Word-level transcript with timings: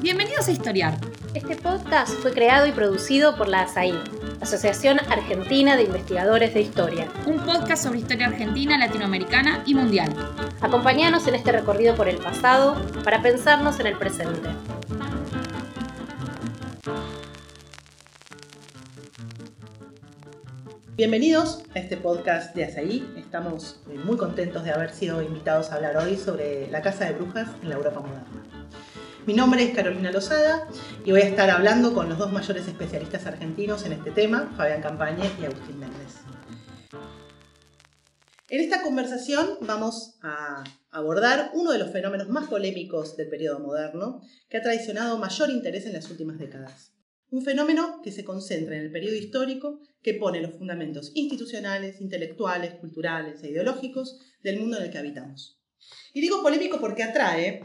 Bienvenidos 0.00 0.46
a 0.46 0.52
Historiar. 0.52 0.96
Este 1.34 1.56
podcast 1.56 2.12
fue 2.20 2.32
creado 2.32 2.66
y 2.66 2.72
producido 2.72 3.36
por 3.36 3.48
la 3.48 3.62
ASAI, 3.62 3.94
Asociación 4.40 5.00
Argentina 5.10 5.76
de 5.76 5.84
Investigadores 5.84 6.54
de 6.54 6.60
Historia. 6.60 7.08
Un 7.26 7.40
podcast 7.40 7.84
sobre 7.84 7.98
historia 7.98 8.28
argentina, 8.28 8.78
latinoamericana 8.78 9.62
y 9.66 9.74
mundial. 9.74 10.14
Acompáñanos 10.60 11.26
en 11.26 11.34
este 11.34 11.52
recorrido 11.52 11.96
por 11.96 12.08
el 12.08 12.18
pasado 12.18 12.80
para 13.02 13.22
pensarnos 13.22 13.80
en 13.80 13.86
el 13.86 13.98
presente. 13.98 14.50
Bienvenidos 20.94 21.64
a 21.74 21.78
este 21.80 21.96
podcast 21.96 22.54
de 22.54 22.64
Asaí. 22.64 23.12
Estamos 23.16 23.80
muy 24.04 24.16
contentos 24.16 24.62
de 24.62 24.72
haber 24.72 24.90
sido 24.90 25.22
invitados 25.22 25.72
a 25.72 25.76
hablar 25.76 25.96
hoy 25.96 26.16
sobre 26.16 26.70
la 26.70 26.82
Casa 26.82 27.06
de 27.06 27.12
Brujas 27.14 27.48
en 27.62 27.70
la 27.70 27.76
Europa 27.76 28.00
moderna. 28.00 28.41
Mi 29.24 29.34
nombre 29.34 29.62
es 29.62 29.72
Carolina 29.72 30.10
Lozada 30.10 30.68
y 31.04 31.12
voy 31.12 31.20
a 31.20 31.28
estar 31.28 31.48
hablando 31.48 31.94
con 31.94 32.08
los 32.08 32.18
dos 32.18 32.32
mayores 32.32 32.66
especialistas 32.66 33.24
argentinos 33.24 33.86
en 33.86 33.92
este 33.92 34.10
tema, 34.10 34.52
Fabián 34.56 34.82
Campañe 34.82 35.30
y 35.40 35.44
Agustín 35.44 35.78
Méndez. 35.78 36.16
En 38.48 38.60
esta 38.60 38.82
conversación 38.82 39.58
vamos 39.60 40.18
a 40.22 40.64
abordar 40.90 41.52
uno 41.54 41.70
de 41.70 41.78
los 41.78 41.92
fenómenos 41.92 42.30
más 42.30 42.48
polémicos 42.48 43.16
del 43.16 43.28
periodo 43.28 43.60
moderno, 43.60 44.22
que 44.48 44.56
ha 44.56 44.62
traicionado 44.62 45.16
mayor 45.18 45.50
interés 45.50 45.86
en 45.86 45.92
las 45.92 46.10
últimas 46.10 46.40
décadas. 46.40 46.92
Un 47.30 47.42
fenómeno 47.44 48.00
que 48.02 48.10
se 48.10 48.24
concentra 48.24 48.74
en 48.74 48.82
el 48.82 48.90
periodo 48.90 49.14
histórico, 49.14 49.78
que 50.02 50.14
pone 50.14 50.42
los 50.42 50.54
fundamentos 50.54 51.12
institucionales, 51.14 52.00
intelectuales, 52.00 52.74
culturales 52.74 53.40
e 53.44 53.50
ideológicos 53.50 54.18
del 54.42 54.58
mundo 54.58 54.78
en 54.78 54.82
el 54.82 54.90
que 54.90 54.98
habitamos. 54.98 55.60
Y 56.12 56.20
digo 56.20 56.42
polémico 56.42 56.80
porque 56.80 57.04
atrae, 57.04 57.64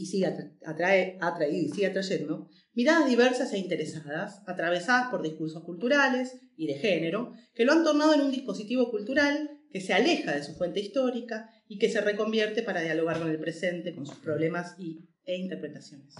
y 0.00 0.06
sigue 0.06 0.34
atrae, 0.64 1.18
atraído 1.20 1.66
y 1.66 1.68
sigue 1.68 1.88
atrayendo 1.88 2.48
miradas 2.72 3.06
diversas 3.06 3.52
e 3.52 3.58
interesadas, 3.58 4.40
atravesadas 4.46 5.10
por 5.10 5.20
discursos 5.20 5.62
culturales 5.62 6.40
y 6.56 6.66
de 6.68 6.78
género, 6.78 7.34
que 7.54 7.66
lo 7.66 7.72
han 7.72 7.84
tornado 7.84 8.14
en 8.14 8.22
un 8.22 8.30
dispositivo 8.30 8.90
cultural 8.90 9.50
que 9.70 9.82
se 9.82 9.92
aleja 9.92 10.34
de 10.34 10.42
su 10.42 10.54
fuente 10.54 10.80
histórica 10.80 11.50
y 11.68 11.78
que 11.78 11.90
se 11.90 12.00
reconvierte 12.00 12.62
para 12.62 12.80
dialogar 12.80 13.18
con 13.18 13.30
el 13.30 13.38
presente, 13.38 13.94
con 13.94 14.06
sus 14.06 14.16
problemas 14.16 14.74
y, 14.78 15.06
e 15.24 15.36
interpretaciones. 15.36 16.14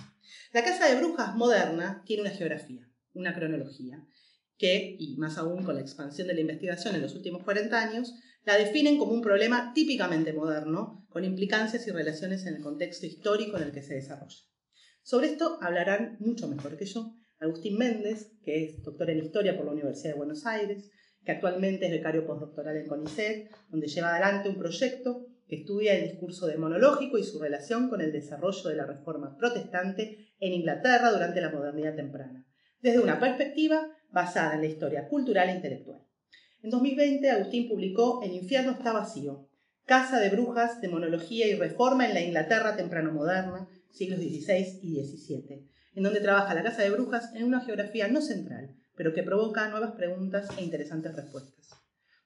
La 0.53 0.63
Casa 0.63 0.87
de 0.87 1.01
Brujas 1.01 1.35
moderna 1.35 2.03
tiene 2.05 2.23
una 2.23 2.33
geografía, 2.33 2.87
una 3.15 3.35
cronología, 3.35 4.05
que, 4.59 4.95
y 4.99 5.17
más 5.17 5.39
aún 5.39 5.65
con 5.65 5.75
la 5.75 5.81
expansión 5.81 6.29
de 6.29 6.35
la 6.35 6.43
investigación 6.43 6.95
en 6.95 7.01
los 7.01 7.15
últimos 7.15 7.43
40 7.45 7.81
años, 7.81 8.15
la 8.45 8.59
definen 8.59 8.99
como 8.99 9.13
un 9.13 9.23
problema 9.23 9.73
típicamente 9.75 10.35
moderno, 10.35 11.00
con 11.11 11.25
implicancias 11.25 11.87
y 11.87 11.91
relaciones 11.91 12.47
en 12.47 12.55
el 12.55 12.63
contexto 12.63 13.07
histórico 13.07 13.57
en 13.57 13.65
el 13.65 13.73
que 13.73 13.83
se 13.83 13.95
desarrolla. 13.95 14.39
Sobre 15.03 15.27
esto 15.27 15.59
hablarán 15.61 16.17
mucho 16.21 16.49
mejor 16.49 16.77
que 16.77 16.87
yo 16.87 17.15
Agustín 17.41 17.79
Méndez, 17.79 18.33
que 18.45 18.65
es 18.65 18.83
doctor 18.83 19.11
en 19.11 19.25
Historia 19.25 19.57
por 19.57 19.65
la 19.65 19.73
Universidad 19.73 20.13
de 20.13 20.19
Buenos 20.19 20.47
Aires, 20.47 20.91
que 21.25 21.33
actualmente 21.33 21.87
es 21.87 21.93
becario 21.93 22.27
postdoctoral 22.27 22.77
en 22.77 22.87
CONICET, 22.87 23.51
donde 23.69 23.89
lleva 23.89 24.11
adelante 24.11 24.49
un 24.49 24.59
proyecto 24.59 25.27
que 25.49 25.57
estudia 25.57 25.95
el 25.95 26.11
discurso 26.11 26.47
demonológico 26.47 27.19
y 27.19 27.25
su 27.25 27.41
relación 27.41 27.89
con 27.89 28.01
el 28.01 28.13
desarrollo 28.13 28.69
de 28.69 28.77
la 28.77 28.87
reforma 28.87 29.37
protestante 29.37 30.35
en 30.39 30.53
Inglaterra 30.53 31.11
durante 31.11 31.41
la 31.41 31.51
modernidad 31.51 31.97
temprana, 31.97 32.47
desde 32.81 33.01
una 33.01 33.19
perspectiva 33.19 33.91
basada 34.11 34.55
en 34.55 34.61
la 34.61 34.67
historia 34.67 35.09
cultural 35.09 35.49
e 35.49 35.57
intelectual. 35.57 36.07
En 36.63 36.71
2020, 36.71 37.31
Agustín 37.31 37.69
publicó 37.69 38.23
El 38.23 38.33
infierno 38.33 38.73
está 38.73 38.93
vacío, 38.93 39.50
Casa 39.91 40.21
de 40.21 40.31
Brujas, 40.31 40.81
Demonología 40.81 41.49
y 41.49 41.57
Reforma 41.57 42.07
en 42.07 42.15
la 42.15 42.21
Inglaterra 42.21 42.77
temprano-moderna, 42.77 43.69
siglos 43.91 44.21
XVI 44.21 44.79
y 44.83 45.05
XVII, 45.05 45.69
en 45.97 46.03
donde 46.05 46.21
trabaja 46.21 46.55
la 46.55 46.63
Casa 46.63 46.83
de 46.83 46.91
Brujas 46.91 47.35
en 47.35 47.43
una 47.43 47.61
geografía 47.61 48.07
no 48.07 48.21
central, 48.21 48.77
pero 48.95 49.13
que 49.13 49.25
provoca 49.25 49.69
nuevas 49.69 49.97
preguntas 49.97 50.49
e 50.57 50.63
interesantes 50.63 51.17
respuestas. 51.17 51.71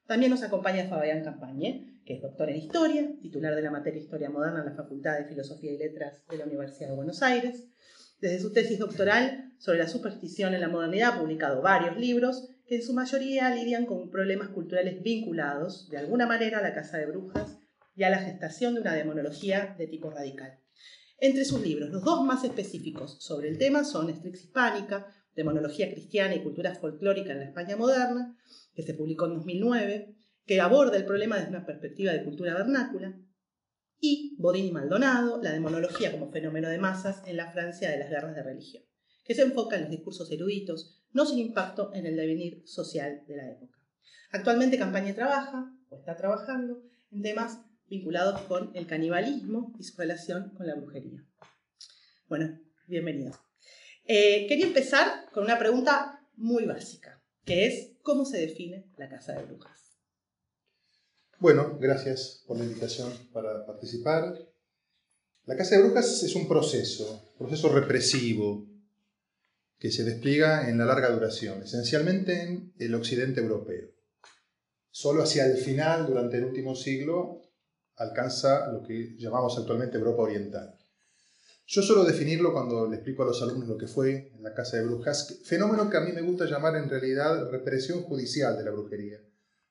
También 0.05 0.29
nos 0.29 0.43
acompaña 0.43 0.87
Fabián 0.87 1.23
Campañe, 1.23 2.01
que 2.05 2.13
es 2.13 2.21
doctor 2.21 2.51
en 2.51 2.57
Historia, 2.57 3.09
titular 3.19 3.55
de 3.55 3.63
la 3.63 3.71
materia 3.71 3.99
Historia 3.99 4.29
Moderna 4.29 4.59
en 4.59 4.67
la 4.67 4.75
Facultad 4.75 5.17
de 5.17 5.25
Filosofía 5.25 5.71
y 5.71 5.79
Letras 5.79 6.21
de 6.29 6.37
la 6.37 6.45
Universidad 6.45 6.89
de 6.89 6.95
Buenos 6.95 7.23
Aires. 7.23 7.63
Desde 8.21 8.41
su 8.41 8.53
tesis 8.53 8.77
doctoral 8.77 9.53
sobre 9.57 9.79
la 9.79 9.87
superstición 9.87 10.53
en 10.53 10.61
la 10.61 10.69
modernidad 10.69 11.15
ha 11.15 11.19
publicado 11.19 11.63
varios 11.63 11.97
libros 11.97 12.47
que 12.67 12.75
en 12.75 12.83
su 12.83 12.93
mayoría 12.93 13.53
lidian 13.53 13.85
con 13.85 14.09
problemas 14.09 14.49
culturales 14.49 15.01
vinculados, 15.03 15.89
de 15.89 15.97
alguna 15.97 16.25
manera, 16.25 16.59
a 16.59 16.61
la 16.61 16.73
Casa 16.73 16.97
de 16.97 17.05
Brujas 17.05 17.59
y 17.95 18.03
a 18.03 18.09
la 18.09 18.19
gestación 18.19 18.73
de 18.73 18.81
una 18.81 18.93
demonología 18.93 19.75
de 19.77 19.87
tipo 19.87 20.09
radical. 20.09 20.59
Entre 21.19 21.45
sus 21.45 21.61
libros, 21.61 21.89
los 21.89 22.03
dos 22.03 22.25
más 22.25 22.43
específicos 22.43 23.17
sobre 23.23 23.49
el 23.49 23.57
tema 23.57 23.83
son 23.83 24.13
Strix 24.13 24.45
Hispánica, 24.45 25.07
Demonología 25.35 25.91
Cristiana 25.91 26.35
y 26.35 26.43
Cultura 26.43 26.75
Folclórica 26.75 27.31
en 27.31 27.39
la 27.39 27.45
España 27.45 27.77
Moderna, 27.77 28.37
que 28.73 28.83
se 28.83 28.93
publicó 28.93 29.25
en 29.25 29.35
2009, 29.35 30.15
que 30.45 30.61
aborda 30.61 30.97
el 30.97 31.05
problema 31.05 31.37
desde 31.37 31.49
una 31.49 31.65
perspectiva 31.65 32.11
de 32.11 32.23
cultura 32.23 32.53
vernácula, 32.53 33.17
y 33.99 34.35
Bodini 34.37 34.71
Maldonado, 34.71 35.41
la 35.41 35.53
demonología 35.53 36.11
como 36.11 36.31
fenómeno 36.31 36.69
de 36.69 36.77
masas 36.77 37.21
en 37.25 37.37
la 37.37 37.51
Francia 37.51 37.89
de 37.89 37.97
las 37.97 38.09
guerras 38.09 38.35
de 38.35 38.43
religión, 38.43 38.83
que 39.23 39.33
se 39.33 39.43
enfoca 39.43 39.77
en 39.77 39.83
los 39.83 39.91
discursos 39.91 40.31
eruditos, 40.31 41.01
no 41.15 41.25
sin 41.25 41.39
impacto 41.39 41.91
en 41.93 42.05
el 42.05 42.17
devenir 42.17 42.61
social 42.67 43.23
de 43.25 43.37
la 43.37 43.49
época. 43.49 43.79
Actualmente 44.31 44.77
Campaña 44.77 45.15
trabaja, 45.15 45.73
o 45.89 45.97
está 45.97 46.17
trabajando, 46.17 46.83
en 47.09 47.21
temas 47.21 47.61
vinculados 47.87 48.41
con 48.41 48.75
el 48.75 48.85
canibalismo 48.85 49.73
y 49.79 49.83
su 49.83 49.97
relación 49.97 50.51
con 50.57 50.67
la 50.67 50.75
brujería. 50.75 51.25
Bueno, 52.27 52.59
bienvenido. 52.87 53.31
Eh, 54.03 54.45
quería 54.49 54.67
empezar 54.67 55.31
con 55.31 55.45
una 55.45 55.57
pregunta 55.57 56.19
muy 56.35 56.65
básica, 56.65 57.23
que 57.45 57.65
es 57.65 57.93
¿cómo 58.01 58.25
se 58.25 58.39
define 58.39 58.91
la 58.97 59.07
casa 59.07 59.35
de 59.35 59.43
brujas? 59.45 59.95
Bueno, 61.39 61.77
gracias 61.79 62.43
por 62.45 62.57
la 62.57 62.65
invitación 62.65 63.09
para 63.31 63.65
participar. 63.65 64.37
La 65.45 65.55
casa 65.55 65.77
de 65.77 65.83
brujas 65.83 66.23
es 66.23 66.35
un 66.35 66.49
proceso, 66.49 67.31
un 67.39 67.47
proceso 67.47 67.69
represivo, 67.69 68.74
que 69.77 69.91
se 69.91 70.03
despliega 70.03 70.69
en 70.69 70.77
la 70.77 70.85
larga 70.85 71.09
duración, 71.09 71.63
esencialmente 71.63 72.43
en 72.43 72.73
el 72.79 72.95
occidente 72.95 73.41
europeo. 73.41 73.89
Solo 74.89 75.23
hacia 75.23 75.45
el 75.45 75.57
final, 75.57 76.05
durante 76.07 76.37
el 76.37 76.45
último 76.45 76.75
siglo, 76.75 77.41
alcanza 77.97 78.71
lo 78.71 78.81
que 78.81 79.15
llamamos 79.17 79.57
actualmente 79.57 79.97
Europa 79.97 80.23
Oriental. 80.23 80.75
Yo 81.67 81.81
suelo 81.81 82.03
definirlo 82.03 82.53
cuando 82.53 82.87
le 82.87 82.97
explico 82.97 83.23
a 83.23 83.25
los 83.25 83.41
alumnos 83.41 83.67
lo 83.67 83.77
que 83.77 83.87
fue 83.87 84.31
en 84.33 84.43
la 84.43 84.53
Casa 84.53 84.77
de 84.77 84.85
Brujas, 84.85 85.39
fenómeno 85.43 85.89
que 85.89 85.97
a 85.97 86.01
mí 86.01 86.11
me 86.11 86.21
gusta 86.21 86.45
llamar 86.45 86.75
en 86.75 86.89
realidad 86.89 87.49
represión 87.49 88.03
judicial 88.03 88.55
de 88.55 88.63
la 88.63 88.71
brujería, 88.71 89.17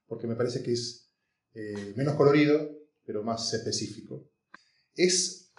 porque 0.07 0.27
me 0.27 0.35
parece 0.35 0.63
que 0.63 0.73
es 0.73 1.09
eh, 1.55 1.95
menos 1.97 2.15
colorido, 2.17 2.69
pero 3.05 3.23
más 3.23 3.55
específico. 3.55 4.29
Es, 4.97 5.53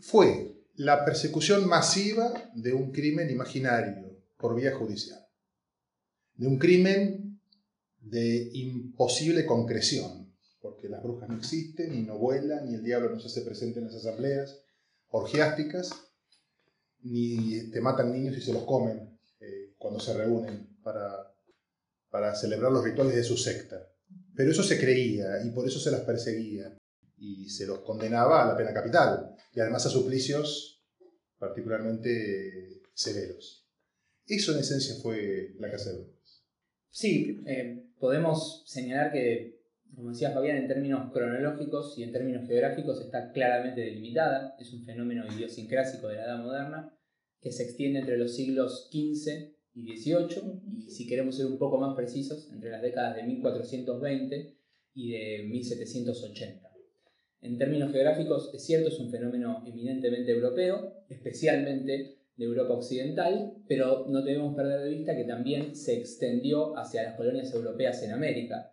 fue 0.00 0.55
la 0.76 1.04
persecución 1.04 1.66
masiva 1.66 2.50
de 2.54 2.72
un 2.74 2.92
crimen 2.92 3.30
imaginario 3.30 4.20
por 4.36 4.54
vía 4.54 4.74
judicial, 4.74 5.26
de 6.34 6.46
un 6.46 6.58
crimen 6.58 7.40
de 8.00 8.50
imposible 8.52 9.46
concreción, 9.46 10.34
porque 10.60 10.88
las 10.88 11.02
brujas 11.02 11.28
no 11.28 11.36
existen, 11.36 11.92
ni 11.92 12.02
no 12.02 12.18
vuelan, 12.18 12.66
ni 12.66 12.74
el 12.74 12.84
diablo 12.84 13.10
no 13.10 13.18
se 13.20 13.28
hace 13.28 13.42
presente 13.42 13.78
en 13.78 13.86
las 13.86 13.94
asambleas 13.94 14.60
orgiásticas, 15.08 15.90
ni 17.02 17.70
te 17.70 17.80
matan 17.80 18.12
niños 18.12 18.36
y 18.36 18.42
se 18.42 18.52
los 18.52 18.64
comen 18.64 19.18
eh, 19.40 19.74
cuando 19.78 20.00
se 20.00 20.12
reúnen 20.12 20.76
para, 20.82 21.34
para 22.10 22.34
celebrar 22.34 22.72
los 22.72 22.84
rituales 22.84 23.14
de 23.14 23.24
su 23.24 23.36
secta. 23.36 23.88
Pero 24.34 24.50
eso 24.50 24.62
se 24.62 24.78
creía 24.78 25.42
y 25.44 25.50
por 25.50 25.66
eso 25.66 25.80
se 25.80 25.90
las 25.90 26.00
perseguía 26.02 26.76
y 27.16 27.48
se 27.48 27.66
los 27.66 27.80
condenaba 27.80 28.42
a 28.42 28.48
la 28.48 28.56
pena 28.56 28.72
capital 28.72 29.34
y 29.54 29.60
además 29.60 29.86
a 29.86 29.90
suplicios 29.90 30.84
particularmente 31.38 32.82
severos. 32.94 33.66
Eso 34.26 34.52
en 34.52 34.58
esencia 34.58 34.96
fue 35.02 35.54
la 35.58 35.70
Casa 35.70 35.90
de 35.92 35.98
Brujas. 35.98 36.44
Sí, 36.90 37.42
eh, 37.46 37.86
podemos 37.98 38.64
señalar 38.66 39.12
que 39.12 39.56
como 39.94 40.10
decía 40.10 40.32
Fabián, 40.32 40.58
en 40.58 40.68
términos 40.68 41.10
cronológicos 41.12 41.96
y 41.98 42.02
en 42.02 42.12
términos 42.12 42.46
geográficos 42.46 43.00
está 43.00 43.32
claramente 43.32 43.80
delimitada. 43.80 44.54
Es 44.58 44.72
un 44.72 44.84
fenómeno 44.84 45.24
idiosincrásico 45.26 46.08
de 46.08 46.16
la 46.16 46.24
Edad 46.24 46.44
Moderna 46.44 46.92
que 47.40 47.50
se 47.50 47.62
extiende 47.62 48.00
entre 48.00 48.18
los 48.18 48.34
siglos 48.34 48.90
XV 48.90 49.54
y 49.74 49.96
XVIII 49.96 50.62
y 50.66 50.90
si 50.90 51.06
queremos 51.06 51.36
ser 51.36 51.46
un 51.46 51.58
poco 51.58 51.78
más 51.78 51.94
precisos, 51.94 52.50
entre 52.52 52.70
las 52.70 52.82
décadas 52.82 53.16
de 53.16 53.22
1420 53.22 54.56
y 54.94 55.12
de 55.12 55.48
1780. 55.48 56.65
En 57.46 57.58
términos 57.58 57.92
geográficos, 57.92 58.50
es 58.52 58.64
cierto, 58.64 58.88
es 58.88 58.98
un 58.98 59.10
fenómeno 59.10 59.62
eminentemente 59.66 60.32
europeo, 60.32 61.04
especialmente 61.08 62.18
de 62.36 62.44
Europa 62.44 62.74
Occidental, 62.74 63.54
pero 63.68 64.06
no 64.08 64.22
debemos 64.22 64.54
perder 64.54 64.82
de 64.82 64.90
vista 64.90 65.16
que 65.16 65.24
también 65.24 65.74
se 65.76 65.96
extendió 65.96 66.76
hacia 66.76 67.04
las 67.04 67.16
colonias 67.16 67.54
europeas 67.54 68.02
en 68.02 68.12
América, 68.12 68.70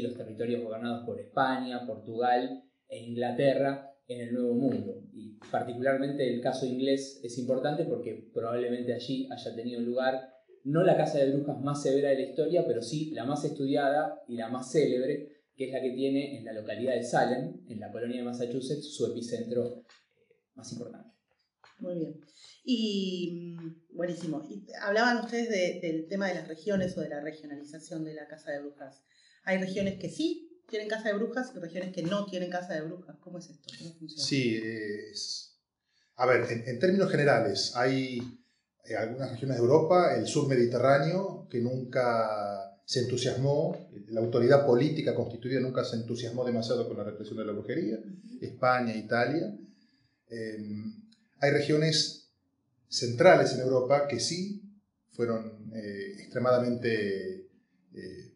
los 0.00 0.16
territorios 0.16 0.62
gobernados 0.62 1.04
por 1.04 1.20
España, 1.20 1.86
Portugal 1.86 2.62
e 2.88 2.98
Inglaterra 2.98 3.90
en 4.08 4.20
el 4.20 4.32
Nuevo 4.32 4.54
Mundo. 4.54 5.02
y 5.12 5.38
particularmente 5.50 6.32
el 6.32 6.40
caso 6.40 6.64
inglés 6.66 7.20
es 7.22 7.38
importante 7.38 7.84
porque 7.84 8.30
probablemente 8.32 8.94
allí 8.94 9.28
haya 9.30 9.54
tenido 9.54 9.80
lugar 9.80 10.32
no 10.64 10.82
la 10.82 10.96
casa 10.96 11.18
de 11.18 11.32
brujas 11.32 11.60
más 11.60 11.82
severa 11.82 12.10
de 12.10 12.16
la 12.16 12.22
historia, 12.22 12.64
pero 12.66 12.82
sí 12.82 13.10
la 13.10 13.24
más 13.24 13.44
estudiada 13.44 14.22
y 14.28 14.36
la 14.36 14.48
más 14.48 14.70
célebre, 14.70 15.31
que 15.62 15.68
es 15.68 15.72
la 15.74 15.80
que 15.80 15.94
tiene 15.94 16.38
en 16.38 16.44
la 16.44 16.52
localidad 16.52 16.94
de 16.94 17.04
Salem, 17.04 17.60
en 17.68 17.78
la 17.78 17.92
colonia 17.92 18.18
de 18.18 18.24
Massachusetts, 18.24 18.94
su 18.94 19.06
epicentro 19.06 19.84
eh, 20.18 20.34
más 20.54 20.72
importante. 20.72 21.10
Muy 21.78 21.94
bien. 21.98 22.20
Y 22.64 23.56
mm, 23.56 23.96
buenísimo. 23.96 24.44
Y 24.48 24.66
hablaban 24.80 25.24
ustedes 25.24 25.80
del 25.80 26.08
tema 26.08 26.26
de 26.28 26.34
las 26.34 26.48
regiones 26.48 26.96
o 26.98 27.00
de 27.00 27.10
la 27.10 27.20
regionalización 27.20 28.04
de 28.04 28.14
la 28.14 28.26
casa 28.26 28.50
de 28.50 28.60
brujas. 28.60 29.04
Hay 29.44 29.58
regiones 29.58 30.00
que 30.00 30.08
sí 30.08 30.60
tienen 30.68 30.88
casa 30.88 31.08
de 31.08 31.14
brujas 31.14 31.52
y 31.54 31.58
regiones 31.60 31.94
que 31.94 32.02
no 32.02 32.26
tienen 32.26 32.50
casa 32.50 32.74
de 32.74 32.82
brujas. 32.82 33.16
¿Cómo 33.20 33.38
es 33.38 33.48
esto? 33.48 33.68
¿Cómo 33.78 33.94
funciona? 33.98 34.24
Sí, 34.24 34.56
es... 34.56 35.60
a 36.16 36.26
ver, 36.26 36.44
en, 36.50 36.78
términos 36.80 37.10
generales, 37.10 37.72
hay 37.76 38.18
eh, 38.84 38.96
algunas 38.96 39.30
regiones 39.30 39.58
de 39.58 39.62
Europa, 39.62 40.16
el 40.16 40.26
sur 40.26 40.48
mediterráneo, 40.48 41.46
que 41.48 41.60
nunca 41.60 42.71
se 42.92 43.00
entusiasmó, 43.00 43.88
la 44.08 44.20
autoridad 44.20 44.66
política 44.66 45.14
constituida 45.14 45.60
nunca 45.60 45.82
se 45.82 45.96
entusiasmó 45.96 46.44
demasiado 46.44 46.86
con 46.86 46.98
la 46.98 47.04
represión 47.04 47.38
de 47.38 47.46
la 47.46 47.52
brujería, 47.52 47.96
España, 48.38 48.94
Italia. 48.94 49.46
Em, 50.28 50.94
hay 51.40 51.50
regiones 51.52 52.30
centrales 52.88 53.54
en 53.54 53.60
Europa 53.60 54.06
que 54.06 54.20
sí 54.20 54.62
fueron 55.08 55.72
eh, 55.74 56.16
extremadamente 56.18 57.46
eh, 57.94 58.34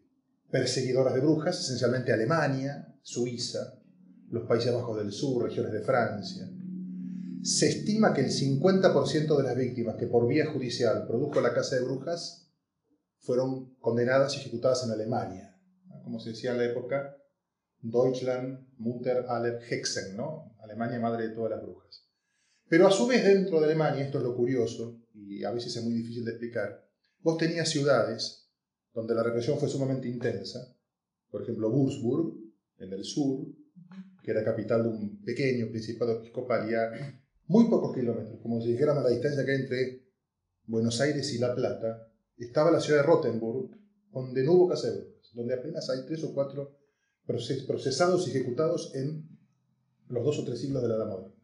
perseguidoras 0.49 1.13
de 1.13 1.19
brujas, 1.19 1.59
esencialmente 1.59 2.11
Alemania, 2.11 2.95
Suiza, 3.03 3.75
los 4.31 4.47
Países 4.47 4.73
Bajos 4.73 4.97
del 4.97 5.11
Sur, 5.11 5.43
regiones 5.43 5.71
de 5.71 5.81
Francia. 5.81 6.49
Se 7.43 7.67
estima 7.67 8.11
que 8.11 8.21
el 8.21 8.31
50% 8.31 9.37
de 9.37 9.43
las 9.43 9.55
víctimas 9.55 9.97
que 9.97 10.07
por 10.07 10.27
vía 10.27 10.47
judicial 10.47 11.05
produjo 11.05 11.41
la 11.41 11.53
casa 11.53 11.75
de 11.75 11.83
brujas 11.83 12.46
fueron 13.27 13.75
condenadas 13.81 14.33
y 14.33 14.39
ejecutadas 14.39 14.85
en 14.85 14.91
Alemania. 14.91 15.53
Como 16.05 16.17
se 16.17 16.29
decía 16.29 16.51
en 16.51 16.59
la 16.59 16.65
época, 16.65 17.17
Deutschland, 17.81 18.69
Mutter 18.77 19.25
aller 19.27 19.59
Hexen, 19.69 20.15
¿no? 20.15 20.55
Alemania 20.63 20.97
madre 20.97 21.27
de 21.27 21.35
todas 21.35 21.51
las 21.51 21.61
brujas. 21.61 22.07
Pero 22.69 22.87
a 22.87 22.91
su 22.91 23.05
vez 23.05 23.25
dentro 23.25 23.59
de 23.59 23.65
Alemania, 23.65 24.05
esto 24.05 24.19
es 24.19 24.23
lo 24.23 24.33
curioso, 24.33 25.01
y 25.13 25.43
a 25.43 25.51
veces 25.51 25.75
es 25.75 25.83
muy 25.83 25.93
difícil 25.93 26.23
de 26.23 26.31
explicar, 26.31 26.89
vos 27.19 27.37
tenías 27.37 27.67
ciudades 27.67 28.49
donde 28.93 29.13
la 29.13 29.23
represión 29.23 29.59
fue 29.59 29.67
sumamente 29.67 30.07
intensa, 30.07 30.73
por 31.29 31.43
ejemplo 31.43 31.69
Würzburg, 31.69 32.33
en 32.77 32.93
el 32.93 33.03
sur, 33.03 33.45
que 34.23 34.31
era 34.31 34.43
capital 34.45 34.83
de 34.83 34.89
un 34.89 35.21
pequeño 35.23 35.67
principado 35.69 36.13
episcopal 36.13 36.69
y 36.71 36.75
muy 37.47 37.69
pocos 37.69 37.93
kilómetros, 37.93 38.39
como 38.41 38.61
si 38.61 38.71
dijéramos 38.71 39.03
la 39.03 39.09
distancia 39.09 39.45
que 39.45 39.51
hay 39.51 39.61
entre 39.61 40.07
Buenos 40.65 41.01
Aires 41.01 41.33
y 41.33 41.39
La 41.39 41.53
Plata, 41.53 42.07
estaba 42.45 42.71
la 42.71 42.79
ciudad 42.79 43.01
de 43.01 43.07
Rottenburg, 43.07 43.71
donde 44.11 44.43
no 44.43 44.53
hubo 44.53 44.69
caseros, 44.69 45.31
donde 45.33 45.53
apenas 45.53 45.89
hay 45.89 46.05
tres 46.05 46.23
o 46.23 46.33
cuatro 46.33 46.77
procesados 47.25 48.27
y 48.27 48.31
ejecutados 48.31 48.93
en 48.95 49.27
los 50.07 50.23
dos 50.23 50.39
o 50.39 50.45
tres 50.45 50.59
siglos 50.59 50.81
de 50.81 50.89
la 50.89 50.95
Edad 50.95 51.07
Moderna. 51.07 51.35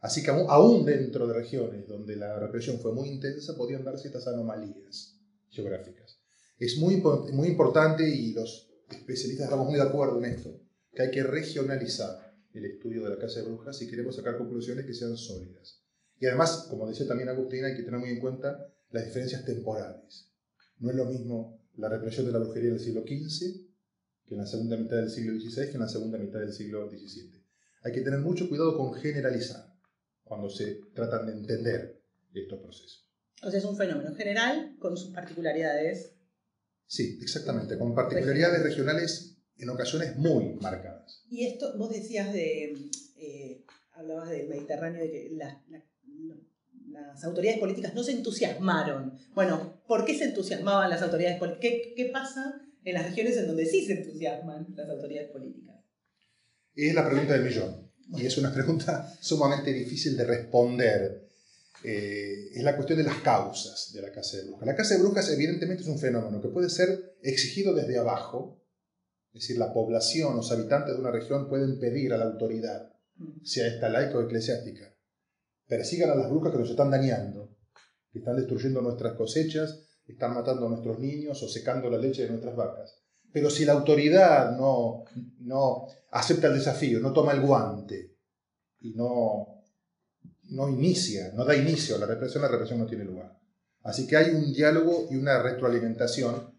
Así 0.00 0.22
que 0.22 0.30
aún 0.30 0.84
dentro 0.84 1.26
de 1.28 1.34
regiones 1.34 1.86
donde 1.86 2.16
la 2.16 2.38
represión 2.38 2.78
fue 2.80 2.92
muy 2.92 3.08
intensa, 3.08 3.56
podían 3.56 3.84
darse 3.84 4.08
estas 4.08 4.26
anomalías 4.26 5.20
geográficas. 5.50 6.18
Es 6.58 6.78
muy, 6.78 6.96
muy 7.32 7.48
importante, 7.48 8.08
y 8.08 8.32
los 8.32 8.70
especialistas 8.90 9.44
estamos 9.44 9.66
muy 9.66 9.76
de 9.76 9.82
acuerdo 9.82 10.18
en 10.18 10.32
esto, 10.32 10.60
que 10.92 11.02
hay 11.02 11.10
que 11.10 11.22
regionalizar 11.22 12.34
el 12.52 12.64
estudio 12.64 13.04
de 13.04 13.10
la 13.10 13.18
casa 13.18 13.40
de 13.40 13.46
brujas 13.46 13.78
si 13.78 13.88
queremos 13.88 14.16
sacar 14.16 14.36
conclusiones 14.36 14.86
que 14.86 14.92
sean 14.92 15.16
sólidas. 15.16 15.82
Y 16.18 16.26
además, 16.26 16.66
como 16.68 16.88
decía 16.88 17.06
también 17.06 17.28
Agustina, 17.28 17.68
hay 17.68 17.76
que 17.76 17.82
tener 17.82 18.00
muy 18.00 18.10
en 18.10 18.20
cuenta 18.20 18.71
las 18.92 19.04
diferencias 19.06 19.44
temporales. 19.44 20.30
No 20.78 20.90
es 20.90 20.96
lo 20.96 21.06
mismo 21.06 21.60
la 21.76 21.88
represión 21.88 22.26
de 22.26 22.32
la 22.32 22.38
brujería 22.38 22.70
del 22.70 22.80
siglo 22.80 23.02
XV 23.02 23.72
que 24.26 24.34
en 24.34 24.40
la 24.40 24.46
segunda 24.46 24.76
mitad 24.76 24.96
del 24.96 25.10
siglo 25.10 25.38
XVI 25.38 25.66
que 25.66 25.74
en 25.74 25.80
la 25.80 25.88
segunda 25.88 26.18
mitad 26.18 26.38
del 26.38 26.52
siglo 26.52 26.88
XVII. 26.88 27.42
Hay 27.84 27.92
que 27.92 28.02
tener 28.02 28.20
mucho 28.20 28.48
cuidado 28.48 28.76
con 28.76 28.94
generalizar 28.94 29.74
cuando 30.22 30.48
se 30.48 30.80
tratan 30.94 31.26
de 31.26 31.32
entender 31.32 32.02
estos 32.32 32.60
procesos. 32.60 33.10
O 33.42 33.50
sea, 33.50 33.58
es 33.58 33.64
un 33.64 33.76
fenómeno 33.76 34.14
general 34.14 34.76
con 34.78 34.96
sus 34.96 35.12
particularidades. 35.12 36.14
Sí, 36.86 37.18
exactamente, 37.20 37.76
con 37.76 37.94
particularidades 37.94 38.62
regionales 38.62 39.36
en 39.56 39.68
ocasiones 39.70 40.16
muy 40.16 40.54
marcadas. 40.60 41.24
Y 41.28 41.46
esto, 41.46 41.76
vos 41.76 41.90
decías 41.90 42.32
de, 42.32 42.72
eh, 43.16 43.64
hablabas 43.92 44.30
del 44.30 44.48
Mediterráneo, 44.48 45.02
de 45.02 45.10
que 45.10 45.30
las 46.92 47.24
autoridades 47.24 47.60
políticas 47.60 47.94
no 47.94 48.02
se 48.02 48.12
entusiasmaron. 48.12 49.18
Bueno, 49.34 49.82
¿por 49.86 50.04
qué 50.04 50.16
se 50.16 50.24
entusiasmaban 50.24 50.90
las 50.90 51.02
autoridades 51.02 51.38
políticas? 51.38 51.60
¿Qué, 51.62 51.94
¿Qué 51.96 52.10
pasa 52.12 52.60
en 52.84 52.94
las 52.94 53.06
regiones 53.06 53.36
en 53.36 53.46
donde 53.46 53.66
sí 53.66 53.84
se 53.86 53.94
entusiasman 53.94 54.66
las 54.76 54.88
autoridades 54.88 55.30
políticas? 55.30 55.76
Es 56.74 56.94
la 56.94 57.08
pregunta 57.08 57.34
del 57.34 57.44
millón 57.44 57.90
y 58.16 58.26
es 58.26 58.36
una 58.38 58.52
pregunta 58.52 59.14
sumamente 59.20 59.72
difícil 59.72 60.16
de 60.16 60.24
responder. 60.24 61.28
Eh, 61.84 62.50
es 62.54 62.62
la 62.62 62.76
cuestión 62.76 62.98
de 62.98 63.04
las 63.04 63.18
causas 63.18 63.90
de 63.92 64.02
la 64.02 64.12
casa 64.12 64.36
de 64.36 64.44
brujas. 64.44 64.66
La 64.66 64.76
casa 64.76 64.94
de 64.94 65.00
brujas 65.00 65.28
evidentemente 65.30 65.82
es 65.82 65.88
un 65.88 65.98
fenómeno 65.98 66.40
que 66.40 66.48
puede 66.48 66.70
ser 66.70 67.16
exigido 67.22 67.74
desde 67.74 67.98
abajo, 67.98 68.62
es 69.32 69.42
decir, 69.42 69.58
la 69.58 69.72
población, 69.72 70.36
los 70.36 70.52
habitantes 70.52 70.94
de 70.94 71.00
una 71.00 71.10
región 71.10 71.48
pueden 71.48 71.80
pedir 71.80 72.12
a 72.12 72.18
la 72.18 72.26
autoridad, 72.26 72.92
sea 73.42 73.66
esta 73.66 73.88
laica 73.88 74.18
o 74.18 74.22
eclesiástica, 74.22 74.91
persigan 75.66 76.10
a 76.10 76.14
las 76.14 76.30
brujas 76.30 76.52
que 76.52 76.58
nos 76.58 76.70
están 76.70 76.90
dañando, 76.90 77.56
que 78.10 78.18
están 78.18 78.36
destruyendo 78.36 78.80
nuestras 78.80 79.14
cosechas, 79.14 79.86
están 80.06 80.34
matando 80.34 80.66
a 80.66 80.70
nuestros 80.70 80.98
niños 80.98 81.42
o 81.42 81.48
secando 81.48 81.88
la 81.88 81.98
leche 81.98 82.22
de 82.22 82.30
nuestras 82.30 82.56
vacas. 82.56 83.02
Pero 83.32 83.48
si 83.48 83.64
la 83.64 83.72
autoridad 83.72 84.56
no, 84.56 85.04
no 85.40 85.86
acepta 86.10 86.48
el 86.48 86.54
desafío, 86.54 87.00
no 87.00 87.12
toma 87.12 87.32
el 87.32 87.40
guante 87.40 88.16
y 88.80 88.92
no, 88.94 89.62
no 90.50 90.68
inicia, 90.68 91.32
no 91.34 91.44
da 91.44 91.56
inicio 91.56 91.96
a 91.96 91.98
la 91.98 92.06
represión, 92.06 92.42
la 92.42 92.48
represión 92.48 92.78
no 92.78 92.86
tiene 92.86 93.04
lugar. 93.04 93.38
Así 93.82 94.06
que 94.06 94.16
hay 94.16 94.30
un 94.30 94.52
diálogo 94.52 95.08
y 95.10 95.16
una 95.16 95.42
retroalimentación 95.42 96.52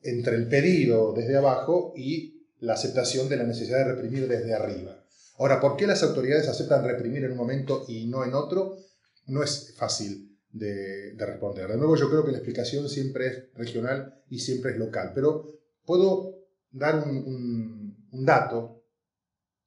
entre 0.00 0.36
el 0.36 0.48
pedido 0.48 1.12
desde 1.12 1.36
abajo 1.36 1.92
y 1.96 2.46
la 2.60 2.74
aceptación 2.74 3.28
de 3.28 3.36
la 3.36 3.44
necesidad 3.44 3.78
de 3.78 3.92
reprimir 3.92 4.28
desde 4.28 4.54
arriba. 4.54 5.03
Ahora, 5.36 5.60
¿por 5.60 5.76
qué 5.76 5.86
las 5.86 6.02
autoridades 6.02 6.48
aceptan 6.48 6.84
reprimir 6.84 7.24
en 7.24 7.32
un 7.32 7.38
momento 7.38 7.84
y 7.88 8.06
no 8.06 8.24
en 8.24 8.34
otro? 8.34 8.76
No 9.26 9.42
es 9.42 9.74
fácil 9.76 10.38
de, 10.50 11.14
de, 11.14 11.26
responder. 11.26 11.68
De 11.68 11.76
nuevo, 11.76 11.96
yo 11.96 12.08
creo 12.08 12.24
que 12.24 12.30
la 12.30 12.38
explicación 12.38 12.88
siempre 12.88 13.26
es 13.26 13.54
regional 13.54 14.22
y 14.28 14.38
siempre 14.38 14.72
es 14.72 14.78
local, 14.78 15.12
pero 15.14 15.46
puedo 15.84 16.34
dar 16.74 17.06
un, 17.06 17.96
dato 18.10 18.84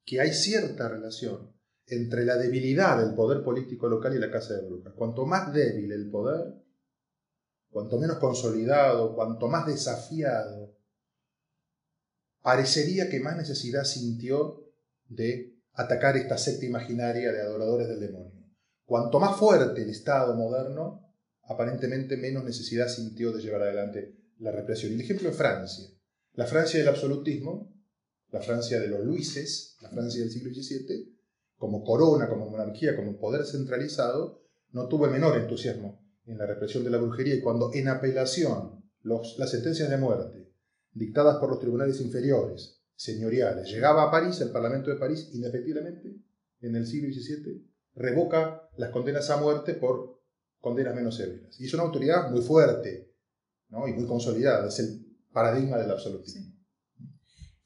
que 0.06 0.22
hay 0.22 0.34
cierta 0.34 0.88
relación 0.88 1.54
entre 1.86 2.26
la 2.26 2.38
debilidad 2.38 2.98
del 2.98 3.14
poder 3.14 3.44
político 3.44 3.90
local 3.90 4.16
y 4.16 4.20
la 4.20 4.32
Casa 4.32 4.54
de 4.54 4.66
Brujas. 4.66 4.94
Cuanto 4.94 5.26
más 5.26 5.54
débil 5.54 5.92
el 5.92 6.10
poder, 6.10 6.54
cuanto 7.70 8.00
menos 8.00 8.18
consolidado, 8.18 9.16
cuanto 9.16 9.48
más 9.48 9.68
desafiado, 9.68 10.78
parecería 12.42 13.10
que 13.10 13.20
más 13.20 13.36
necesidad 13.36 13.84
sintió 13.84 14.66
de 15.08 15.57
atacar 15.78 16.18
esta 16.18 16.38
secta 16.38 16.66
imaginaria 16.66 17.32
de 17.32 17.40
adoradores 17.40 17.88
del 17.88 18.00
demonio. 18.00 18.34
Cuanto 18.84 19.20
más 19.20 19.38
fuerte 19.38 19.84
el 19.84 19.92
Estado 19.92 20.36
moderno, 20.36 21.14
aparentemente 21.44 22.18
menos 22.18 22.44
necesidad 22.44 22.88
sintió 22.88 23.32
de 23.32 23.42
llevar 23.42 23.62
adelante 23.62 24.16
la 24.40 24.52
represión. 24.52 24.94
El 24.94 25.02
ejemplo 25.02 25.30
es 25.30 25.36
Francia. 25.36 25.88
La 26.34 26.48
Francia 26.48 26.80
del 26.80 26.88
absolutismo, 26.88 27.74
la 28.32 28.42
Francia 28.42 28.80
de 28.80 28.88
los 28.88 29.02
Luises, 29.02 29.78
la 29.82 29.90
Francia 29.90 30.22
del 30.22 30.32
siglo 30.32 30.52
XVII, 30.52 31.16
como 31.58 31.84
corona, 31.84 32.28
como 32.28 32.50
monarquía, 32.50 32.96
como 32.96 33.20
poder 33.20 33.46
centralizado, 33.46 34.42
no 34.72 34.88
tuvo 34.88 35.06
el 35.06 35.12
menor 35.12 35.38
entusiasmo 35.38 36.04
en 36.26 36.40
la 36.40 36.48
represión 36.48 36.84
de 36.84 36.90
la 36.90 36.98
brujería 36.98 37.36
y 37.36 37.42
cuando 37.42 37.72
en 37.74 37.88
apelación 37.88 38.84
las 39.04 39.52
sentencias 39.52 39.90
de 39.90 39.98
muerte 39.98 40.52
dictadas 40.92 41.38
por 41.38 41.50
los 41.50 41.60
tribunales 41.60 42.02
inferiores, 42.02 42.77
señoriales, 42.98 43.70
llegaba 43.70 44.04
a 44.04 44.12
París, 44.12 44.42
el 44.42 44.52
Parlamento 44.52 44.90
de 44.90 44.98
París, 44.98 45.30
inefectivamente, 45.32 46.18
en 46.62 46.76
el 46.76 46.86
siglo 46.86 47.14
XVII, 47.14 47.64
revoca 47.94 48.70
las 48.76 48.90
condenas 48.90 49.30
a 49.30 49.38
muerte 49.38 49.76
por 49.76 50.22
condenas 50.60 50.96
menos 50.96 51.16
severas. 51.16 51.60
Y 51.62 51.66
es 51.66 51.74
una 51.74 51.84
autoridad 51.84 52.30
muy 52.32 52.42
fuerte 52.42 53.14
¿no? 53.70 53.88
y 53.88 53.94
muy 53.94 54.06
consolidada. 54.08 54.68
Es 54.68 54.80
el 54.80 55.06
paradigma 55.32 55.78
del 55.78 55.92
absolutismo. 55.92 56.54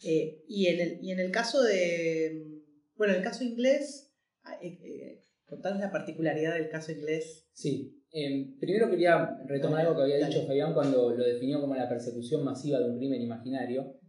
Eh, 0.04 0.44
y, 0.48 0.68
en 0.68 0.80
el, 0.80 1.00
y 1.02 1.12
en 1.12 1.20
el 1.20 1.32
caso 1.32 1.64
de, 1.64 2.62
bueno, 2.96 3.14
el 3.14 3.24
caso 3.24 3.44
inglés, 3.44 4.14
ah, 4.44 4.58
eh, 4.62 4.80
eh 4.84 5.18
la 5.64 5.92
particularidad 5.92 6.56
del 6.56 6.70
caso 6.70 6.92
inglés. 6.92 7.50
Sí, 7.54 8.02
em, 8.12 8.58
primero 8.58 8.90
quería 8.90 9.38
retomar 9.46 9.82
algo 9.82 9.98
que 9.98 10.04
había 10.04 10.26
dicho 10.26 10.46
Fabián 10.48 10.74
cuando 10.74 11.14
lo 11.14 11.24
definió 11.24 11.60
como 11.60 11.76
la 11.76 11.90
persecución 11.90 12.44
masiva 12.44 12.80
de 12.80 12.90
un 12.90 12.98
crimen 12.98 13.22
imaginario. 13.22 14.00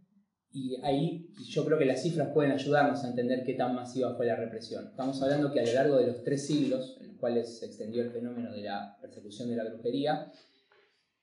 Y 0.55 0.79
ahí 0.83 1.33
yo 1.49 1.65
creo 1.65 1.79
que 1.79 1.85
las 1.85 2.03
cifras 2.03 2.29
pueden 2.31 2.51
ayudarnos 2.51 3.03
a 3.03 3.09
entender 3.09 3.43
qué 3.43 3.55
tan 3.55 3.73
masiva 3.73 4.13
fue 4.15 4.27
la 4.27 4.35
represión. 4.35 4.85
Estamos 4.85 5.19
hablando 5.23 5.51
que 5.51 5.59
a 5.59 5.65
lo 5.65 5.73
largo 5.73 5.97
de 5.97 6.05
los 6.05 6.23
tres 6.23 6.45
siglos 6.45 6.95
en 7.01 7.07
los 7.07 7.17
cuales 7.17 7.57
se 7.57 7.65
extendió 7.65 8.03
el 8.03 8.11
fenómeno 8.11 8.51
de 8.51 8.61
la 8.61 8.95
persecución 9.01 9.49
de 9.49 9.55
la 9.55 9.63
brujería, 9.63 10.31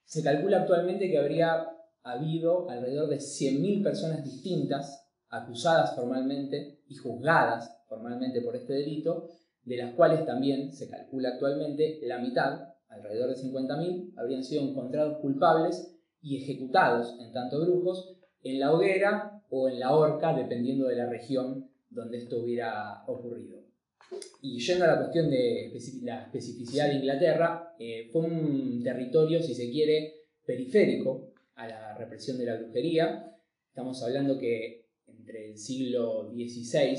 se 0.05 0.25
calcula 0.25 0.63
actualmente 0.63 1.09
que 1.09 1.19
habría 1.19 1.65
habido 2.03 2.69
alrededor 2.69 3.09
de 3.09 3.19
100.000 3.19 3.85
personas 3.85 4.25
distintas 4.25 5.07
acusadas 5.29 5.95
formalmente 5.95 6.81
y 6.89 6.97
juzgadas 6.97 7.71
formalmente 7.89 8.41
por 8.41 8.57
este 8.57 8.73
delito, 8.73 9.29
de 9.63 9.77
las 9.77 9.95
cuales 9.95 10.27
también 10.27 10.73
se 10.73 10.89
calcula 10.89 11.31
actualmente 11.31 12.01
la 12.03 12.19
mitad, 12.19 12.69
alrededor 12.89 13.29
de 13.29 13.37
50.000, 13.37 14.15
habrían 14.17 14.43
sido 14.43 14.63
encontrados 14.63 15.19
culpables 15.19 15.97
y 16.21 16.43
ejecutados 16.43 17.15
en 17.21 17.33
tanto 17.33 17.61
brujos 17.61 18.20
en 18.43 18.61
la 18.61 18.73
hoguera 18.73 19.43
o 19.51 19.69
en 19.69 19.81
la 19.81 19.95
horca, 19.95 20.35
dependiendo 20.35 20.87
de 20.87 20.97
la 20.97 21.07
región 21.07 21.71
donde 21.91 22.19
esto 22.19 22.41
hubiera 22.41 23.05
ocurrido. 23.07 23.61
Y 24.43 24.59
yendo 24.59 24.85
a 24.85 24.89
la 24.89 24.99
cuestión 24.99 25.31
de 25.31 25.73
la 26.03 26.23
especificidad 26.23 26.89
de 26.89 26.95
Inglaterra, 26.95 27.75
eh, 27.79 28.09
fue 28.13 28.23
un 28.23 28.83
territorio, 28.83 29.43
si 29.43 29.55
se 29.55 29.71
quiere, 29.71 30.15
periférico 30.45 31.33
a 31.57 31.69
la 31.69 31.97
represión 31.97 32.39
de 32.39 32.47
la 32.47 32.57
brujería. 32.57 33.37
Estamos 33.69 34.03
hablando 34.03 34.39
que 34.39 34.87
entre 35.07 35.51
el 35.51 35.59
siglo 35.59 36.33
XVI 36.33 36.97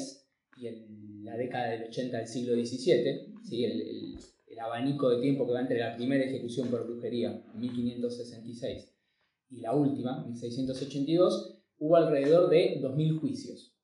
y 0.57 1.23
la 1.23 1.35
década 1.35 1.71
del 1.71 1.83
80 1.83 2.17
del 2.17 2.27
siglo 2.27 2.53
XVII, 2.53 3.33
¿sí? 3.43 3.65
el, 3.65 4.17
el 4.47 4.59
abanico 4.59 5.09
de 5.09 5.21
tiempo 5.21 5.45
que 5.45 5.53
va 5.53 5.61
entre 5.61 5.79
la 5.79 5.95
primera 5.95 6.23
ejecución 6.23 6.69
por 6.69 6.85
brujería, 6.85 7.43
1566, 7.55 8.90
y 9.51 9.61
la 9.61 9.75
última, 9.75 10.23
1682, 10.25 11.59
hubo 11.77 11.95
alrededor 11.97 12.49
de 12.49 12.81
2.000 12.81 13.19
juicios. 13.19 13.75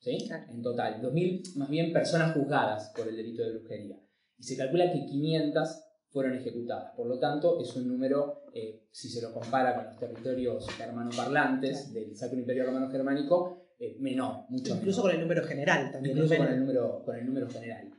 ¿sí? 0.00 0.28
En 0.50 0.62
total, 0.62 1.00
2.000 1.00 1.56
más 1.56 1.70
bien 1.70 1.92
personas 1.92 2.34
juzgadas 2.34 2.92
por 2.94 3.08
el 3.08 3.16
delito 3.16 3.42
de 3.42 3.58
brujería. 3.58 3.96
Y 4.36 4.42
se 4.42 4.56
calcula 4.56 4.92
que 4.92 5.06
500 5.06 5.82
fueron 6.08 6.34
ejecutadas. 6.34 6.92
Por 6.96 7.06
lo 7.06 7.18
tanto, 7.18 7.60
es 7.60 7.74
un 7.76 7.88
número, 7.88 8.44
eh, 8.52 8.86
si 8.90 9.08
se 9.08 9.22
lo 9.22 9.32
compara 9.32 9.76
con 9.76 9.84
los 9.86 9.98
territorios 9.98 10.68
germanoparlantes 10.70 11.92
del 11.92 12.16
Sacro 12.16 12.38
Imperio 12.38 12.66
Romano 12.66 12.90
Germánico, 12.90 13.66
eh, 13.78 13.96
menor, 14.00 14.46
mucho 14.48 14.74
Incluso 14.74 15.02
con 15.02 15.10
el 15.10 15.20
número 15.20 15.44
general 15.44 15.92
también. 15.92 16.16
Incluso 16.16 16.36
con 16.38 16.48
el 16.48 16.58
número, 16.58 17.02
con 17.04 17.16
el 17.16 17.26
número 17.26 17.48
general. 17.48 17.90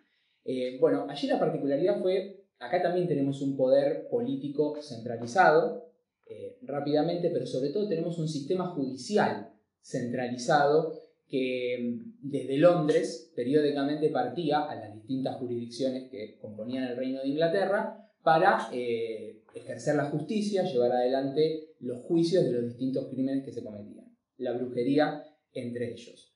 Eh, 0.44 0.78
bueno, 0.80 1.06
allí 1.10 1.28
la 1.28 1.40
particularidad 1.40 2.02
fue, 2.02 2.48
acá 2.58 2.82
también 2.82 3.08
tenemos 3.08 3.42
un 3.42 3.56
poder 3.56 4.08
político 4.10 4.76
centralizado, 4.82 5.87
eh, 6.30 6.58
rápidamente, 6.64 7.30
pero 7.30 7.46
sobre 7.46 7.70
todo 7.70 7.88
tenemos 7.88 8.18
un 8.20 8.28
sistema 8.28 8.68
judicial 8.68 9.54
centralizado 9.82 11.00
que 11.28 11.78
mm, 11.80 12.30
desde 12.30 12.58
Londres 12.58 13.32
periódicamente 13.36 14.10
partía 14.10 14.64
a 14.64 14.76
las 14.76 14.94
distintas 14.94 15.38
jurisdicciones 15.38 16.10
que 16.10 16.38
componían 16.40 16.86
el 16.86 16.98
Reino 16.98 17.22
de 17.22 17.30
Inglaterra 17.30 18.04
para 18.24 18.70
eh, 18.74 19.42
ejercer 19.54 19.96
la 19.96 20.10
justicia, 20.10 20.64
llevar 20.64 20.92
adelante 20.92 21.70
los 21.80 22.04
juicios 22.04 22.44
de 22.44 22.52
los 22.52 22.66
distintos 22.66 23.08
crímenes 23.08 23.46
que 23.46 23.52
se 23.52 23.64
cometían, 23.64 24.14
la 24.38 24.54
brujería 24.54 25.24
entre 25.54 25.92
ellos. 25.92 26.34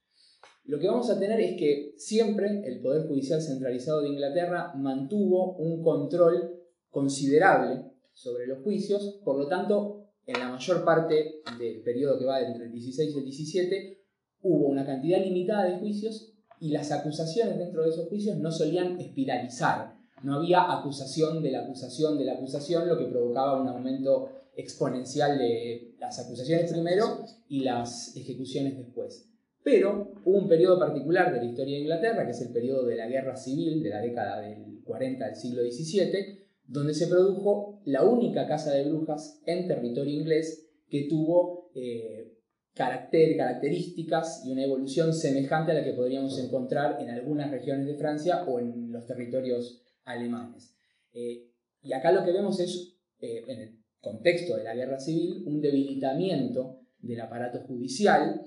Lo 0.63 0.79
que 0.79 0.87
vamos 0.87 1.09
a 1.09 1.19
tener 1.19 1.39
es 1.41 1.57
que 1.57 1.93
siempre 1.97 2.61
el 2.65 2.81
Poder 2.81 3.07
Judicial 3.07 3.41
Centralizado 3.41 4.01
de 4.01 4.09
Inglaterra 4.09 4.73
mantuvo 4.75 5.57
un 5.57 5.81
control 5.83 6.61
considerable 6.89 7.90
sobre 8.13 8.47
los 8.47 8.63
juicios, 8.63 9.19
por 9.23 9.37
lo 9.37 9.47
tanto, 9.47 10.01
en 10.25 10.39
la 10.39 10.49
mayor 10.49 10.85
parte 10.85 11.41
del 11.57 11.81
periodo 11.81 12.19
que 12.19 12.25
va 12.25 12.41
entre 12.41 12.65
el 12.65 12.71
16 12.71 13.15
y 13.15 13.17
el 13.17 13.25
17, 13.25 14.01
hubo 14.43 14.67
una 14.67 14.85
cantidad 14.85 15.23
limitada 15.23 15.65
de 15.65 15.79
juicios 15.79 16.33
y 16.59 16.69
las 16.69 16.91
acusaciones 16.91 17.57
dentro 17.57 17.83
de 17.83 17.89
esos 17.89 18.07
juicios 18.07 18.37
no 18.37 18.51
solían 18.51 18.99
espiralizar. 18.99 19.95
No 20.23 20.35
había 20.35 20.71
acusación 20.71 21.41
de 21.41 21.51
la 21.51 21.61
acusación 21.61 22.17
de 22.17 22.25
la 22.25 22.33
acusación, 22.33 22.87
lo 22.87 22.97
que 22.97 23.05
provocaba 23.05 23.59
un 23.59 23.67
aumento 23.67 24.29
exponencial 24.55 25.39
de 25.39 25.95
las 25.99 26.19
acusaciones 26.19 26.71
primero 26.71 27.25
y 27.47 27.61
las 27.61 28.15
ejecuciones 28.15 28.77
después. 28.77 29.27
Pero 29.63 30.13
hubo 30.25 30.37
un 30.37 30.47
periodo 30.47 30.79
particular 30.79 31.33
de 31.33 31.39
la 31.39 31.45
historia 31.45 31.75
de 31.75 31.81
Inglaterra, 31.81 32.25
que 32.25 32.31
es 32.31 32.41
el 32.41 32.51
periodo 32.51 32.85
de 32.85 32.95
la 32.95 33.07
guerra 33.07 33.35
civil 33.35 33.81
de 33.81 33.89
la 33.89 34.01
década 34.01 34.41
del 34.41 34.81
40 34.83 35.25
del 35.25 35.35
siglo 35.35 35.61
XVII, 35.63 36.39
donde 36.67 36.93
se 36.93 37.07
produjo 37.07 37.70
la 37.85 38.03
única 38.03 38.47
casa 38.47 38.73
de 38.73 38.85
brujas 38.85 39.41
en 39.45 39.67
territorio 39.67 40.13
inglés 40.13 40.69
que 40.89 41.07
tuvo 41.09 41.71
eh, 41.73 42.33
carácter, 42.73 43.37
características 43.37 44.43
y 44.45 44.51
una 44.51 44.63
evolución 44.63 45.13
semejante 45.13 45.71
a 45.71 45.75
la 45.75 45.83
que 45.83 45.93
podríamos 45.93 46.37
encontrar 46.39 47.01
en 47.01 47.09
algunas 47.09 47.49
regiones 47.49 47.87
de 47.87 47.95
Francia 47.95 48.43
o 48.47 48.59
en 48.59 48.91
los 48.91 49.05
territorios 49.05 49.83
alemanes. 50.03 50.75
Eh, 51.13 51.47
y 51.81 51.93
acá 51.93 52.11
lo 52.11 52.23
que 52.23 52.31
vemos 52.31 52.59
es, 52.59 52.97
eh, 53.19 53.43
en 53.47 53.59
el 53.59 53.79
contexto 53.99 54.57
de 54.57 54.63
la 54.63 54.75
guerra 54.75 54.99
civil, 54.99 55.43
un 55.47 55.61
debilitamiento 55.61 56.79
del 56.99 57.21
aparato 57.21 57.59
judicial 57.61 58.41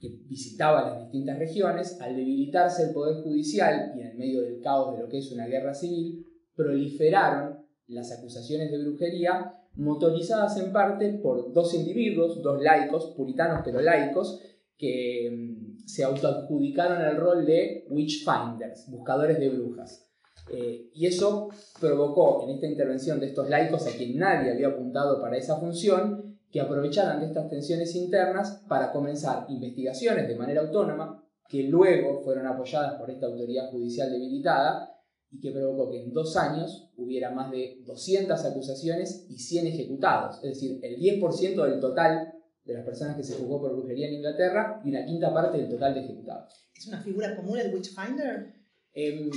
que 0.00 0.08
visitaba 0.28 0.88
las 0.88 1.02
distintas 1.02 1.38
regiones. 1.38 2.00
Al 2.00 2.14
debilitarse 2.16 2.84
el 2.84 2.92
poder 2.92 3.22
judicial 3.22 3.94
y 3.96 4.00
en 4.00 4.08
el 4.08 4.18
medio 4.18 4.42
del 4.42 4.60
caos 4.60 4.96
de 4.96 5.02
lo 5.02 5.08
que 5.08 5.18
es 5.18 5.32
una 5.32 5.46
guerra 5.46 5.74
civil, 5.74 6.24
proliferaron 6.54 7.63
las 7.86 8.12
acusaciones 8.12 8.70
de 8.70 8.82
brujería, 8.82 9.52
motorizadas 9.74 10.56
en 10.58 10.72
parte 10.72 11.18
por 11.22 11.52
dos 11.52 11.74
individuos, 11.74 12.42
dos 12.42 12.62
laicos, 12.62 13.14
puritanos 13.16 13.60
pero 13.64 13.80
laicos, 13.80 14.40
que 14.76 15.30
mm, 15.30 15.86
se 15.86 16.04
autoadjudicaron 16.04 17.02
el 17.02 17.16
rol 17.16 17.44
de 17.44 17.86
witchfinders, 17.90 18.90
buscadores 18.90 19.38
de 19.38 19.50
brujas. 19.50 20.08
Eh, 20.50 20.90
y 20.92 21.06
eso 21.06 21.48
provocó 21.80 22.44
en 22.44 22.54
esta 22.54 22.66
intervención 22.66 23.18
de 23.18 23.26
estos 23.26 23.48
laicos, 23.48 23.86
a 23.86 23.96
quien 23.96 24.18
nadie 24.18 24.52
había 24.52 24.68
apuntado 24.68 25.20
para 25.20 25.36
esa 25.36 25.58
función, 25.58 26.38
que 26.50 26.60
aprovecharan 26.60 27.20
de 27.20 27.26
estas 27.26 27.48
tensiones 27.50 27.96
internas 27.96 28.62
para 28.68 28.92
comenzar 28.92 29.46
investigaciones 29.48 30.28
de 30.28 30.36
manera 30.36 30.60
autónoma, 30.60 31.24
que 31.48 31.64
luego 31.64 32.22
fueron 32.22 32.46
apoyadas 32.46 32.94
por 32.94 33.10
esta 33.10 33.26
autoridad 33.26 33.70
judicial 33.70 34.10
debilitada, 34.10 34.93
y 35.34 35.40
que 35.40 35.50
provocó 35.50 35.90
que 35.90 36.02
en 36.02 36.12
dos 36.12 36.36
años 36.36 36.90
hubiera 36.96 37.30
más 37.30 37.50
de 37.50 37.82
200 37.84 38.44
acusaciones 38.44 39.26
y 39.28 39.38
100 39.38 39.66
ejecutados, 39.66 40.36
es 40.44 40.50
decir, 40.54 40.78
el 40.82 40.96
10% 40.96 41.70
del 41.70 41.80
total 41.80 42.32
de 42.64 42.74
las 42.74 42.84
personas 42.84 43.16
que 43.16 43.24
se 43.24 43.34
juzgó 43.34 43.60
por 43.60 43.74
brujería 43.74 44.08
en 44.08 44.14
Inglaterra 44.14 44.80
y 44.84 44.90
una 44.90 45.04
quinta 45.04 45.34
parte 45.34 45.58
del 45.58 45.68
total 45.68 45.92
de 45.92 46.00
ejecutados. 46.00 46.70
¿Es 46.74 46.86
una 46.86 47.00
figura 47.00 47.36
común 47.36 47.58
el 47.58 47.74
Witchfinder? 47.74 48.54
Eh, 48.94 49.28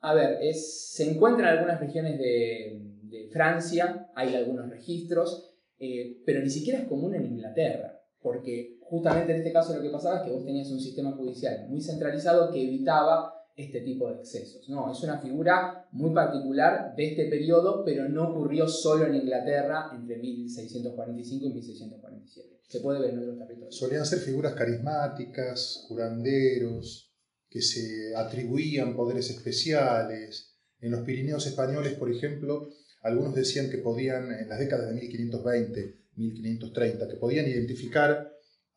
a 0.00 0.14
ver, 0.14 0.38
es, 0.40 0.90
se 0.92 1.10
encuentra 1.10 1.50
en 1.50 1.58
algunas 1.58 1.80
regiones 1.80 2.18
de, 2.18 2.80
de 3.02 3.28
Francia, 3.28 4.10
hay 4.14 4.34
algunos 4.34 4.70
registros, 4.70 5.54
eh, 5.78 6.22
pero 6.24 6.40
ni 6.40 6.50
siquiera 6.50 6.80
es 6.80 6.88
común 6.88 7.14
en 7.14 7.26
Inglaterra, 7.26 8.00
porque 8.20 8.78
justamente 8.80 9.32
en 9.32 9.38
este 9.38 9.52
caso 9.52 9.76
lo 9.76 9.82
que 9.82 9.90
pasaba 9.90 10.18
es 10.18 10.22
que 10.22 10.32
vos 10.32 10.44
tenías 10.44 10.70
un 10.70 10.80
sistema 10.80 11.12
judicial 11.12 11.68
muy 11.68 11.82
centralizado 11.82 12.50
que 12.50 12.62
evitaba 12.62 13.39
este 13.56 13.80
tipo 13.80 14.08
de 14.08 14.20
excesos. 14.20 14.68
No, 14.68 14.90
es 14.90 15.02
una 15.02 15.18
figura 15.18 15.86
muy 15.92 16.14
particular 16.14 16.94
de 16.96 17.10
este 17.10 17.26
periodo, 17.26 17.84
pero 17.84 18.08
no 18.08 18.30
ocurrió 18.30 18.68
solo 18.68 19.06
en 19.06 19.16
Inglaterra 19.16 19.90
entre 19.94 20.18
1645 20.18 21.46
y 21.46 21.52
1647. 21.52 22.60
Se 22.68 22.80
puede 22.80 23.00
ver 23.00 23.10
en 23.10 23.18
otros 23.18 23.38
territorios. 23.38 23.76
Solían 23.76 24.06
ser 24.06 24.20
figuras 24.20 24.54
carismáticas, 24.54 25.84
curanderos, 25.88 27.12
que 27.48 27.60
se 27.60 28.14
atribuían 28.16 28.94
poderes 28.94 29.28
especiales. 29.30 30.56
En 30.80 30.92
los 30.92 31.00
Pirineos 31.00 31.46
españoles, 31.46 31.94
por 31.94 32.10
ejemplo, 32.10 32.68
algunos 33.02 33.34
decían 33.34 33.70
que 33.70 33.78
podían, 33.78 34.32
en 34.32 34.48
las 34.48 34.58
décadas 34.58 34.88
de 34.88 34.94
1520, 34.94 36.00
1530, 36.16 37.08
que 37.08 37.16
podían 37.16 37.46
identificar 37.46 38.29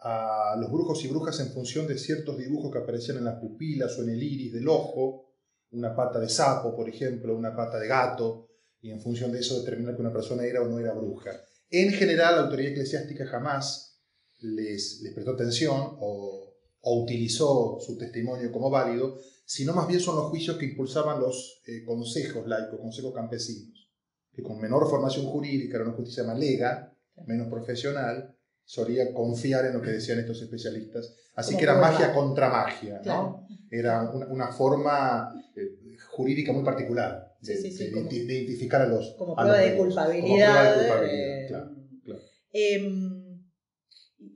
a 0.05 0.57
los 0.59 0.69
brujos 0.69 1.03
y 1.05 1.07
brujas 1.07 1.39
en 1.39 1.51
función 1.51 1.87
de 1.87 1.97
ciertos 1.97 2.37
dibujos 2.37 2.71
que 2.71 2.79
aparecían 2.79 3.19
en 3.19 3.23
las 3.23 3.39
pupilas 3.39 3.97
o 3.97 4.03
en 4.03 4.09
el 4.09 4.21
iris 4.21 4.51
del 4.51 4.67
ojo, 4.67 5.31
una 5.71 5.95
pata 5.95 6.19
de 6.19 6.27
sapo, 6.27 6.75
por 6.75 6.89
ejemplo, 6.89 7.35
una 7.35 7.55
pata 7.55 7.79
de 7.79 7.87
gato, 7.87 8.49
y 8.81 8.91
en 8.91 8.99
función 8.99 9.31
de 9.31 9.39
eso 9.39 9.57
determinar 9.57 9.95
que 9.95 10.01
una 10.01 10.11
persona 10.11 10.43
era 10.43 10.61
o 10.61 10.67
no 10.67 10.77
era 10.77 10.93
bruja. 10.93 11.31
En 11.69 11.91
general, 11.93 12.35
la 12.35 12.41
autoridad 12.43 12.73
eclesiástica 12.73 13.25
jamás 13.25 14.01
les, 14.41 14.99
les 15.01 15.13
prestó 15.13 15.31
atención 15.31 15.97
o, 15.99 16.53
o, 16.81 17.01
utilizó 17.01 17.79
su 17.79 17.97
testimonio 17.97 18.51
como 18.51 18.69
válido, 18.69 19.17
sino 19.45 19.73
más 19.73 19.87
bien 19.87 20.01
son 20.01 20.17
los 20.17 20.25
juicios 20.25 20.57
que 20.57 20.65
impulsaban 20.65 21.21
los 21.21 21.61
eh, 21.65 21.81
consejos 21.85 22.45
laicos, 22.45 22.79
consejos 22.79 23.13
campesinos, 23.13 23.89
que 24.33 24.43
con 24.43 24.59
menor 24.59 24.89
formación 24.89 25.27
jurídica, 25.27 25.77
era 25.77 25.85
una 25.85 25.95
justicia 25.95 26.25
más 26.25 26.37
lega, 26.37 26.93
menos 27.25 27.47
profesional, 27.47 28.35
solía 28.65 29.13
confiar 29.13 29.65
en 29.65 29.73
lo 29.73 29.81
que 29.81 29.91
decían 29.91 30.19
estos 30.19 30.41
especialistas. 30.41 31.13
Así 31.35 31.55
que 31.57 31.63
era 31.63 31.75
magia 31.75 32.13
contra 32.13 32.49
magia, 32.49 33.01
¿no? 33.05 33.47
Era 33.71 34.09
una, 34.11 34.27
una 34.27 34.47
forma 34.51 35.33
eh, 35.55 35.95
jurídica 36.11 36.53
muy 36.53 36.63
particular 36.63 37.35
de, 37.41 37.55
Sí, 37.57 37.71
sí, 37.71 37.77
sí, 37.77 37.83
de 37.85 37.91
como- 37.91 38.09
identi- 38.09 38.25
de 38.27 38.33
identificar 38.35 38.81
a 38.81 38.87
los. 38.87 39.11
Como 39.17 39.33
a 39.33 39.43
prueba 39.43 39.57
los 39.61 39.65
de 39.71 39.77
culpabilidad. 39.77 40.23
Como 40.23 40.35
prueba 40.37 40.63
de 40.63 40.77
culpabilidad, 40.77 41.43
eh, 41.43 41.45
claro, 41.47 41.75
claro. 42.05 42.21
Em, 42.51 43.43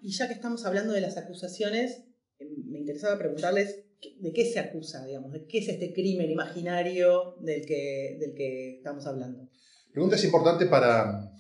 y 0.02 0.12
ya 0.12 0.28
que 0.28 0.34
estamos 0.34 0.66
hablando 0.66 0.94
de 0.94 1.02
las 1.02 1.18
acusaciones, 1.18 2.04
eh, 2.40 2.46
me 2.66 2.80
interesaba 2.80 3.18
preguntarles 3.18 3.84
de 4.20 4.34
qué 4.34 4.46
se 4.52 4.60
acusa, 4.60 5.06
digamos, 5.06 5.32
de 5.32 5.46
qué 5.46 5.60
es 5.60 5.70
este 5.70 5.94
crimen 5.94 6.30
imaginario 6.30 7.36
del 7.42 7.66
que, 7.66 8.18
del 8.20 8.34
que 8.36 8.78
estamos 8.78 9.06
hablando. 9.08 9.44
La 9.44 9.92
pregunta 9.94 10.16
es 10.16 10.24
importante 10.24 10.66
para, 10.68 11.32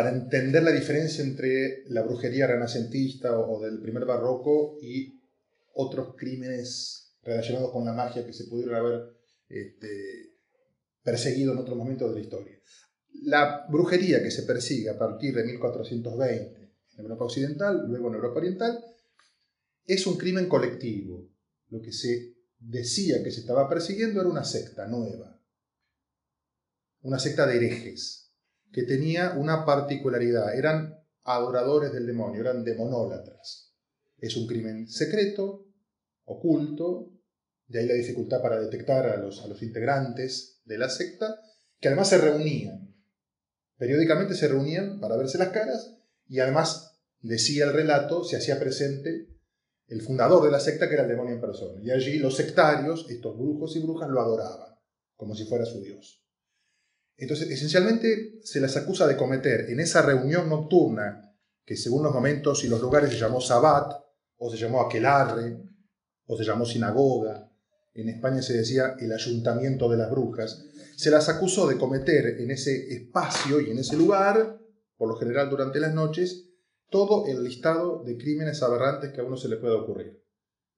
para 0.00 0.16
entender 0.16 0.62
la 0.62 0.72
diferencia 0.72 1.22
entre 1.22 1.84
la 1.88 2.00
brujería 2.00 2.46
renacentista 2.46 3.38
o, 3.38 3.60
del 3.60 3.82
primer 3.82 4.06
barroco 4.06 4.78
y 4.80 5.20
otros 5.74 6.14
crímenes 6.16 7.18
relacionados 7.22 7.70
con 7.70 7.84
la 7.84 7.92
magia 7.92 8.24
que 8.24 8.32
se 8.32 8.44
pudieron 8.44 8.76
haber 8.76 9.14
este, 9.50 10.38
perseguido 11.02 11.52
en 11.52 11.58
otros 11.58 11.76
momentos 11.76 12.08
de 12.08 12.14
la 12.14 12.22
historia. 12.22 12.58
La 13.24 13.66
brujería 13.68 14.22
que 14.22 14.30
se 14.30 14.44
persigue 14.44 14.88
a 14.88 14.98
partir 14.98 15.34
de 15.34 15.44
1420 15.44 16.72
en 16.96 17.04
Europa 17.04 17.26
Occidental, 17.26 17.84
luego 17.86 18.08
en 18.08 18.14
Europa 18.14 18.38
Oriental, 18.38 18.82
es 19.84 20.06
un 20.06 20.16
crimen 20.16 20.48
colectivo. 20.48 21.28
Lo 21.68 21.82
que 21.82 21.92
se 21.92 22.36
decía 22.58 23.22
que 23.22 23.32
se 23.32 23.40
estaba 23.40 23.68
persiguiendo 23.68 24.22
era 24.22 24.30
una 24.30 24.44
secta 24.44 24.86
nueva, 24.86 25.38
una 27.02 27.18
secta 27.18 27.46
de 27.46 27.56
herejes, 27.56 28.19
que 28.72 28.82
tenía 28.84 29.34
una 29.36 29.64
particularidad, 29.64 30.56
eran 30.56 30.94
adoradores 31.24 31.92
del 31.92 32.06
demonio, 32.06 32.40
eran 32.40 32.64
demonólatras. 32.64 33.74
Es 34.18 34.36
un 34.36 34.46
crimen 34.46 34.88
secreto, 34.88 35.66
oculto, 36.24 37.12
de 37.66 37.80
ahí 37.80 37.86
la 37.86 37.94
dificultad 37.94 38.42
para 38.42 38.60
detectar 38.60 39.06
a 39.06 39.16
los, 39.16 39.42
a 39.42 39.48
los 39.48 39.62
integrantes 39.62 40.60
de 40.64 40.78
la 40.78 40.88
secta, 40.88 41.40
que 41.78 41.88
además 41.88 42.08
se 42.08 42.18
reunían. 42.18 42.94
Periódicamente 43.76 44.34
se 44.34 44.48
reunían 44.48 45.00
para 45.00 45.16
verse 45.16 45.38
las 45.38 45.48
caras 45.48 45.96
y 46.28 46.40
además 46.40 47.00
decía 47.20 47.64
el 47.64 47.72
relato, 47.72 48.24
se 48.24 48.36
hacía 48.36 48.58
presente 48.58 49.28
el 49.86 50.02
fundador 50.02 50.44
de 50.44 50.50
la 50.50 50.60
secta 50.60 50.88
que 50.88 50.94
era 50.94 51.02
el 51.02 51.08
demonio 51.08 51.34
en 51.34 51.40
persona. 51.40 51.82
Y 51.82 51.90
allí 51.90 52.18
los 52.18 52.36
sectarios, 52.36 53.06
estos 53.08 53.36
brujos 53.36 53.74
y 53.76 53.80
brujas, 53.80 54.08
lo 54.08 54.20
adoraban, 54.20 54.76
como 55.16 55.34
si 55.34 55.44
fuera 55.44 55.64
su 55.64 55.80
dios. 55.80 56.19
Entonces, 57.20 57.50
esencialmente 57.50 58.40
se 58.42 58.60
las 58.60 58.78
acusa 58.78 59.06
de 59.06 59.16
cometer 59.16 59.68
en 59.68 59.78
esa 59.78 60.00
reunión 60.00 60.48
nocturna, 60.48 61.34
que 61.66 61.76
según 61.76 62.02
los 62.02 62.14
momentos 62.14 62.64
y 62.64 62.68
los 62.68 62.80
lugares 62.80 63.10
se 63.10 63.18
llamó 63.18 63.42
Sabbat, 63.42 63.92
o 64.38 64.50
se 64.50 64.56
llamó 64.56 64.80
Aquelarre, 64.80 65.62
o 66.24 66.36
se 66.36 66.44
llamó 66.44 66.64
sinagoga, 66.64 67.50
en 67.92 68.08
España 68.08 68.40
se 68.40 68.56
decía 68.56 68.94
el 68.98 69.12
ayuntamiento 69.12 69.90
de 69.90 69.98
las 69.98 70.10
brujas, 70.10 70.64
se 70.96 71.10
las 71.10 71.28
acusó 71.28 71.68
de 71.68 71.76
cometer 71.76 72.40
en 72.40 72.50
ese 72.50 72.90
espacio 72.94 73.60
y 73.60 73.70
en 73.70 73.78
ese 73.78 73.96
lugar, 73.96 74.58
por 74.96 75.08
lo 75.08 75.16
general 75.16 75.50
durante 75.50 75.78
las 75.78 75.92
noches, 75.92 76.46
todo 76.88 77.26
el 77.26 77.44
listado 77.44 78.02
de 78.02 78.16
crímenes 78.16 78.62
aberrantes 78.62 79.12
que 79.12 79.20
a 79.20 79.24
uno 79.24 79.36
se 79.36 79.48
le 79.48 79.56
pueda 79.56 79.76
ocurrir. 79.76 80.24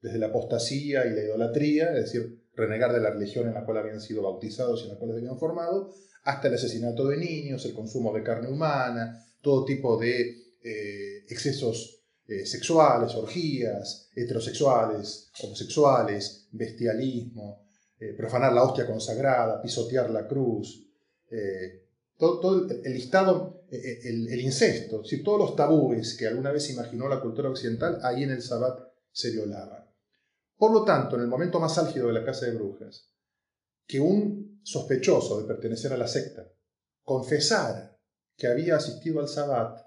Desde 0.00 0.18
la 0.18 0.26
apostasía 0.26 1.06
y 1.06 1.10
la 1.10 1.22
idolatría, 1.22 1.90
es 1.94 2.12
decir, 2.12 2.42
renegar 2.54 2.92
de 2.92 3.00
la 3.00 3.10
religión 3.10 3.46
en 3.46 3.54
la 3.54 3.64
cual 3.64 3.78
habían 3.78 4.00
sido 4.00 4.22
bautizados 4.22 4.80
y 4.80 4.84
en 4.84 4.94
la 4.94 4.98
cual 4.98 5.12
se 5.12 5.18
habían 5.18 5.38
formado, 5.38 5.94
hasta 6.24 6.48
el 6.48 6.54
asesinato 6.54 7.06
de 7.08 7.16
niños, 7.16 7.64
el 7.64 7.74
consumo 7.74 8.12
de 8.12 8.22
carne 8.22 8.48
humana, 8.48 9.24
todo 9.40 9.64
tipo 9.64 9.96
de 9.98 10.54
eh, 10.62 11.24
excesos 11.28 12.04
eh, 12.26 12.46
sexuales, 12.46 13.14
orgías, 13.14 14.08
heterosexuales, 14.14 15.30
homosexuales, 15.42 16.46
bestialismo, 16.52 17.66
eh, 17.98 18.14
profanar 18.16 18.52
la 18.52 18.62
hostia 18.62 18.86
consagrada, 18.86 19.60
pisotear 19.60 20.10
la 20.10 20.26
cruz, 20.26 20.88
todo, 22.18 22.68
el, 22.68 22.92
listado, 22.92 23.64
el, 23.70 24.28
el 24.28 24.40
incesto, 24.40 25.02
si 25.02 25.22
todos 25.22 25.38
los 25.38 25.56
tabúes 25.56 26.14
que 26.14 26.26
alguna 26.26 26.52
vez 26.52 26.68
imaginó 26.70 27.08
la 27.08 27.20
cultura 27.20 27.48
occidental, 27.48 27.98
ahí 28.02 28.24
en 28.24 28.30
el 28.30 28.42
Sabbat 28.42 28.78
se 29.10 29.30
violaban. 29.30 29.82
Por 30.58 30.72
lo 30.72 30.84
tanto, 30.84 31.16
en 31.16 31.22
el 31.22 31.28
momento 31.28 31.58
más 31.58 31.78
álgido 31.78 32.08
de 32.08 32.12
la 32.12 32.24
casa 32.24 32.46
de 32.46 32.52
brujas, 32.52 33.10
que 33.86 33.98
un 33.98 34.51
sospechoso 34.62 35.40
de 35.40 35.46
pertenecer 35.46 35.92
a 35.92 35.96
la 35.96 36.08
secta 36.08 36.52
confesara 37.02 37.98
que 38.36 38.46
había 38.46 38.76
asistido 38.76 39.20
al 39.20 39.28
Sabbat 39.28 39.80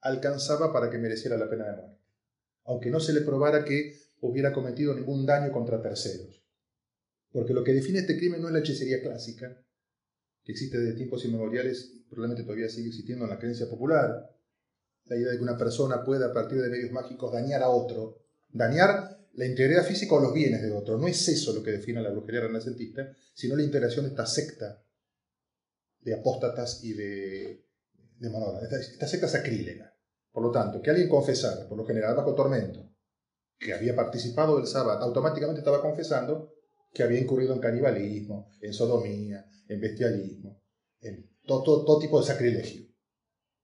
alcanzaba 0.00 0.72
para 0.72 0.90
que 0.90 0.98
mereciera 0.98 1.36
la 1.36 1.48
pena 1.48 1.66
de 1.66 1.76
muerte, 1.76 2.02
aunque 2.64 2.90
no 2.90 3.00
se 3.00 3.12
le 3.12 3.20
probara 3.20 3.64
que 3.64 3.98
hubiera 4.20 4.52
cometido 4.52 4.94
ningún 4.94 5.24
daño 5.26 5.52
contra 5.52 5.80
terceros. 5.80 6.42
Porque 7.30 7.54
lo 7.54 7.64
que 7.64 7.72
define 7.72 8.00
este 8.00 8.16
crimen 8.16 8.40
no 8.40 8.48
es 8.48 8.54
la 8.54 8.60
hechicería 8.60 9.02
clásica, 9.02 9.60
que 10.42 10.52
existe 10.52 10.78
desde 10.78 10.96
tiempos 10.96 11.24
inmemoriales 11.24 11.90
y 11.94 12.00
probablemente 12.04 12.44
todavía 12.44 12.68
sigue 12.68 12.88
existiendo 12.88 13.24
en 13.24 13.30
la 13.30 13.38
creencia 13.38 13.68
popular, 13.68 14.30
la 15.06 15.16
idea 15.16 15.30
de 15.30 15.36
que 15.36 15.42
una 15.42 15.58
persona 15.58 16.04
pueda 16.04 16.26
a 16.26 16.32
partir 16.32 16.60
de 16.60 16.68
medios 16.68 16.92
mágicos 16.92 17.32
dañar 17.32 17.62
a 17.62 17.68
otro, 17.68 18.22
dañar 18.50 19.23
la 19.36 19.46
integridad 19.46 19.84
física 19.84 20.14
o 20.14 20.20
los 20.20 20.32
bienes 20.32 20.62
de 20.62 20.72
otro. 20.72 20.96
No 20.98 21.06
es 21.06 21.28
eso 21.28 21.52
lo 21.52 21.62
que 21.62 21.72
define 21.72 22.00
a 22.00 22.02
la 22.02 22.10
brujería 22.10 22.42
renacentista, 22.42 23.16
sino 23.34 23.56
la 23.56 23.62
integración 23.62 24.04
de 24.04 24.10
esta 24.10 24.26
secta 24.26 24.82
de 26.00 26.14
apóstatas 26.14 26.84
y 26.84 26.92
de, 26.92 27.66
de 28.18 28.30
esta, 28.92 29.06
secta 29.06 29.28
sacrílega. 29.28 29.92
Por 30.30 30.42
lo 30.42 30.50
tanto, 30.50 30.80
que 30.82 30.90
alguien 30.90 31.08
confesara, 31.08 31.68
por 31.68 31.78
lo 31.78 31.86
general 31.86 32.14
bajo 32.14 32.34
tormento, 32.34 32.90
que 33.58 33.72
había 33.72 33.94
participado 33.94 34.56
del 34.56 34.66
sábado, 34.66 35.02
automáticamente 35.04 35.60
estaba 35.60 35.80
confesando 35.80 36.52
que 36.92 37.02
había 37.02 37.20
incurrido 37.20 37.54
en 37.54 37.60
canibalismo, 37.60 38.50
en 38.60 38.72
sodomía, 38.72 39.46
en 39.68 39.80
bestialismo, 39.80 40.62
en 41.00 41.30
todo, 41.44 41.84
todo 41.84 41.98
tipo 41.98 42.20
de 42.20 42.26
sacrilegio. 42.26 42.86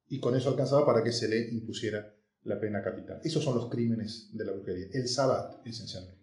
Y 0.08 0.18
con 0.18 0.36
eso 0.36 0.48
alcanzaba 0.48 0.86
para 0.86 1.04
que 1.04 1.12
se 1.12 1.28
le 1.28 1.48
impusiera 1.50 2.12
la 2.44 2.58
pena 2.58 2.82
capital. 2.82 3.20
Esos 3.22 3.44
son 3.44 3.56
los 3.56 3.68
crímenes 3.68 4.30
de 4.32 4.44
la 4.44 4.52
brujería. 4.52 4.86
El 4.92 5.08
sabbat, 5.08 5.66
esencialmente. 5.66 6.20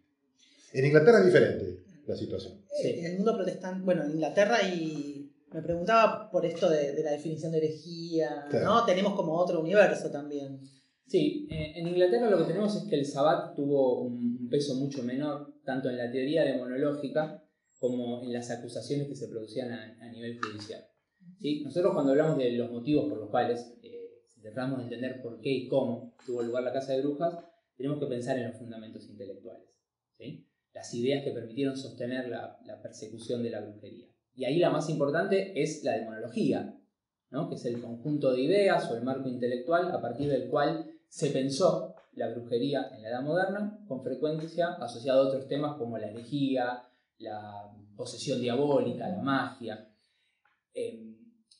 En 0.74 0.86
Inglaterra 0.86 1.20
es 1.20 1.26
diferente 1.26 1.84
la 2.06 2.16
situación. 2.16 2.62
Sí. 2.82 3.00
En 3.00 3.06
el 3.06 3.16
mundo 3.18 3.36
protestante, 3.36 3.84
bueno, 3.84 4.04
en 4.04 4.12
Inglaterra 4.12 4.62
y 4.64 5.32
me 5.54 5.62
preguntaba 5.62 6.30
por 6.30 6.46
esto 6.46 6.70
de, 6.70 6.94
de 6.94 7.04
la 7.04 7.12
definición 7.12 7.52
de 7.52 7.60
herejía, 7.60 8.46
claro. 8.50 8.66
¿no? 8.66 8.86
Tenemos 8.86 9.14
como 9.16 9.34
otro 9.34 9.62
universo 9.62 10.10
también. 10.12 10.60
Sí, 11.08 11.48
eh, 11.50 11.74
en 11.76 11.88
Inglaterra 11.88 12.30
lo 12.30 12.38
que 12.38 12.44
tenemos 12.52 12.76
es 12.76 12.84
que 12.90 12.96
el 12.96 13.06
sabbat 13.06 13.56
tuvo 13.56 14.02
un 14.02 14.50
peso 14.50 14.76
mucho 14.76 15.04
menor, 15.04 15.54
tanto 15.64 15.90
en 15.90 15.98
la 15.98 16.12
teoría 16.12 16.44
demonológica 16.44 17.44
como 17.80 18.24
en 18.24 18.34
las 18.34 18.52
acusaciones 18.52 19.08
que 19.08 19.16
se 19.16 19.30
producían 19.30 19.72
a, 19.72 19.98
a 20.02 20.12
nivel 20.12 20.38
judicial. 20.40 20.84
¿Sí? 21.40 21.62
Nosotros 21.64 21.94
cuando 21.94 22.12
hablamos 22.12 22.38
de 22.38 22.52
los 22.52 22.72
motivos 22.72 23.08
por 23.08 23.20
los 23.20 23.30
cuales 23.30 23.74
eh, 23.84 23.97
tratamos 24.48 24.80
de 24.80 24.84
entender 24.86 25.22
por 25.22 25.40
qué 25.42 25.50
y 25.50 25.68
cómo 25.68 26.14
tuvo 26.26 26.42
lugar 26.42 26.64
la 26.64 26.74
Casa 26.74 26.94
de 26.94 27.02
Brujas, 27.02 27.38
tenemos 27.76 28.00
que 28.00 28.08
pensar 28.08 28.38
en 28.38 28.48
los 28.48 28.58
fundamentos 28.58 29.08
intelectuales, 29.08 29.68
¿sí? 30.18 30.48
las 30.74 30.94
ideas 30.94 31.24
que 31.24 31.32
permitieron 31.32 31.78
sostener 31.78 32.30
la, 32.30 32.60
la 32.66 32.82
persecución 32.82 33.44
de 33.44 33.52
la 33.52 33.62
brujería. 33.62 34.08
Y 34.36 34.46
ahí 34.46 34.60
la 34.60 34.70
más 34.70 34.90
importante 34.90 35.62
es 35.62 35.84
la 35.84 35.94
demonología, 35.94 36.76
¿no? 37.30 37.50
que 37.50 37.56
es 37.56 37.66
el 37.66 37.82
conjunto 37.82 38.32
de 38.32 38.42
ideas 38.42 38.90
o 38.92 38.96
el 38.96 39.04
marco 39.04 39.28
intelectual 39.28 39.92
a 39.92 40.02
partir 40.02 40.30
del 40.30 40.50
cual 40.50 40.92
se 41.10 41.32
pensó 41.32 41.96
la 42.14 42.30
brujería 42.30 42.90
en 42.96 43.04
la 43.04 43.10
Edad 43.10 43.22
Moderna, 43.22 43.80
con 43.88 44.04
frecuencia 44.04 44.74
asociado 44.74 45.22
a 45.22 45.28
otros 45.28 45.48
temas 45.48 45.78
como 45.78 45.98
la 45.98 46.08
herejía, 46.08 46.84
la 47.20 47.72
posesión 47.96 48.42
diabólica, 48.42 49.08
la 49.08 49.22
magia. 49.22 49.90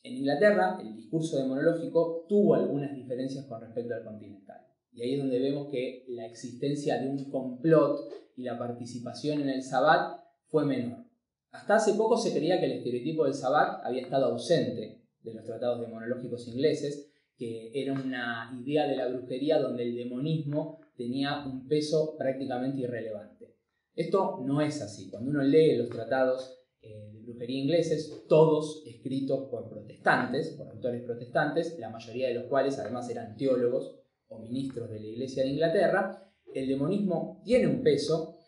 En 0.02 0.16
Inglaterra, 0.16 0.78
el 0.80 0.94
discurso 0.94 1.36
demonológico 1.36 2.26
tuvo 2.28 2.54
algunas 2.54 2.94
diferencias 2.94 3.46
con 3.46 3.60
respecto 3.60 3.94
al 3.94 4.04
continental. 4.04 4.60
Y 4.92 5.02
ahí 5.02 5.14
es 5.14 5.20
donde 5.20 5.38
vemos 5.38 5.68
que 5.70 6.04
la 6.08 6.26
existencia 6.26 7.00
de 7.00 7.08
un 7.08 7.30
complot 7.30 8.00
y 8.36 8.42
la 8.42 8.58
participación 8.58 9.40
en 9.40 9.48
el 9.48 9.62
sabbat 9.62 10.20
fue 10.46 10.64
menor. 10.64 11.04
Hasta 11.50 11.76
hace 11.76 11.94
poco 11.94 12.16
se 12.16 12.32
creía 12.32 12.58
que 12.60 12.66
el 12.66 12.72
estereotipo 12.72 13.24
del 13.24 13.34
sabbat 13.34 13.84
había 13.84 14.02
estado 14.02 14.26
ausente 14.26 15.02
de 15.22 15.34
los 15.34 15.44
tratados 15.44 15.80
demonológicos 15.80 16.46
ingleses, 16.48 17.10
que 17.36 17.70
era 17.74 17.92
una 17.92 18.56
idea 18.60 18.86
de 18.86 18.96
la 18.96 19.08
brujería 19.08 19.58
donde 19.58 19.84
el 19.84 19.96
demonismo 19.96 20.80
tenía 20.96 21.44
un 21.46 21.66
peso 21.68 22.16
prácticamente 22.18 22.82
irrelevante. 22.82 23.54
Esto 23.94 24.42
no 24.44 24.60
es 24.60 24.80
así. 24.82 25.10
Cuando 25.10 25.30
uno 25.30 25.42
lee 25.42 25.76
los 25.76 25.88
tratados 25.88 26.57
eh, 26.88 27.10
de 27.12 27.20
brujería 27.20 27.60
ingleses, 27.60 28.24
todos 28.28 28.82
escritos 28.86 29.48
por 29.50 29.68
protestantes, 29.68 30.50
por 30.50 30.68
autores 30.68 31.02
protestantes, 31.02 31.78
la 31.78 31.90
mayoría 31.90 32.28
de 32.28 32.34
los 32.34 32.44
cuales 32.44 32.78
además 32.78 33.08
eran 33.10 33.36
teólogos 33.36 33.96
o 34.28 34.38
ministros 34.38 34.90
de 34.90 35.00
la 35.00 35.06
Iglesia 35.06 35.42
de 35.42 35.50
Inglaterra, 35.50 36.24
el 36.54 36.66
demonismo 36.66 37.42
tiene 37.44 37.66
un 37.66 37.82
peso 37.82 38.38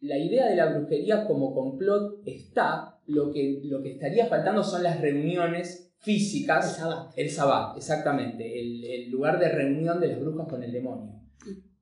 la 0.00 0.16
idea 0.16 0.48
de 0.48 0.56
la 0.56 0.66
brujería 0.66 1.26
como 1.26 1.54
complot 1.54 2.26
está, 2.26 2.98
lo 3.06 3.30
que, 3.30 3.60
lo 3.64 3.82
que 3.82 3.92
estaría 3.92 4.26
faltando 4.26 4.62
son 4.64 4.82
las 4.82 5.00
reuniones 5.00 5.92
físicas. 5.98 6.70
El 6.70 6.80
sabbat. 6.80 7.18
El 7.18 7.30
sabbat, 7.30 7.76
exactamente, 7.76 8.60
el, 8.60 8.84
el, 8.84 9.10
lugar 9.10 9.38
de 9.38 9.50
reunión 9.50 10.00
de 10.00 10.08
las 10.08 10.20
brujas 10.20 10.48
con 10.48 10.62
el 10.62 10.72
demonio. 10.72 11.20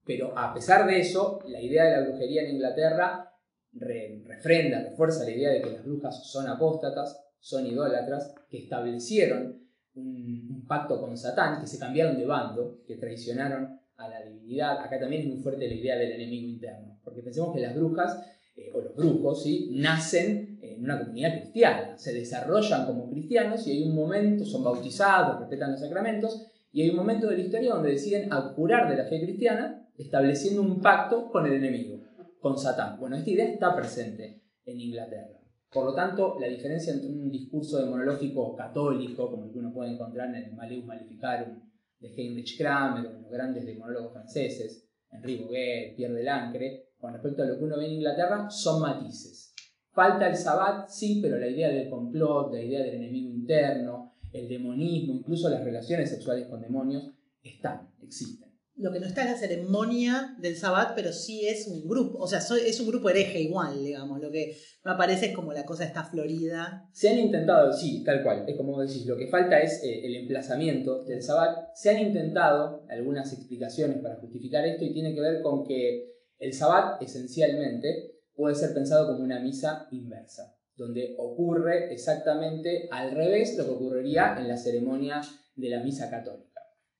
Pero 0.04 0.36
a 0.36 0.52
pesar 0.52 0.86
de 0.86 0.98
eso, 0.98 1.40
la 1.46 1.60
idea 1.60 1.84
de 1.84 1.90
la 1.92 2.08
brujería 2.08 2.42
en 2.42 2.56
Inglaterra 2.56 3.27
re, 3.72 4.22
refrenda, 4.26 4.82
refuerza 4.82 5.24
la 5.24 5.30
idea 5.30 5.50
de 5.50 5.62
que 5.62 5.70
las 5.70 5.84
brujas 5.84 6.30
son 6.30 6.48
apóstatas, 6.48 7.18
son 7.40 7.66
idólatras, 7.66 8.34
que 8.50 8.58
establecieron 8.58 9.62
un, 9.94 10.64
pacto 10.66 11.00
con 11.00 11.16
Satán, 11.16 11.60
que 11.60 11.66
se 11.66 11.78
cambiaron 11.78 12.18
de 12.18 12.26
bando, 12.26 12.82
que 12.86 12.96
traicionaron 12.96 13.80
a 13.96 14.08
la 14.08 14.22
divinidad. 14.22 14.80
Acá 14.80 14.98
también 14.98 15.22
es 15.22 15.28
muy 15.28 15.38
fuerte 15.38 15.66
la 15.66 15.74
idea 15.74 15.96
del 15.96 16.12
enemigo 16.12 16.48
interno, 16.48 16.98
porque 17.02 17.22
pensemos 17.22 17.54
que 17.54 17.62
las 17.62 17.74
brujas 17.74 18.22
eh, 18.54 18.70
o 18.74 18.80
los 18.80 18.94
brujos 18.94 19.42
¿sí? 19.42 19.70
nacen 19.72 20.58
en 20.60 20.84
una 20.84 20.98
comunidad 20.98 21.40
cristiana, 21.40 21.96
se 21.96 22.12
desarrollan 22.12 22.86
como 22.86 23.08
cristianos 23.10 23.66
y 23.66 23.72
hay 23.72 23.82
un 23.84 23.94
momento, 23.94 24.44
son 24.44 24.62
bautizados, 24.62 25.40
respetan 25.40 25.72
los 25.72 25.80
sacramentos, 25.80 26.46
y 26.70 26.82
hay 26.82 26.90
un 26.90 26.96
momento 26.96 27.28
de 27.28 27.38
la 27.38 27.42
historia 27.42 27.72
donde 27.72 27.92
deciden 27.92 28.32
abjurar 28.32 28.90
de 28.90 28.96
la 28.96 29.04
fe 29.04 29.22
cristiana, 29.22 29.88
estableciendo 29.96 30.62
un 30.62 30.80
pacto 30.80 31.30
con 31.30 31.46
el 31.46 31.54
enemigo, 31.54 31.97
con 32.40 32.58
Satán. 32.58 32.98
Bueno, 32.98 33.16
esta 33.16 33.30
idea 33.30 33.46
está 33.46 33.74
presente 33.74 34.42
en 34.64 34.80
Inglaterra. 34.80 35.38
Por 35.72 35.84
lo 35.84 35.94
tanto, 35.94 36.38
la 36.40 36.46
diferencia 36.46 36.94
entre 36.94 37.08
un 37.08 37.30
discurso 37.30 37.78
demonológico 37.78 38.56
católico, 38.56 39.30
como 39.30 39.46
el 39.46 39.52
que 39.52 39.58
uno 39.58 39.72
puede 39.72 39.92
encontrar 39.92 40.28
en 40.28 40.44
el 40.44 40.52
Maleus 40.54 40.84
Maleficarum 40.86 41.60
de 42.00 42.08
Heinrich 42.08 42.56
Kramer 42.56 43.06
o 43.06 43.16
en 43.16 43.22
los 43.22 43.30
grandes 43.30 43.66
demonólogos 43.66 44.12
franceses, 44.12 44.88
Henri 45.10 45.36
Boguet, 45.36 45.96
Pierre 45.96 46.14
Delancre, 46.14 46.88
con 46.98 47.12
respecto 47.12 47.42
a 47.42 47.46
lo 47.46 47.58
que 47.58 47.64
uno 47.64 47.76
ve 47.76 47.86
en 47.86 47.92
Inglaterra, 47.92 48.48
son 48.50 48.80
matices. 48.80 49.54
Falta 49.92 50.28
el 50.28 50.36
sabbat, 50.36 50.88
sí, 50.88 51.20
pero 51.20 51.38
la 51.38 51.48
idea 51.48 51.68
del 51.68 51.90
complot, 51.90 52.52
la 52.52 52.62
idea 52.62 52.82
del 52.82 52.96
enemigo 52.96 53.30
interno, 53.30 54.14
el 54.32 54.48
demonismo, 54.48 55.14
incluso 55.14 55.48
las 55.48 55.64
relaciones 55.64 56.10
sexuales 56.10 56.46
con 56.48 56.60
demonios, 56.60 57.10
están, 57.42 57.90
existen. 58.02 58.47
Lo 58.78 58.92
que 58.92 59.00
no 59.00 59.06
está 59.06 59.24
es 59.24 59.32
la 59.32 59.36
ceremonia 59.36 60.36
del 60.38 60.56
sabbat, 60.56 60.92
pero 60.94 61.12
sí 61.12 61.48
es 61.48 61.66
un 61.66 61.88
grupo, 61.88 62.18
o 62.18 62.28
sea, 62.28 62.38
es 62.38 62.80
un 62.80 62.86
grupo 62.86 63.10
hereje 63.10 63.40
igual, 63.40 63.82
digamos. 63.82 64.20
Lo 64.20 64.30
que 64.30 64.56
no 64.84 64.92
aparece 64.92 65.26
es 65.26 65.34
como 65.34 65.52
la 65.52 65.64
cosa 65.64 65.84
está 65.84 66.04
florida. 66.04 66.88
Se 66.92 67.08
han 67.08 67.18
intentado, 67.18 67.72
sí, 67.72 68.04
tal 68.04 68.22
cual, 68.22 68.44
es 68.46 68.56
como 68.56 68.80
decís, 68.80 69.04
lo 69.04 69.16
que 69.16 69.26
falta 69.26 69.60
es 69.60 69.82
eh, 69.82 70.06
el 70.06 70.14
emplazamiento 70.14 71.04
del 71.04 71.22
sabbat. 71.22 71.70
Se 71.74 71.90
han 71.90 71.98
intentado 71.98 72.86
algunas 72.88 73.32
explicaciones 73.32 73.98
para 73.98 74.20
justificar 74.20 74.64
esto 74.64 74.84
y 74.84 74.92
tiene 74.92 75.12
que 75.12 75.20
ver 75.20 75.42
con 75.42 75.64
que 75.66 76.14
el 76.38 76.52
sabbat 76.52 77.02
esencialmente 77.02 78.14
puede 78.32 78.54
ser 78.54 78.72
pensado 78.74 79.08
como 79.08 79.24
una 79.24 79.40
misa 79.40 79.88
inversa, 79.90 80.56
donde 80.76 81.16
ocurre 81.18 81.92
exactamente 81.92 82.88
al 82.92 83.10
revés 83.10 83.56
lo 83.58 83.64
que 83.64 83.70
ocurriría 83.70 84.36
en 84.38 84.46
la 84.46 84.56
ceremonia 84.56 85.20
de 85.56 85.68
la 85.68 85.82
misa 85.82 86.08
católica. 86.08 86.47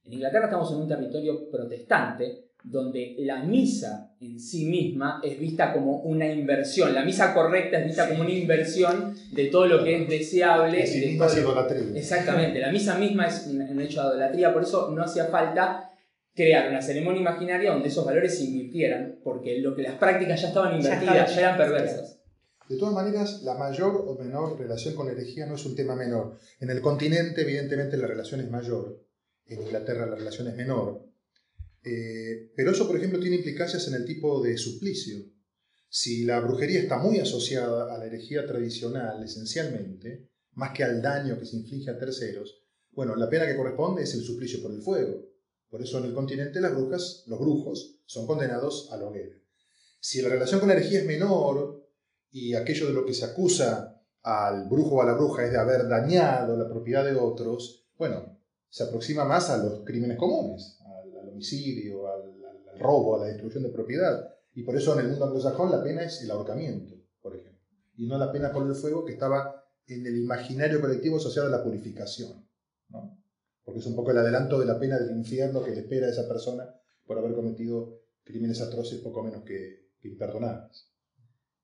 En 0.09 0.14
Inglaterra 0.14 0.47
estamos 0.47 0.73
en 0.73 0.79
un 0.79 0.88
territorio 0.88 1.51
protestante, 1.51 2.53
donde 2.64 3.14
la 3.18 3.42
misa 3.42 4.14
en 4.18 4.40
sí 4.40 4.64
misma 4.64 5.21
es 5.23 5.38
vista 5.38 5.71
como 5.71 6.01
una 6.01 6.27
inversión. 6.33 6.94
La 6.94 7.05
misa 7.05 7.35
correcta 7.35 7.79
es 7.79 7.85
vista 7.85 8.09
como 8.09 8.23
una 8.23 8.31
inversión 8.31 9.14
de 9.33 9.47
todo 9.49 9.66
lo 9.66 9.85
que 9.85 10.03
es 10.03 10.09
deseable. 10.09 10.83
Es 10.83 10.94
de 10.94 11.40
idolatría. 11.40 11.94
Exactamente, 11.94 12.59
la 12.59 12.73
misa 12.73 12.97
misma 12.99 13.27
es 13.27 13.47
un 13.49 13.81
hecho 13.83 14.01
de 14.01 14.09
idolatría, 14.09 14.55
por 14.55 14.62
eso 14.62 14.90
no 14.92 15.03
hacía 15.03 15.27
falta 15.27 15.90
crear 16.35 16.71
una 16.71 16.81
ceremonia 16.81 17.21
imaginaria 17.21 17.71
donde 17.71 17.88
esos 17.88 18.07
valores 18.07 18.38
se 18.38 18.44
invirtieran, 18.44 19.18
porque 19.23 19.59
lo 19.59 19.77
que 19.77 19.83
las 19.83 19.97
prácticas 19.97 20.40
ya 20.40 20.49
estaban 20.49 20.75
invertidas, 20.75 21.35
ya, 21.35 21.40
eran 21.40 21.59
perversas. 21.59 22.23
De 22.66 22.79
todas 22.79 22.94
maneras, 22.94 23.42
la 23.42 23.55
mayor 23.59 24.05
o 24.07 24.14
menor 24.14 24.59
relación 24.59 24.94
con 24.94 25.07
la 25.07 25.12
herejía 25.12 25.44
no 25.44 25.57
es 25.57 25.66
un 25.66 25.77
tema 25.77 25.94
menor. 25.94 26.38
En 26.61 26.71
el 26.71 26.81
continente, 26.81 27.42
evidentemente, 27.42 27.99
la 27.99 28.07
relación 28.07 28.40
es 28.40 28.51
mayor. 28.51 29.08
En 29.49 29.63
Inglaterra 29.63 30.07
la 30.07 30.15
relación 30.15 30.49
es 30.49 30.57
menor. 30.57 31.05
Eh, 31.83 32.53
pero 32.55 32.71
eso, 32.71 32.87
por 32.87 32.97
ejemplo, 32.97 33.19
tiene 33.19 33.37
implicancias 33.37 33.89
en 33.89 33.95
el 33.95 34.05
tipo 34.05 34.43
de 34.43 34.59
suplicio. 34.59 35.25
Si 35.89 36.25
la 36.25 36.41
brujería 36.41 36.81
está 36.81 36.99
muy 36.99 37.19
asociada 37.19 37.95
a 37.95 37.99
la 37.99 38.07
herejía 38.07 38.47
tradicional, 38.47 39.23
esencialmente, 39.25 40.29
más 40.53 40.73
que 40.73 40.85
al 40.85 41.01
daño 41.01 41.39
que 41.39 41.47
se 41.47 41.57
inflige 41.57 41.91
a 41.91 41.99
terceros, 41.99 42.63
bueno, 42.91 43.17
la 43.17 43.31
pena 43.31 43.47
que 43.47 43.57
corresponde 43.57 44.03
es 44.03 44.13
el 44.15 44.23
suplicio 44.23 44.61
por 44.61 44.73
el 44.73 44.83
fuego. 44.83 45.25
Por 45.71 45.81
eso 45.81 45.99
en 45.99 46.05
el 46.05 46.15
continente 46.15 46.61
las 46.61 46.75
brujas, 46.75 47.25
los 47.27 47.39
brujos, 47.39 48.03
son 48.05 48.27
condenados 48.27 48.91
a 48.93 48.97
la 48.97 49.07
hoguera. 49.07 49.37
Si 50.01 50.21
la 50.21 50.29
relación 50.29 50.61
con 50.61 50.69
la 50.69 50.75
herejía 50.75 51.01
es 51.01 51.07
menor 51.07 51.89
y 52.31 52.55
aquello 52.55 52.87
de 52.87 52.93
lo 52.93 53.07
que 53.07 53.15
se 53.15 53.25
acusa 53.25 54.03
al 54.23 54.69
brujo 54.69 54.97
o 54.97 55.03
a 55.03 55.07
la 55.07 55.15
bruja 55.15 55.45
es 55.45 55.53
de 55.53 55.59
haber 55.59 55.89
dañado 55.89 56.57
la 56.57 56.69
propiedad 56.69 57.05
de 57.05 57.15
otros, 57.15 57.89
bueno, 57.97 58.38
se 58.69 58.85
aproxima 58.85 59.25
más 59.25 59.51
a 59.51 59.63
los 59.63 59.85
crímenes 59.85 60.19
comunes, 60.19 60.79
al, 60.85 61.29
homicidio, 61.29 62.07
al, 62.09 62.35
robo, 62.79 63.17
a 63.17 63.21
la 63.21 63.27
destrucción 63.27 63.65
de 63.65 63.71
propiedad. 63.71 64.29
Y 64.55 64.63
por 64.63 64.77
eso 64.77 64.95
en 64.95 65.01
el 65.01 65.09
mundo 65.09 65.25
anglosajón 65.25 65.71
la 65.71 65.83
pena 65.83 66.05
es 66.05 66.23
el 66.23 66.31
ahorcamiento, 66.31 66.95
por 67.21 67.37
ejemplo, 67.37 67.61
y 67.97 68.07
no 68.07 68.19
la 68.19 68.33
pena 68.33 68.53
por 68.53 68.67
el 68.67 68.75
fuego 68.75 69.05
que 69.05 69.13
estaba 69.13 69.65
en 69.87 70.07
el 70.07 70.17
imaginario 70.17 70.81
colectivo 70.81 71.17
asociado 71.17 71.49
a 71.49 71.51
la 71.51 71.63
purificación. 71.63 72.47
¿no? 72.91 73.19
porque 73.69 73.81
es 73.81 73.87
un 73.87 73.97
poco 73.97 74.13
el 74.13 74.17
adelanto 74.17 74.59
de 74.59 74.65
la 74.65 74.81
pena 74.81 74.99
del 74.99 75.15
infierno 75.15 75.63
que 75.63 75.73
le 75.73 75.81
espera 75.81 76.07
a 76.07 76.11
esa 76.11 76.27
persona 76.27 76.75
por 77.05 77.19
haber 77.19 77.35
cometido 77.35 78.01
crímenes 78.25 78.63
atroces 78.63 78.99
poco 79.01 79.23
menos 79.23 79.43
que, 79.43 79.91
imperdonables. 80.05 80.91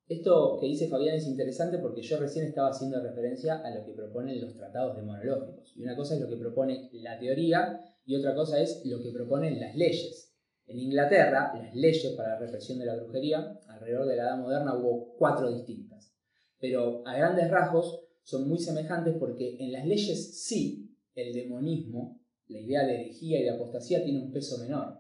Esto 0.06 0.58
que 0.60 0.66
dice 0.66 0.88
Fabián 0.88 1.16
es 1.16 1.26
interesante 1.26 1.78
porque 1.78 2.02
yo 2.02 2.18
recién 2.18 2.44
estaba 2.44 2.68
haciendo 2.68 3.00
referencia 3.00 3.62
a 3.64 3.74
lo 3.74 3.86
que 3.86 3.92
proponen 3.92 4.40
los 4.40 4.54
tratados 4.54 4.96
demonológicos. 4.96 5.72
Y 5.76 5.82
una 5.82 5.96
cosa 5.96 6.14
es 6.14 6.20
lo 6.20 6.28
que 6.28 6.36
propone 6.36 6.90
la 6.92 7.18
teoría 7.18 7.80
y 8.04 8.14
otra 8.16 8.34
cosa 8.34 8.60
es 8.60 8.82
lo 8.84 9.02
que 9.02 9.12
proponen 9.12 9.58
las 9.58 9.74
leyes. 9.74 10.34
En 10.66 10.78
Inglaterra, 10.78 11.52
las 11.54 11.74
leyes 11.74 12.12
para 12.16 12.34
la 12.34 12.38
represión 12.38 12.78
de 12.78 12.86
la 12.86 12.96
brujería, 12.96 13.58
alrededor 13.68 14.06
de 14.06 14.16
la 14.16 14.22
Edad 14.24 14.38
Moderna 14.38 14.76
hubo 14.76 15.14
cuatro 15.16 15.50
distintas. 15.50 16.14
Pero 16.58 17.06
a 17.06 17.16
grandes 17.16 17.50
rasgos 17.50 18.04
son 18.22 18.46
muy 18.48 18.58
semejantes 18.58 19.16
porque 19.18 19.56
en 19.58 19.72
las 19.72 19.86
leyes 19.86 20.42
sí 20.42 20.94
el 21.14 21.32
demonismo, 21.32 22.20
la 22.48 22.60
idea 22.60 22.86
de 22.86 22.94
herejía 22.94 23.40
y 23.40 23.42
de 23.44 23.50
apostasía 23.50 24.04
tiene 24.04 24.22
un 24.22 24.32
peso 24.32 24.58
menor. 24.58 24.98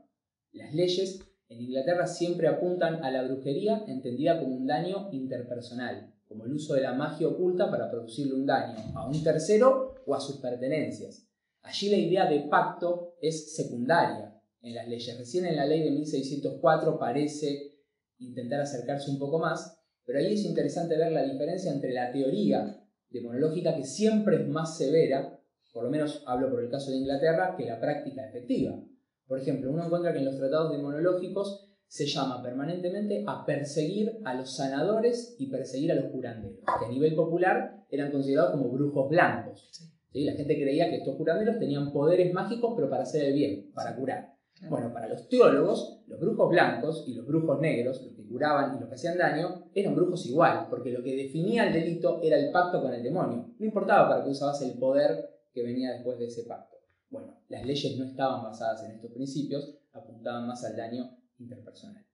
Las 0.52 0.74
leyes 0.74 1.20
en 1.54 1.62
Inglaterra 1.62 2.06
siempre 2.06 2.48
apuntan 2.48 3.04
a 3.04 3.10
la 3.12 3.22
brujería 3.22 3.84
entendida 3.86 4.40
como 4.40 4.56
un 4.56 4.66
daño 4.66 5.08
interpersonal, 5.12 6.12
como 6.26 6.46
el 6.46 6.52
uso 6.52 6.74
de 6.74 6.80
la 6.80 6.94
magia 6.94 7.28
oculta 7.28 7.70
para 7.70 7.90
producirle 7.90 8.34
un 8.34 8.44
daño 8.44 8.76
a 8.96 9.06
un 9.06 9.22
tercero 9.22 9.94
o 10.04 10.14
a 10.16 10.20
sus 10.20 10.38
pertenencias. 10.38 11.28
Allí 11.62 11.90
la 11.90 11.96
idea 11.96 12.28
de 12.28 12.40
pacto 12.40 13.14
es 13.20 13.54
secundaria 13.54 14.34
en 14.62 14.74
las 14.74 14.88
leyes. 14.88 15.16
Recién 15.16 15.46
en 15.46 15.54
la 15.54 15.64
ley 15.64 15.84
de 15.84 15.92
1604 15.92 16.98
parece 16.98 17.78
intentar 18.18 18.60
acercarse 18.60 19.10
un 19.10 19.20
poco 19.20 19.38
más, 19.38 19.78
pero 20.04 20.18
ahí 20.18 20.34
es 20.34 20.44
interesante 20.44 20.96
ver 20.96 21.12
la 21.12 21.22
diferencia 21.22 21.72
entre 21.72 21.92
la 21.92 22.10
teoría 22.10 22.84
demonológica, 23.10 23.76
que 23.76 23.84
siempre 23.84 24.42
es 24.42 24.48
más 24.48 24.76
severa, 24.76 25.40
por 25.72 25.84
lo 25.84 25.90
menos 25.90 26.24
hablo 26.26 26.50
por 26.50 26.64
el 26.64 26.70
caso 26.70 26.90
de 26.90 26.96
Inglaterra, 26.96 27.54
que 27.56 27.64
la 27.64 27.80
práctica 27.80 28.26
efectiva. 28.26 28.76
Por 29.26 29.40
ejemplo, 29.40 29.70
uno 29.70 29.84
encuentra 29.84 30.12
que 30.12 30.18
en 30.18 30.26
los 30.26 30.36
tratados 30.36 30.72
demonológicos 30.72 31.66
se 31.86 32.06
llama 32.06 32.42
permanentemente 32.42 33.24
a 33.26 33.44
perseguir 33.44 34.20
a 34.24 34.34
los 34.34 34.56
sanadores 34.56 35.36
y 35.38 35.48
perseguir 35.48 35.92
a 35.92 35.94
los 35.94 36.06
curanderos, 36.06 36.58
que 36.78 36.86
a 36.86 36.88
nivel 36.88 37.14
popular 37.14 37.84
eran 37.88 38.10
considerados 38.10 38.52
como 38.52 38.70
brujos 38.70 39.08
blancos. 39.08 39.70
La 40.12 40.32
gente 40.32 40.60
creía 40.60 40.90
que 40.90 40.96
estos 40.96 41.16
curanderos 41.16 41.58
tenían 41.58 41.92
poderes 41.92 42.32
mágicos, 42.32 42.74
pero 42.76 42.88
para 42.88 43.02
hacer 43.02 43.24
el 43.24 43.34
bien, 43.34 43.70
para 43.74 43.96
curar. 43.96 44.34
Bueno, 44.68 44.92
para 44.92 45.08
los 45.08 45.28
teólogos, 45.28 46.02
los 46.06 46.20
brujos 46.20 46.48
blancos 46.50 47.04
y 47.06 47.14
los 47.14 47.26
brujos 47.26 47.60
negros, 47.60 48.02
los 48.02 48.14
que 48.14 48.24
curaban 48.24 48.76
y 48.76 48.80
los 48.80 48.88
que 48.88 48.94
hacían 48.94 49.18
daño, 49.18 49.70
eran 49.74 49.94
brujos 49.94 50.24
igual, 50.26 50.68
porque 50.70 50.90
lo 50.90 51.02
que 51.02 51.16
definía 51.16 51.66
el 51.66 51.72
delito 51.72 52.20
era 52.22 52.38
el 52.38 52.50
pacto 52.52 52.80
con 52.80 52.94
el 52.94 53.02
demonio. 53.02 53.50
No 53.58 53.66
importaba 53.66 54.08
para 54.08 54.24
qué 54.24 54.30
usabas 54.30 54.62
el 54.62 54.78
poder 54.78 55.30
que 55.52 55.62
venía 55.62 55.92
después 55.92 56.18
de 56.18 56.26
ese 56.26 56.44
pacto. 56.44 56.73
Bueno, 57.10 57.38
las 57.48 57.64
leyes 57.64 57.96
no 57.98 58.04
estaban 58.04 58.42
basadas 58.42 58.84
en 58.84 58.92
estos 58.92 59.12
principios, 59.12 59.78
apuntaban 59.92 60.46
más 60.46 60.64
al 60.64 60.76
daño 60.76 61.16
interpersonal. 61.38 62.04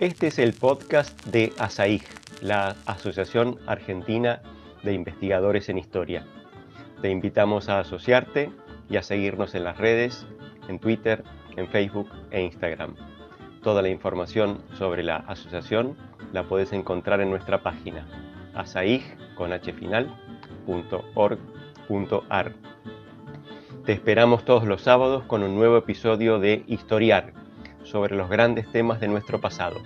Este 0.00 0.28
es 0.28 0.38
el 0.38 0.52
podcast 0.52 1.26
de 1.26 1.52
ASAIG, 1.58 2.04
la 2.40 2.76
Asociación 2.86 3.58
Argentina 3.66 4.42
de 4.84 4.92
Investigadores 4.92 5.68
en 5.68 5.78
Historia. 5.78 6.24
Te 7.02 7.10
invitamos 7.10 7.68
a 7.68 7.80
asociarte 7.80 8.52
y 8.88 8.96
a 8.96 9.02
seguirnos 9.02 9.54
en 9.54 9.64
las 9.64 9.76
redes, 9.78 10.26
en 10.68 10.78
Twitter, 10.78 11.24
en 11.56 11.68
Facebook 11.68 12.08
e 12.30 12.42
Instagram. 12.42 12.94
Toda 13.62 13.82
la 13.82 13.88
información 13.88 14.62
sobre 14.78 15.02
la 15.02 15.16
asociación 15.16 15.96
la 16.32 16.48
puedes 16.48 16.72
encontrar 16.72 17.20
en 17.20 17.30
nuestra 17.30 17.62
página 17.62 18.06
asaig.org.ar. 20.68 22.54
Te 23.86 23.92
esperamos 23.92 24.44
todos 24.44 24.66
los 24.66 24.82
sábados 24.82 25.24
con 25.24 25.42
un 25.42 25.54
nuevo 25.54 25.78
episodio 25.78 26.38
de 26.38 26.62
Historiar 26.66 27.32
sobre 27.84 28.14
los 28.16 28.28
grandes 28.28 28.70
temas 28.70 29.00
de 29.00 29.08
nuestro 29.08 29.40
pasado, 29.40 29.82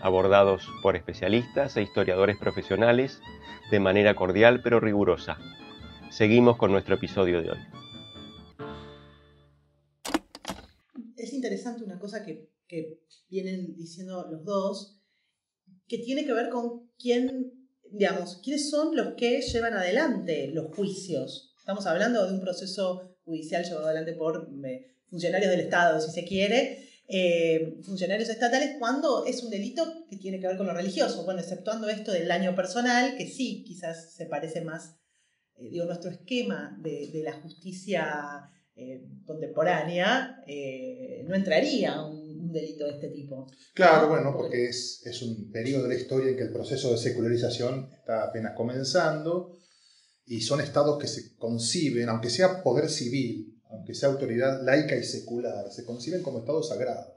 abordados 0.00 0.68
por 0.82 0.96
especialistas 0.96 1.76
e 1.76 1.82
historiadores 1.82 2.36
profesionales 2.36 3.20
de 3.70 3.78
manera 3.78 4.16
cordial 4.16 4.60
pero 4.62 4.80
rigurosa. 4.80 5.38
Seguimos 6.10 6.56
con 6.56 6.72
nuestro 6.72 6.96
episodio 6.96 7.42
de 7.42 7.50
hoy. 7.50 7.58
Es 11.16 11.32
interesante 11.32 11.84
una 11.84 12.00
cosa 12.00 12.24
que, 12.24 12.50
que 12.66 12.98
vienen 13.30 13.76
diciendo 13.76 14.26
los 14.30 14.44
dos, 14.44 15.00
que 15.86 15.98
tiene 15.98 16.26
que 16.26 16.32
ver 16.32 16.50
con 16.50 16.90
quién 16.98 17.63
digamos, 17.96 18.40
¿quiénes 18.42 18.70
son 18.70 18.96
los 18.96 19.14
que 19.14 19.40
llevan 19.40 19.74
adelante 19.74 20.48
los 20.52 20.74
juicios? 20.74 21.54
Estamos 21.58 21.86
hablando 21.86 22.26
de 22.26 22.34
un 22.34 22.40
proceso 22.40 23.16
judicial 23.24 23.64
llevado 23.64 23.86
adelante 23.86 24.12
por 24.14 24.50
eh, 24.64 24.96
funcionarios 25.08 25.50
del 25.50 25.60
Estado, 25.60 26.00
si 26.00 26.10
se 26.10 26.24
quiere, 26.24 26.88
eh, 27.06 27.78
funcionarios 27.82 28.28
estatales, 28.28 28.76
cuando 28.78 29.24
es 29.26 29.42
un 29.42 29.50
delito 29.50 30.06
que 30.08 30.16
tiene 30.16 30.40
que 30.40 30.48
ver 30.48 30.56
con 30.56 30.66
lo 30.66 30.74
religioso. 30.74 31.24
Bueno, 31.24 31.40
exceptuando 31.40 31.88
esto 31.88 32.10
del 32.10 32.26
daño 32.26 32.54
personal, 32.56 33.16
que 33.16 33.28
sí, 33.28 33.62
quizás 33.64 34.12
se 34.12 34.26
parece 34.26 34.60
más, 34.60 34.96
eh, 35.56 35.68
digo, 35.70 35.84
nuestro 35.84 36.10
esquema 36.10 36.76
de, 36.82 37.10
de 37.12 37.22
la 37.22 37.32
justicia 37.32 38.50
contemporánea, 39.24 40.42
no 41.28 41.34
entraría 41.36 42.02
un 42.02 42.23
delito 42.54 42.86
de 42.86 42.92
este 42.92 43.08
tipo. 43.10 43.46
Claro, 43.74 44.08
bueno, 44.08 44.34
porque 44.34 44.66
es, 44.66 45.02
es 45.04 45.20
un 45.22 45.50
periodo 45.50 45.82
de 45.82 45.90
la 45.90 46.00
historia 46.00 46.30
en 46.30 46.36
que 46.36 46.44
el 46.44 46.52
proceso 46.52 46.90
de 46.90 46.98
secularización 46.98 47.90
está 47.92 48.24
apenas 48.24 48.54
comenzando 48.56 49.58
y 50.24 50.40
son 50.40 50.60
estados 50.60 50.98
que 50.98 51.08
se 51.08 51.36
conciben, 51.36 52.08
aunque 52.08 52.30
sea 52.30 52.62
poder 52.62 52.88
civil, 52.88 53.60
aunque 53.70 53.94
sea 53.94 54.08
autoridad 54.08 54.62
laica 54.64 54.96
y 54.96 55.04
secular, 55.04 55.70
se 55.70 55.84
conciben 55.84 56.22
como 56.22 56.38
estados 56.38 56.68
sagrados. 56.68 57.14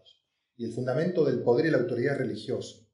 Y 0.57 0.65
el 0.65 0.73
fundamento 0.73 1.23
del 1.23 1.41
poder 1.43 1.67
y 1.67 1.71
la 1.71 1.77
autoridad 1.77 2.13
es 2.13 2.19
religioso. 2.19 2.89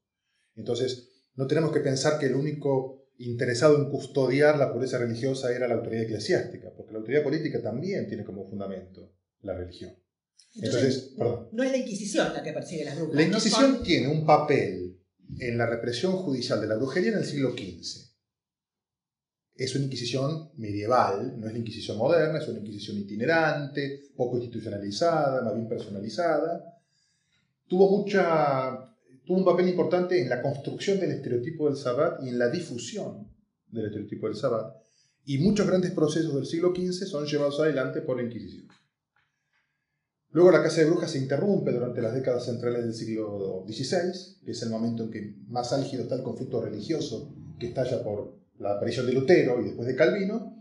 Entonces, 0.54 1.08
no 1.34 1.46
tenemos 1.46 1.72
que 1.72 1.80
pensar 1.80 2.18
que 2.18 2.26
el 2.26 2.34
único 2.34 3.08
interesado 3.18 3.76
en 3.76 3.90
custodiar 3.90 4.58
la 4.58 4.72
pureza 4.72 4.98
religiosa 4.98 5.54
era 5.54 5.68
la 5.68 5.74
autoridad 5.74 6.04
eclesiástica, 6.04 6.72
porque 6.76 6.92
la 6.92 6.98
autoridad 6.98 7.22
política 7.22 7.62
también 7.62 8.06
tiene 8.06 8.24
como 8.24 8.48
fundamento 8.48 9.12
la 9.40 9.54
religión. 9.54 9.94
Entonces, 10.56 11.14
no 11.16 11.62
es 11.62 11.70
la 11.70 11.76
Inquisición 11.76 12.32
la 12.32 12.42
que 12.42 12.52
persigue 12.52 12.84
las 12.84 12.96
brujas. 12.96 13.14
La 13.16 13.22
Inquisición 13.22 13.82
tiene 13.82 14.08
un 14.08 14.24
papel 14.24 15.00
en 15.38 15.58
la 15.58 15.66
represión 15.66 16.12
judicial 16.12 16.60
de 16.60 16.68
la 16.68 16.76
brujería 16.76 17.10
en 17.10 17.18
el 17.18 17.24
siglo 17.24 17.52
XV. 17.52 18.14
Es 19.56 19.74
una 19.74 19.84
Inquisición 19.84 20.50
medieval, 20.56 21.38
no 21.38 21.46
es 21.46 21.52
la 21.52 21.58
Inquisición 21.58 21.96
moderna, 21.96 22.38
es 22.38 22.48
una 22.48 22.60
Inquisición 22.60 22.98
itinerante, 22.98 24.10
poco 24.16 24.36
institucionalizada, 24.36 25.42
más 25.42 25.54
bien 25.54 25.68
personalizada. 25.68 26.64
Tuvo, 27.66 27.98
mucha, 27.98 28.94
tuvo 29.24 29.38
un 29.38 29.44
papel 29.44 29.68
importante 29.68 30.20
en 30.20 30.28
la 30.28 30.42
construcción 30.42 31.00
del 31.00 31.12
estereotipo 31.12 31.66
del 31.66 31.76
sabbat 31.76 32.22
y 32.22 32.28
en 32.28 32.38
la 32.38 32.48
difusión 32.48 33.32
del 33.68 33.86
estereotipo 33.86 34.26
del 34.26 34.36
sabbat. 34.36 34.72
Y 35.24 35.38
muchos 35.38 35.66
grandes 35.66 35.92
procesos 35.92 36.34
del 36.34 36.46
siglo 36.46 36.72
XV 36.74 37.06
son 37.06 37.26
llevados 37.26 37.58
adelante 37.58 38.02
por 38.02 38.18
la 38.18 38.24
Inquisición. 38.24 38.68
Luego 40.34 40.50
la 40.50 40.62
caza 40.64 40.80
de 40.80 40.88
brujas 40.88 41.12
se 41.12 41.18
interrumpe 41.18 41.70
durante 41.70 42.02
las 42.02 42.12
décadas 42.12 42.44
centrales 42.44 42.82
del 42.82 42.92
siglo 42.92 43.64
XVI, 43.68 44.42
que 44.44 44.50
es 44.50 44.60
el 44.62 44.70
momento 44.70 45.04
en 45.04 45.12
que 45.12 45.36
más 45.46 45.72
álgido 45.72 46.02
está 46.02 46.16
el 46.16 46.24
conflicto 46.24 46.60
religioso 46.60 47.32
que 47.60 47.68
estalla 47.68 48.02
por 48.02 48.40
la 48.58 48.72
aparición 48.72 49.06
de 49.06 49.12
Lutero 49.12 49.60
y 49.60 49.66
después 49.66 49.86
de 49.86 49.94
Calvino, 49.94 50.60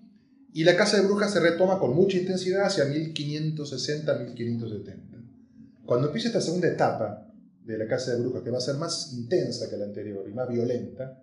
y 0.53 0.63
la 0.63 0.75
caza 0.75 0.97
de 0.97 1.07
brujas 1.07 1.33
se 1.33 1.39
retoma 1.39 1.79
con 1.79 1.95
mucha 1.95 2.19
intensidad 2.19 2.67
hacia 2.67 2.85
1560-1570. 2.85 5.85
Cuando 5.87 6.05
empieza 6.05 6.27
esta 6.27 6.41
segunda 6.41 6.67
etapa 6.67 7.27
de 7.65 7.79
la 7.79 7.87
caza 7.87 8.11
de 8.11 8.21
brujas, 8.21 8.43
que 8.43 8.51
va 8.51 8.59
a 8.59 8.61
ser 8.61 8.75
más 8.75 9.11
intensa 9.13 9.71
que 9.71 9.77
la 9.77 9.85
anterior 9.85 10.29
y 10.29 10.33
más 10.33 10.49
violenta, 10.49 11.19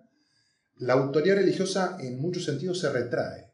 la 0.75 0.91
autoridad 0.93 1.37
religiosa 1.37 1.95
en 2.01 2.19
muchos 2.19 2.43
sentidos 2.43 2.81
se 2.81 2.91
retrae. 2.91 3.53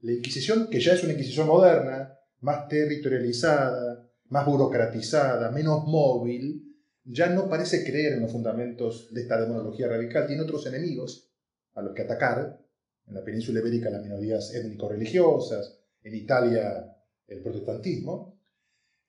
La 0.00 0.10
Inquisición, 0.10 0.66
que 0.68 0.80
ya 0.80 0.94
es 0.94 1.04
una 1.04 1.12
Inquisición 1.12 1.46
moderna, 1.46 2.12
más 2.40 2.68
territorializada, 2.68 3.85
más 4.28 4.46
burocratizada, 4.46 5.50
menos 5.50 5.84
móvil, 5.86 6.66
ya 7.04 7.28
no 7.30 7.48
parece 7.48 7.84
creer 7.84 8.14
en 8.14 8.22
los 8.22 8.32
fundamentos 8.32 9.12
de 9.12 9.22
esta 9.22 9.40
demonología 9.40 9.88
radical, 9.88 10.26
tiene 10.26 10.42
otros 10.42 10.66
enemigos 10.66 11.30
a 11.74 11.82
los 11.82 11.94
que 11.94 12.02
atacar, 12.02 12.60
en 13.06 13.14
la 13.14 13.22
península 13.22 13.60
ibérica 13.60 13.90
las 13.90 14.02
minorías 14.02 14.52
étnico-religiosas, 14.54 15.78
en 16.02 16.14
Italia 16.14 16.92
el 17.28 17.42
protestantismo, 17.42 18.40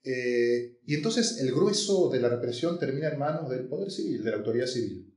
eh, 0.04 0.80
y 0.86 0.96
entonces 0.96 1.40
el 1.42 1.52
grueso 1.52 2.10
de 2.10 2.20
la 2.20 2.30
represión 2.30 2.80
termina 2.80 3.10
en 3.10 3.20
manos 3.20 3.50
del 3.50 3.68
poder 3.68 3.92
civil, 3.92 4.24
de 4.24 4.32
la 4.32 4.38
autoridad 4.38 4.68
civil. 4.68 5.14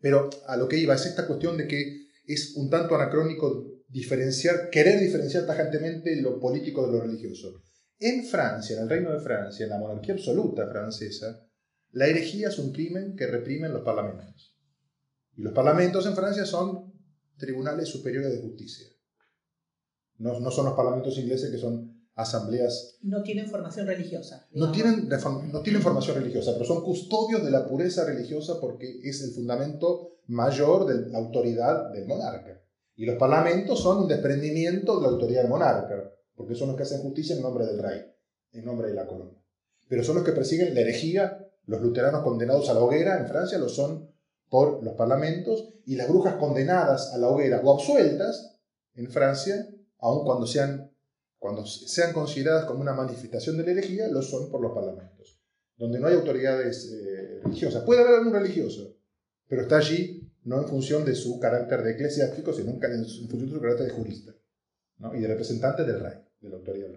Pero 0.00 0.30
a 0.46 0.56
lo 0.56 0.66
que 0.66 0.78
iba 0.78 0.94
es 0.94 1.06
esta 1.06 1.26
cuestión 1.26 1.56
de 1.58 1.68
que 1.68 2.08
es 2.26 2.54
un 2.56 2.70
tanto 2.70 2.94
anacrónico 2.94 3.70
diferenciar, 3.88 4.70
querer 4.70 4.98
diferenciar 5.00 5.46
tajantemente 5.46 6.20
lo 6.20 6.40
político 6.40 6.86
de 6.86 6.92
lo 6.92 7.00
religioso. 7.00 7.62
En 8.02 8.24
Francia, 8.24 8.76
en 8.76 8.84
el 8.84 8.88
Reino 8.88 9.12
de 9.12 9.20
Francia, 9.20 9.64
en 9.64 9.70
la 9.70 9.78
monarquía 9.78 10.14
absoluta 10.14 10.66
francesa, 10.66 11.46
la 11.90 12.06
herejía 12.06 12.48
es 12.48 12.58
un 12.58 12.72
crimen 12.72 13.14
que 13.14 13.26
reprimen 13.26 13.74
los 13.74 13.82
parlamentos. 13.82 14.56
Y 15.36 15.42
los 15.42 15.52
parlamentos 15.52 16.06
en 16.06 16.14
Francia 16.14 16.46
son 16.46 16.94
tribunales 17.36 17.90
superiores 17.90 18.32
de 18.32 18.40
justicia. 18.40 18.86
No, 20.16 20.40
no 20.40 20.50
son 20.50 20.64
los 20.64 20.74
parlamentos 20.74 21.18
ingleses 21.18 21.50
que 21.50 21.58
son 21.58 22.08
asambleas... 22.14 22.96
No 23.02 23.22
tienen 23.22 23.50
formación 23.50 23.86
religiosa. 23.86 24.48
No 24.52 24.72
tienen, 24.72 25.06
no 25.52 25.62
tienen 25.62 25.82
formación 25.82 26.16
religiosa, 26.16 26.52
pero 26.54 26.64
son 26.64 26.82
custodios 26.82 27.44
de 27.44 27.50
la 27.50 27.68
pureza 27.68 28.06
religiosa 28.06 28.54
porque 28.62 29.00
es 29.02 29.20
el 29.22 29.32
fundamento 29.32 30.20
mayor 30.26 30.86
de 30.86 31.10
la 31.10 31.18
autoridad 31.18 31.92
del 31.92 32.06
monarca. 32.06 32.62
Y 32.96 33.04
los 33.04 33.16
parlamentos 33.16 33.82
son 33.82 34.04
un 34.04 34.08
desprendimiento 34.08 34.96
de 34.96 35.02
la 35.02 35.08
autoridad 35.08 35.42
del 35.42 35.50
monarca 35.50 36.14
porque 36.34 36.54
son 36.54 36.68
los 36.68 36.76
que 36.76 36.84
hacen 36.84 37.02
justicia 37.02 37.36
en 37.36 37.42
nombre 37.42 37.66
del 37.66 37.78
rey, 37.78 38.00
en 38.52 38.64
nombre 38.64 38.88
de 38.88 38.94
la 38.94 39.06
corona. 39.06 39.36
Pero 39.88 40.04
son 40.04 40.16
los 40.16 40.24
que 40.24 40.32
persiguen 40.32 40.74
la 40.74 40.80
herejía, 40.80 41.46
los 41.66 41.80
luteranos 41.80 42.22
condenados 42.22 42.68
a 42.68 42.74
la 42.74 42.80
hoguera 42.80 43.18
en 43.18 43.26
Francia 43.26 43.58
lo 43.58 43.68
son 43.68 44.10
por 44.48 44.82
los 44.82 44.94
parlamentos, 44.94 45.74
y 45.84 45.96
las 45.96 46.08
brujas 46.08 46.36
condenadas 46.36 47.12
a 47.12 47.18
la 47.18 47.28
hoguera 47.28 47.60
o 47.62 47.72
absueltas 47.72 48.58
en 48.94 49.10
Francia, 49.10 49.68
aun 49.98 50.24
cuando 50.24 50.46
sean, 50.46 50.92
cuando 51.38 51.64
sean 51.66 52.12
consideradas 52.12 52.64
como 52.64 52.80
una 52.80 52.94
manifestación 52.94 53.56
de 53.56 53.64
la 53.64 53.72
herejía, 53.72 54.08
lo 54.08 54.22
son 54.22 54.50
por 54.50 54.60
los 54.60 54.72
parlamentos, 54.72 55.40
donde 55.76 56.00
no 56.00 56.08
hay 56.08 56.14
autoridades 56.14 56.90
eh, 56.92 57.40
religiosas. 57.44 57.84
Puede 57.84 58.02
haber 58.02 58.14
algún 58.16 58.32
religioso, 58.32 58.96
pero 59.46 59.62
está 59.62 59.78
allí 59.78 60.28
no 60.44 60.60
en 60.60 60.68
función 60.68 61.04
de 61.04 61.14
su 61.14 61.38
carácter 61.38 61.82
de 61.82 61.92
eclesiástico, 61.92 62.52
sino 62.52 62.70
en 62.70 62.80
función 63.28 63.46
de 63.46 63.54
su 63.54 63.60
carácter 63.60 63.86
de 63.86 63.92
jurista 63.92 64.34
y 65.14 65.20
de 65.20 65.28
representante 65.28 65.84
del 65.84 66.00
rey 66.00 66.14
de 66.40 66.48
la 66.48 66.56
autoridad 66.56 66.88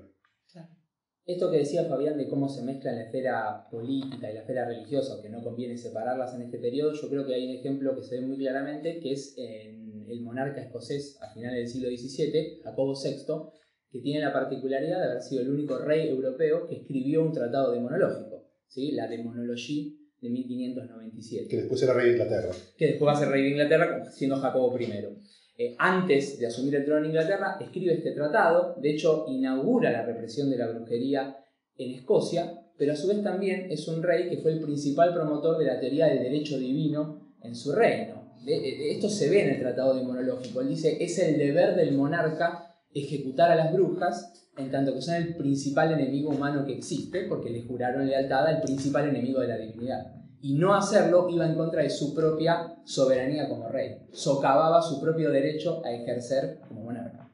Esto 1.25 1.49
que 1.49 1.59
decía 1.59 1.85
Fabián 1.85 2.17
de 2.17 2.27
cómo 2.27 2.49
se 2.49 2.63
mezcla 2.63 2.91
la 2.91 3.03
esfera 3.03 3.67
política 3.71 4.29
y 4.29 4.33
la 4.33 4.41
esfera 4.41 4.65
religiosa, 4.65 5.21
que 5.21 5.29
no 5.29 5.41
conviene 5.41 5.77
separarlas 5.77 6.35
en 6.35 6.41
este 6.41 6.59
periodo, 6.59 6.93
yo 6.93 7.09
creo 7.09 7.25
que 7.25 7.33
hay 7.33 7.49
un 7.49 7.55
ejemplo 7.55 7.95
que 7.95 8.03
se 8.03 8.19
ve 8.19 8.27
muy 8.27 8.37
claramente, 8.37 8.99
que 8.99 9.13
es 9.13 9.33
en 9.37 10.05
el 10.09 10.21
monarca 10.21 10.61
escocés 10.61 11.17
a 11.21 11.33
finales 11.33 11.59
del 11.59 11.67
siglo 11.67 11.89
XVII, 11.89 12.61
Jacobo 12.63 12.93
VI, 12.93 13.53
que 13.89 13.99
tiene 14.01 14.21
la 14.21 14.33
particularidad 14.33 14.99
de 14.99 15.05
haber 15.11 15.21
sido 15.21 15.41
el 15.43 15.49
único 15.49 15.77
rey 15.77 16.09
europeo 16.09 16.67
que 16.67 16.77
escribió 16.77 17.23
un 17.23 17.31
tratado 17.31 17.71
demonológico, 17.71 18.49
¿sí? 18.67 18.91
la 18.91 19.07
Demonologie 19.07 19.95
de 20.19 20.29
1597. 20.29 21.47
Que 21.47 21.57
después 21.57 21.81
era 21.83 21.93
rey 21.93 22.07
de 22.07 22.11
Inglaterra. 22.13 22.51
Que 22.75 22.87
después 22.87 23.07
va 23.07 23.13
a 23.13 23.19
ser 23.19 23.29
rey 23.29 23.43
de 23.43 23.49
Inglaterra 23.49 24.03
siendo 24.11 24.37
Jacobo 24.37 24.77
I. 24.79 24.87
Eh, 25.55 25.75
antes 25.77 26.39
de 26.39 26.47
asumir 26.47 26.75
el 26.75 26.85
trono 26.85 27.01
en 27.01 27.11
Inglaterra, 27.11 27.57
escribe 27.61 27.93
este 27.93 28.11
tratado, 28.11 28.75
de 28.81 28.91
hecho 28.91 29.25
inaugura 29.27 29.91
la 29.91 30.03
represión 30.03 30.49
de 30.49 30.57
la 30.57 30.67
brujería 30.67 31.37
en 31.77 31.93
Escocia, 31.93 32.59
pero 32.75 32.93
a 32.93 32.95
su 32.95 33.07
vez 33.07 33.21
también 33.21 33.67
es 33.69 33.87
un 33.87 34.01
rey 34.01 34.29
que 34.29 34.37
fue 34.37 34.53
el 34.53 34.61
principal 34.61 35.13
promotor 35.13 35.59
de 35.59 35.65
la 35.65 35.79
teoría 35.79 36.07
del 36.07 36.23
derecho 36.23 36.57
divino 36.57 37.35
en 37.43 37.55
su 37.55 37.71
reino. 37.71 38.33
esto 38.47 39.09
se 39.09 39.29
ve 39.29 39.43
en 39.43 39.49
el 39.51 39.59
tratado 39.59 39.93
demonológico. 39.93 40.61
Él 40.61 40.69
dice, 40.69 40.97
es 41.03 41.19
el 41.19 41.37
deber 41.37 41.75
del 41.75 41.93
monarca 41.93 42.75
ejecutar 42.91 43.51
a 43.51 43.55
las 43.55 43.71
brujas, 43.71 44.49
en 44.57 44.71
tanto 44.71 44.93
que 44.93 45.01
son 45.01 45.15
el 45.15 45.35
principal 45.35 45.91
enemigo 45.91 46.31
humano 46.31 46.65
que 46.65 46.73
existe, 46.73 47.25
porque 47.29 47.51
le 47.51 47.61
juraron 47.61 48.07
lealtad 48.07 48.47
al 48.47 48.61
principal 48.61 49.07
enemigo 49.09 49.39
de 49.39 49.47
la 49.47 49.57
divinidad 49.57 50.22
y 50.43 50.55
no 50.55 50.75
hacerlo 50.75 51.29
iba 51.29 51.47
en 51.47 51.55
contra 51.55 51.83
de 51.83 51.89
su 51.89 52.13
propia 52.13 52.75
soberanía 52.83 53.47
como 53.47 53.69
rey. 53.69 53.95
Socavaba 54.11 54.81
su 54.81 54.99
propio 54.99 55.31
derecho 55.31 55.81
a 55.85 55.93
ejercer 55.93 56.59
como 56.67 56.83
monarca. 56.83 57.31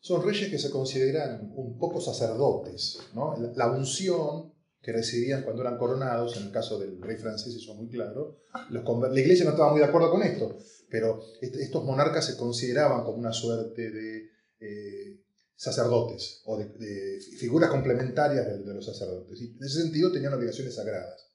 Son 0.00 0.24
reyes 0.24 0.48
que 0.48 0.58
se 0.58 0.70
consideran 0.70 1.52
un 1.54 1.78
poco 1.78 2.00
sacerdotes. 2.00 2.98
¿no? 3.12 3.34
La 3.56 3.70
unción 3.70 4.54
que 4.80 4.90
recibían 4.90 5.42
cuando 5.42 5.60
eran 5.60 5.76
coronados, 5.76 6.38
en 6.38 6.44
el 6.44 6.50
caso 6.50 6.78
del 6.78 6.98
rey 7.02 7.18
francés 7.18 7.54
eso 7.54 7.72
es 7.72 7.76
muy 7.76 7.90
claro, 7.90 8.38
la 8.70 9.20
iglesia 9.20 9.44
no 9.44 9.50
estaba 9.50 9.72
muy 9.72 9.80
de 9.80 9.86
acuerdo 9.86 10.10
con 10.10 10.22
esto, 10.22 10.56
pero 10.88 11.20
estos 11.42 11.84
monarcas 11.84 12.24
se 12.24 12.38
consideraban 12.38 13.04
como 13.04 13.18
una 13.18 13.34
suerte 13.34 13.90
de 13.90 14.30
eh, 14.60 15.20
sacerdotes 15.56 16.40
o 16.46 16.56
de, 16.56 17.18
figuras 17.38 17.68
complementarias 17.68 18.46
de, 18.46 18.62
de 18.62 18.74
los 18.74 18.86
sacerdotes. 18.86 19.42
Y 19.42 19.56
en 19.58 19.62
ese 19.62 19.82
sentido 19.82 20.10
tenían 20.10 20.32
obligaciones 20.32 20.74
sagradas. 20.76 21.25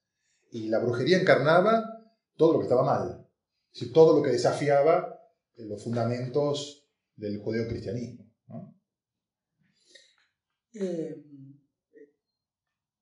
Y 0.51 0.69
la 0.69 0.79
brujería 0.79 1.19
encarnaba 1.19 1.83
todo 2.35 2.53
lo 2.53 2.59
que 2.59 2.65
estaba 2.65 2.83
mal, 2.83 3.27
todo 3.93 4.17
lo 4.17 4.23
que 4.23 4.31
desafiaba 4.31 5.19
los 5.57 5.83
fundamentos 5.83 6.87
del 7.15 7.39
judeocristianismo. 7.39 8.29
¿no? 8.47 8.75
Eh, 10.73 11.23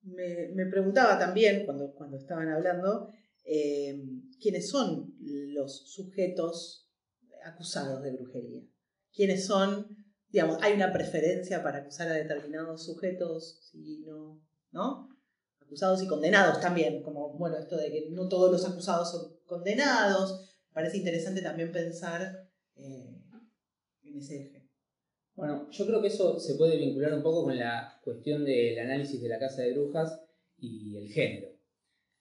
me, 0.02 0.66
preguntaba 0.66 1.18
también, 1.18 1.64
cuando, 1.64 1.92
cuando 1.94 2.16
estaban 2.16 2.48
hablando, 2.48 3.08
eh, 3.44 4.00
quiénes 4.40 4.68
son 4.68 5.14
los 5.18 5.90
sujetos 5.92 6.90
acusados 7.44 8.02
de 8.02 8.12
brujería, 8.12 8.62
quiénes 9.12 9.46
son 9.46 10.00
digamos, 10.30 10.58
hay 10.62 10.74
una 10.74 10.92
preferencia 10.92 11.62
para 11.62 11.78
acusar 11.78 12.08
a 12.08 12.14
determinados 12.14 12.86
sujetos, 12.86 13.58
si 13.70 14.04
no, 14.06 14.40
¿no? 14.70 15.08
Acusados 15.70 16.02
y 16.02 16.08
condenados 16.08 16.60
también, 16.60 17.00
como, 17.00 17.38
bueno, 17.38 17.56
esto 17.56 17.76
de 17.76 17.92
que 17.92 18.08
no 18.10 18.28
todos 18.28 18.50
los 18.50 18.68
acusados 18.68 19.12
son 19.12 19.36
condenados. 19.46 20.50
Parece 20.72 20.96
interesante 20.96 21.42
también 21.42 21.70
pensar 21.70 22.50
eh, 22.74 23.22
en 24.02 24.18
ese 24.18 24.42
eje. 24.42 24.68
Bueno, 25.36 25.70
yo 25.70 25.86
creo 25.86 26.02
que 26.02 26.08
eso 26.08 26.40
se 26.40 26.56
puede 26.56 26.76
vincular 26.76 27.14
un 27.14 27.22
poco 27.22 27.44
con 27.44 27.56
la 27.56 28.00
cuestión 28.02 28.44
del 28.44 28.80
análisis 28.80 29.22
de 29.22 29.28
la 29.28 29.38
casa 29.38 29.62
de 29.62 29.74
brujas 29.74 30.20
y 30.58 30.96
el 30.96 31.08
género. 31.08 31.52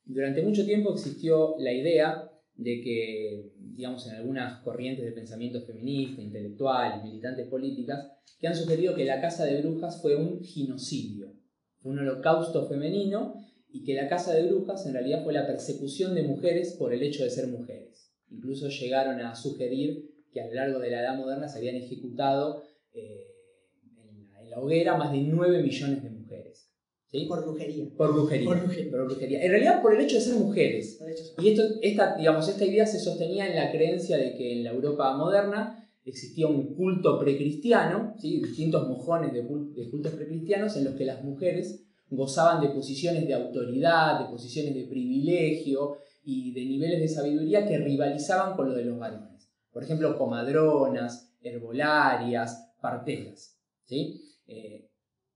Durante 0.06 0.44
mucho 0.44 0.64
tiempo 0.64 0.94
existió 0.94 1.56
la 1.58 1.74
idea 1.74 2.32
de 2.54 2.82
que, 2.82 3.52
digamos, 3.58 4.06
en 4.06 4.14
algunas 4.14 4.62
corrientes 4.64 5.06
de 5.06 5.12
pensamiento 5.12 5.66
feminista, 5.66 6.22
intelectual 6.22 7.04
militantes 7.04 7.48
políticas, 7.48 8.12
que 8.40 8.48
han 8.48 8.56
sugerido 8.56 8.94
que 8.94 9.06
la 9.06 9.20
casa 9.20 9.46
de 9.46 9.60
brujas 9.60 10.00
fue 10.04 10.16
un 10.16 10.44
genocidio, 10.44 11.34
fue 11.82 11.92
un 11.92 12.00
holocausto 12.00 12.68
femenino 12.68 13.36
y 13.72 13.84
que 13.84 13.94
la 13.94 14.08
casa 14.08 14.34
de 14.34 14.48
brujas 14.48 14.86
en 14.86 14.94
realidad 14.94 15.24
fue 15.24 15.34
la 15.34 15.48
persecución 15.48 16.16
de 16.16 16.24
mujeres 16.24 16.76
por 16.78 16.94
el 16.94 17.04
hecho 17.04 17.24
de 17.24 17.30
ser 17.30 17.48
mujeres. 17.48 18.12
Incluso 18.30 18.68
llegaron 18.70 19.22
a 19.22 19.36
sugerir 19.36 20.10
que 20.32 20.42
a 20.42 20.48
lo 20.48 20.54
largo 20.54 20.80
de 20.80 20.92
la 20.92 21.02
Edad 21.02 21.18
Moderna 21.18 21.48
se 21.48 21.60
habían 21.60 21.76
ejecutado 21.76 22.64
eh, 22.94 23.28
en, 24.42 24.50
la, 24.50 24.60
hoguera 24.60 24.98
más 24.98 25.12
de 25.12 25.20
9 25.20 25.64
millones 25.64 26.04
de 26.04 26.10
mujeres. 26.10 26.70
Por 27.28 27.44
brujería. 27.44 27.86
Por 27.98 28.14
brujería. 28.14 28.92
Por 28.92 29.06
brujería. 29.06 29.44
En 29.44 29.52
realidad 29.52 29.82
por 29.82 29.96
el 29.96 30.02
hecho 30.02 30.18
de 30.18 30.22
ser 30.22 30.36
mujeres. 30.36 31.00
Y 31.40 31.50
esto, 31.50 31.64
esta, 31.82 32.16
digamos, 32.16 32.48
esta 32.48 32.66
idea 32.66 32.86
se 32.86 33.00
sostenía 33.00 33.48
en 33.48 33.56
la 33.56 33.72
creencia 33.72 34.18
de 34.18 34.36
que 34.36 34.54
en 34.54 34.64
la 34.64 34.72
Europa 34.72 35.18
moderna 35.18 35.89
existía 36.10 36.48
un 36.48 36.76
culto 36.76 37.20
precristiano, 37.20 38.14
¿sí? 38.20 38.42
distintos 38.42 38.88
mojones 38.88 39.34
de, 39.34 39.46
cultos 39.46 40.14
precristianos 40.14 40.76
en 40.78 40.86
los 40.86 40.96
que 40.96 41.06
las 41.06 41.24
mujeres 41.24 41.84
gozaban 42.10 42.62
de 42.62 42.70
posiciones 42.70 43.28
de 43.28 43.34
autoridad, 43.34 44.20
de 44.20 44.32
posiciones 44.32 44.74
de 44.74 44.86
privilegio 44.86 45.98
y 46.24 46.54
de 46.54 46.66
niveles 46.66 47.00
de 47.00 47.08
sabiduría 47.08 47.68
que 47.68 47.78
rivalizaban 47.78 48.56
con 48.56 48.70
lo 48.70 48.76
de 48.76 48.86
los 48.86 48.98
varones. 48.98 49.50
Por 49.72 49.84
ejemplo, 49.84 50.18
comadronas, 50.18 51.32
herbolarias, 51.42 52.74
parteras. 52.82 53.58
¿sí? 53.86 54.22
Eh, 54.48 54.90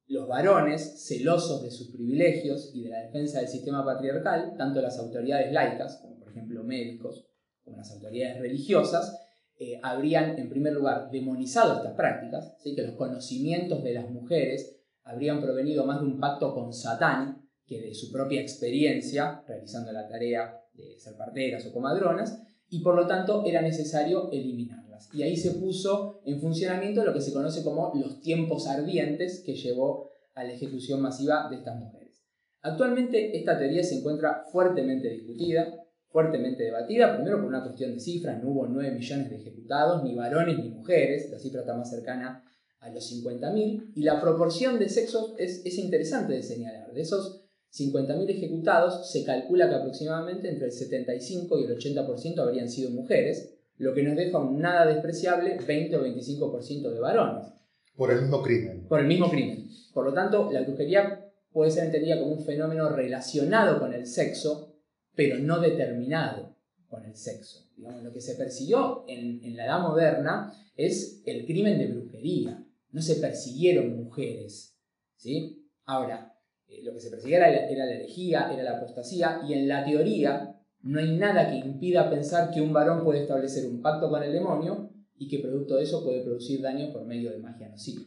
los 0.07 0.27
varones, 0.27 1.05
celosos 1.07 1.63
de 1.63 1.71
sus 1.71 1.89
privilegios 1.89 2.71
y 2.73 2.83
de 2.83 2.89
la 2.89 2.99
defensa 2.99 3.39
del 3.39 3.47
sistema 3.47 3.85
patriarcal, 3.85 4.55
tanto 4.57 4.81
las 4.81 4.99
autoridades 4.99 5.51
laicas, 5.53 5.97
como 6.01 6.19
por 6.19 6.29
ejemplo 6.29 6.63
médicos, 6.63 7.25
como 7.63 7.77
las 7.77 7.91
autoridades 7.91 8.39
religiosas, 8.39 9.22
eh, 9.59 9.79
habrían 9.83 10.37
en 10.39 10.49
primer 10.49 10.73
lugar 10.73 11.09
demonizado 11.11 11.77
estas 11.77 11.93
prácticas, 11.93 12.55
¿sí? 12.59 12.75
que 12.75 12.83
los 12.83 12.95
conocimientos 12.95 13.83
de 13.83 13.93
las 13.93 14.09
mujeres 14.09 14.79
habrían 15.03 15.41
provenido 15.41 15.85
más 15.85 16.01
de 16.01 16.07
un 16.07 16.19
pacto 16.19 16.53
con 16.53 16.73
Satán 16.73 17.43
que 17.65 17.79
de 17.79 17.93
su 17.93 18.11
propia 18.11 18.41
experiencia 18.41 19.43
realizando 19.47 19.91
la 19.91 20.07
tarea 20.07 20.59
de 20.73 20.99
ser 20.99 21.15
parteras 21.15 21.65
o 21.65 21.71
comadronas, 21.71 22.41
y 22.69 22.81
por 22.81 22.95
lo 22.95 23.05
tanto 23.05 23.43
era 23.45 23.61
necesario 23.61 24.31
eliminarlas. 24.31 25.09
Y 25.13 25.21
ahí 25.21 25.37
se 25.37 25.51
puso 25.51 26.21
en 26.25 26.41
funcionamiento 26.41 27.05
lo 27.05 27.13
que 27.13 27.21
se 27.21 27.31
conoce 27.31 27.63
como 27.63 27.91
los 27.93 28.19
tiempos 28.21 28.67
ardientes 28.67 29.43
que 29.45 29.55
llevó 29.55 30.09
a 30.33 30.43
la 30.43 30.53
ejecución 30.53 31.01
masiva 31.01 31.47
de 31.49 31.57
estas 31.57 31.79
mujeres. 31.79 32.23
Actualmente 32.61 33.37
esta 33.37 33.59
teoría 33.59 33.83
se 33.83 33.99
encuentra 33.99 34.45
fuertemente 34.51 35.09
discutida, 35.09 35.82
fuertemente 36.13 36.63
debatida, 36.63 37.15
primero 37.15 37.39
por 37.39 37.47
una 37.47 37.63
cuestión 37.63 37.95
de 37.95 37.99
cifras, 37.99 38.41
no 38.41 38.51
hubo 38.51 38.67
9 38.67 38.91
millones 38.91 39.31
de 39.31 39.35
ejecutados, 39.37 40.03
ni 40.03 40.13
varones 40.13 40.59
ni 40.59 40.69
mujeres, 40.69 41.31
la 41.31 41.39
cifra 41.39 41.61
está 41.61 41.75
más 41.75 41.89
cercana 41.89 42.45
a 42.79 42.89
los 42.91 43.11
50.000, 43.11 43.93
y 43.95 44.03
la 44.03 44.21
proporción 44.21 44.77
de 44.77 44.89
sexos 44.89 45.33
es, 45.39 45.65
es 45.65 45.75
interesante 45.79 46.33
de 46.33 46.43
señalar. 46.43 46.93
De 46.93 47.01
esos 47.01 47.47
50.000 47.73 48.29
ejecutados, 48.29 49.11
se 49.11 49.25
calcula 49.25 49.67
que 49.67 49.75
aproximadamente 49.75 50.49
entre 50.49 50.67
el 50.67 50.71
75 50.71 51.59
y 51.59 51.63
el 51.63 51.75
80% 51.75 52.39
habrían 52.39 52.69
sido 52.69 52.91
mujeres, 52.91 53.55
lo 53.77 53.95
que 53.95 54.03
nos 54.03 54.15
deja 54.15 54.37
un 54.37 54.59
nada 54.59 54.85
despreciable 54.85 55.57
20 55.65 55.97
o 55.97 56.05
25% 56.05 56.93
de 56.93 56.99
varones. 56.99 57.47
Por 57.95 58.11
el 58.11 58.21
mismo 58.21 58.43
crimen. 58.43 58.85
Por 58.87 58.99
el 58.99 59.07
mismo 59.07 59.31
crimen. 59.31 59.67
Por 59.91 60.05
lo 60.05 60.13
tanto, 60.13 60.51
la 60.51 60.61
brujería 60.61 61.25
puede 61.51 61.71
ser 61.71 61.85
entendida 61.85 62.19
como 62.19 62.33
un 62.33 62.45
fenómeno 62.45 62.89
relacionado 62.89 63.79
con 63.79 63.93
el 63.93 64.05
sexo, 64.05 64.72
pero 65.15 65.39
no 65.39 65.59
determinado 65.59 66.55
con 66.87 67.05
el 67.05 67.15
sexo. 67.15 67.67
Digamos, 67.75 68.03
lo 68.03 68.11
que 68.11 68.21
se 68.21 68.35
persiguió 68.35 69.05
en, 69.07 69.55
la 69.55 69.65
Edad 69.65 69.81
Moderna 69.81 70.53
es 70.75 71.21
el 71.25 71.45
crimen 71.45 71.77
de 71.79 71.87
brujería. 71.87 72.63
No 72.91 73.01
se 73.01 73.15
persiguieron 73.15 73.95
mujeres. 73.95 74.77
¿sí? 75.15 75.67
Ahora, 75.85 76.37
eh, 76.67 76.83
lo 76.83 76.93
que 76.93 76.99
se 76.99 77.09
perseguía 77.09 77.37
era, 77.47 77.85
la 77.85 77.93
herejía, 77.95 78.53
era 78.53 78.63
la 78.63 78.77
apostasía, 78.77 79.41
y 79.47 79.53
en 79.53 79.67
la 79.67 79.83
teoría 79.83 80.59
no 80.81 80.99
hay 80.99 81.17
nada 81.17 81.49
que 81.49 81.57
impida 81.57 82.09
pensar 82.09 82.51
que 82.51 82.61
un 82.61 82.73
varón 82.73 83.03
puede 83.03 83.21
establecer 83.21 83.65
un 83.65 83.81
pacto 83.81 84.09
con 84.09 84.21
el 84.21 84.33
demonio 84.33 84.91
y 85.17 85.27
que 85.27 85.39
producto 85.39 85.75
de 85.75 85.83
eso 85.83 86.03
puede 86.03 86.23
producir 86.23 86.61
daño 86.61 86.91
por 86.91 87.05
medio 87.05 87.31
de 87.31 87.39
magia 87.39 87.69
nociva. 87.69 88.03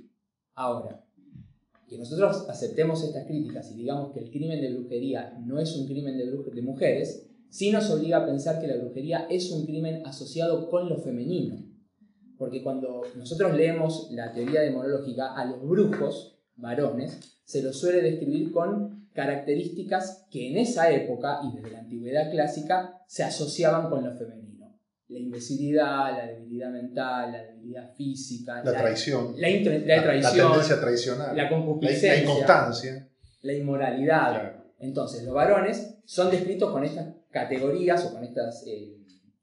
Ahora, 0.55 1.06
que 1.89 1.99
nosotros 1.99 2.47
aceptemos 2.49 3.05
estas 3.05 3.27
críticas 3.27 3.71
y 3.73 3.77
digamos 3.77 4.13
que 4.13 4.21
el 4.21 4.31
crimen 4.31 4.61
de 4.61 4.73
brujería 4.73 5.39
no 5.45 5.61
es 5.61 5.77
un 5.77 5.87
crimen 5.87 6.17
de, 6.19 6.27
de 6.27 6.63
mujeres, 6.63 7.29
sí 7.49 7.71
nos 7.71 7.91
obliga 7.91 8.19
a 8.19 8.27
pensar 8.27 8.61
que 8.61 8.67
la 8.67 8.77
brujería 8.77 9.27
es 9.31 9.51
un 9.51 9.65
crimen 9.65 10.05
asociado 10.05 10.69
con 10.69 10.89
lo 10.89 10.99
femenino. 10.99 11.65
Porque 12.39 12.63
cuando 12.63 13.03
nosotros 13.17 13.57
leemos 13.57 14.09
la 14.11 14.33
teoría 14.33 14.61
demonológica, 14.61 15.35
a 15.35 15.45
los 15.47 15.63
brujos, 15.63 16.39
varones, 16.57 17.41
se 17.45 17.63
lo 17.63 17.73
suele 17.73 18.03
describir 18.03 18.53
con 18.53 19.09
características 19.13 20.27
que 20.31 20.51
en 20.51 20.59
esa 20.59 20.91
época 20.91 21.41
y 21.43 21.57
desde 21.57 21.71
la 21.71 21.79
antigüedad 21.81 22.31
clásica 22.31 23.03
se 23.07 23.25
asociaban 23.25 23.89
con 23.89 24.05
lo 24.05 24.17
femenino. 24.19 24.56
La 25.09 25.19
imbecilidad, 25.19 26.17
la 26.17 26.27
debilidad 26.27 26.71
mental, 26.71 27.33
la 27.33 27.43
debilidad 27.45 27.95
física, 27.95 28.63
la, 28.65 28.73
traición, 28.73 29.35
la, 29.37 29.49
traición, 30.03 30.51
tendencia 30.51 30.81
traicional, 30.81 31.37
la 31.37 31.49
concupiscencia, 31.49 32.13
la, 32.15 32.23
inconstancia, 32.23 33.09
la 33.43 33.53
inmoralidad. 33.53 34.65
Entonces, 34.79 35.23
los 35.23 35.35
varones 35.35 35.99
son 36.05 36.31
descritos 36.31 36.73
con 36.73 36.85
estas 36.85 37.15
categorías 37.31 38.05
o 38.07 38.15
con, 38.15 38.25
estas, 38.25 38.65
eh, 38.67 38.97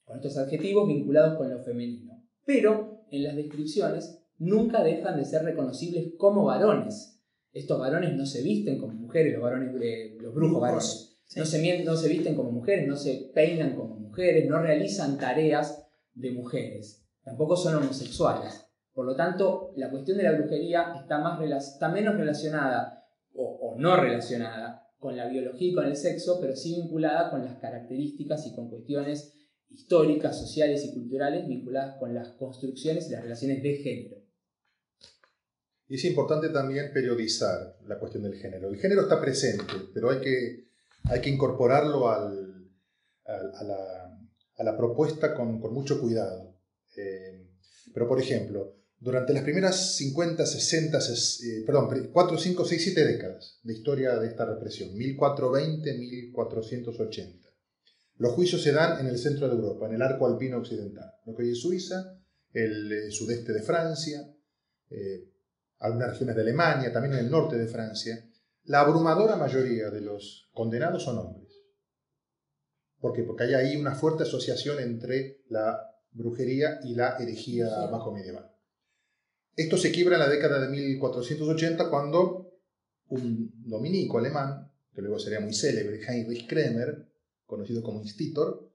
con 0.03 0.17
estos 0.17 0.37
adjetivos 0.37 0.87
vinculados 0.87 1.37
con 1.37 1.49
lo 1.49 1.63
femenino. 1.63 2.21
Pero 2.45 3.05
en 3.09 3.23
las 3.23 3.35
descripciones 3.35 4.19
nunca 4.37 4.83
dejan 4.83 5.17
de 5.17 5.25
ser 5.25 5.43
reconocibles 5.43 6.13
como 6.17 6.45
varones 6.45 7.13
estos 7.53 7.79
varones 7.79 8.15
no 8.15 8.25
se 8.25 8.41
visten 8.41 8.79
como 8.79 8.93
mujeres, 8.93 9.33
los, 9.33 9.43
varones, 9.43 9.69
eh, 9.81 10.17
los 10.19 10.33
brujos 10.33 10.59
varones. 10.59 11.12
No, 11.35 11.45
se, 11.45 11.83
no 11.83 11.95
se 11.95 12.09
visten 12.09 12.35
como 12.35 12.51
mujeres, 12.51 12.87
no 12.87 12.95
se 12.95 13.31
peinan 13.33 13.75
como 13.75 13.95
mujeres, 13.95 14.47
no 14.47 14.59
realizan 14.61 15.17
tareas 15.17 15.85
de 16.13 16.31
mujeres. 16.31 17.05
Tampoco 17.23 17.55
son 17.55 17.75
homosexuales. 17.75 18.67
Por 18.93 19.05
lo 19.05 19.15
tanto, 19.15 19.73
la 19.75 19.89
cuestión 19.89 20.17
de 20.17 20.23
la 20.23 20.33
brujería 20.33 20.93
está, 20.99 21.17
más, 21.17 21.39
está 21.67 21.89
menos 21.89 22.15
relacionada 22.15 23.03
o, 23.33 23.43
o 23.43 23.79
no 23.79 23.95
relacionada 23.99 24.87
con 24.99 25.17
la 25.17 25.27
biología 25.27 25.71
y 25.71 25.73
con 25.73 25.85
el 25.85 25.95
sexo, 25.95 26.39
pero 26.39 26.55
sí 26.55 26.75
vinculada 26.81 27.31
con 27.31 27.43
las 27.43 27.57
características 27.57 28.45
y 28.47 28.55
con 28.55 28.69
cuestiones 28.69 29.33
históricas, 29.69 30.39
sociales 30.39 30.85
y 30.85 30.93
culturales 30.93 31.47
vinculadas 31.47 31.97
con 31.99 32.13
las 32.13 32.29
construcciones 32.33 33.07
y 33.07 33.11
las 33.11 33.23
relaciones 33.23 33.63
de 33.63 33.75
género. 33.77 34.17
Y 35.87 35.95
es 35.95 36.05
importante 36.05 36.49
también 36.49 36.91
periodizar 36.93 37.77
la 37.85 37.99
cuestión 37.99 38.23
del 38.23 38.35
género. 38.35 38.69
El 38.69 38.77
género 38.77 39.01
está 39.01 39.19
presente, 39.19 39.73
pero 39.93 40.11
hay 40.11 40.21
que, 40.21 40.69
hay 41.05 41.21
que 41.21 41.29
incorporarlo 41.29 42.09
al, 42.09 42.69
a, 43.25 43.63
la, 43.63 44.19
a, 44.57 44.63
la, 44.63 44.77
propuesta 44.77 45.33
con, 45.33 45.59
con 45.59 45.73
mucho 45.73 45.99
cuidado. 45.99 46.55
Eh, 46.95 47.47
pero, 47.93 48.07
por 48.07 48.19
ejemplo, 48.19 48.83
durante 49.03 49.33
las 49.33 49.43
primeras 49.43 49.97
50, 49.97 50.45
60, 50.45 50.97
eh, 50.97 51.63
perdón, 51.65 51.89
4, 52.11 52.37
5, 52.37 52.65
6, 52.65 52.83
7 52.83 53.05
décadas 53.05 53.59
de 53.61 53.73
historia 53.73 54.15
de 54.15 54.27
esta 54.27 54.45
represión, 54.45 54.93
1420, 54.95 55.93
1480, 55.93 57.49
los 58.17 58.31
juicios 58.31 58.63
se 58.63 58.71
dan 58.71 59.01
en 59.01 59.07
el 59.07 59.17
centro 59.17 59.49
de 59.49 59.55
Europa, 59.55 59.87
en 59.87 59.95
el 59.95 60.01
arco 60.01 60.25
alpino 60.25 60.57
occidental, 60.57 61.11
lo 61.25 61.35
que 61.35 61.43
hoy 61.43 61.51
es 61.51 61.59
Suiza, 61.59 62.17
el 62.53 62.91
eh, 62.91 63.11
sudeste 63.11 63.51
de 63.51 63.61
Francia, 63.61 64.21
eh, 64.89 65.27
algunas 65.79 66.11
regiones 66.11 66.35
de 66.37 66.41
Alemania, 66.41 66.93
también 66.93 67.15
en 67.15 67.25
el 67.25 67.31
norte 67.31 67.57
de 67.57 67.67
Francia, 67.67 68.23
la 68.65 68.81
abrumadora 68.81 69.35
mayoría 69.35 69.89
de 69.89 70.01
los 70.01 70.49
condenados 70.53 71.03
son 71.03 71.17
hombres. 71.17 71.51
¿Por 72.99 73.13
qué? 73.13 73.23
Porque 73.23 73.43
hay 73.43 73.53
ahí 73.53 73.75
una 73.75 73.95
fuerte 73.95 74.23
asociación 74.23 74.79
entre 74.79 75.41
la 75.49 75.77
brujería 76.11 76.79
y 76.83 76.95
la 76.95 77.17
herejía 77.17 77.67
bajo 77.87 78.13
medieval. 78.13 78.49
Esto 79.55 79.77
se 79.77 79.91
quiebra 79.91 80.15
en 80.15 80.21
la 80.21 80.29
década 80.29 80.59
de 80.59 80.69
1480 80.69 81.89
cuando 81.89 82.53
un 83.09 83.51
dominico 83.65 84.17
alemán, 84.17 84.71
que 84.93 85.01
luego 85.01 85.19
sería 85.19 85.41
muy 85.41 85.53
célebre, 85.53 85.99
Heinrich 86.07 86.47
Kremer, 86.47 87.11
conocido 87.45 87.83
como 87.83 88.01
Institor, 88.01 88.71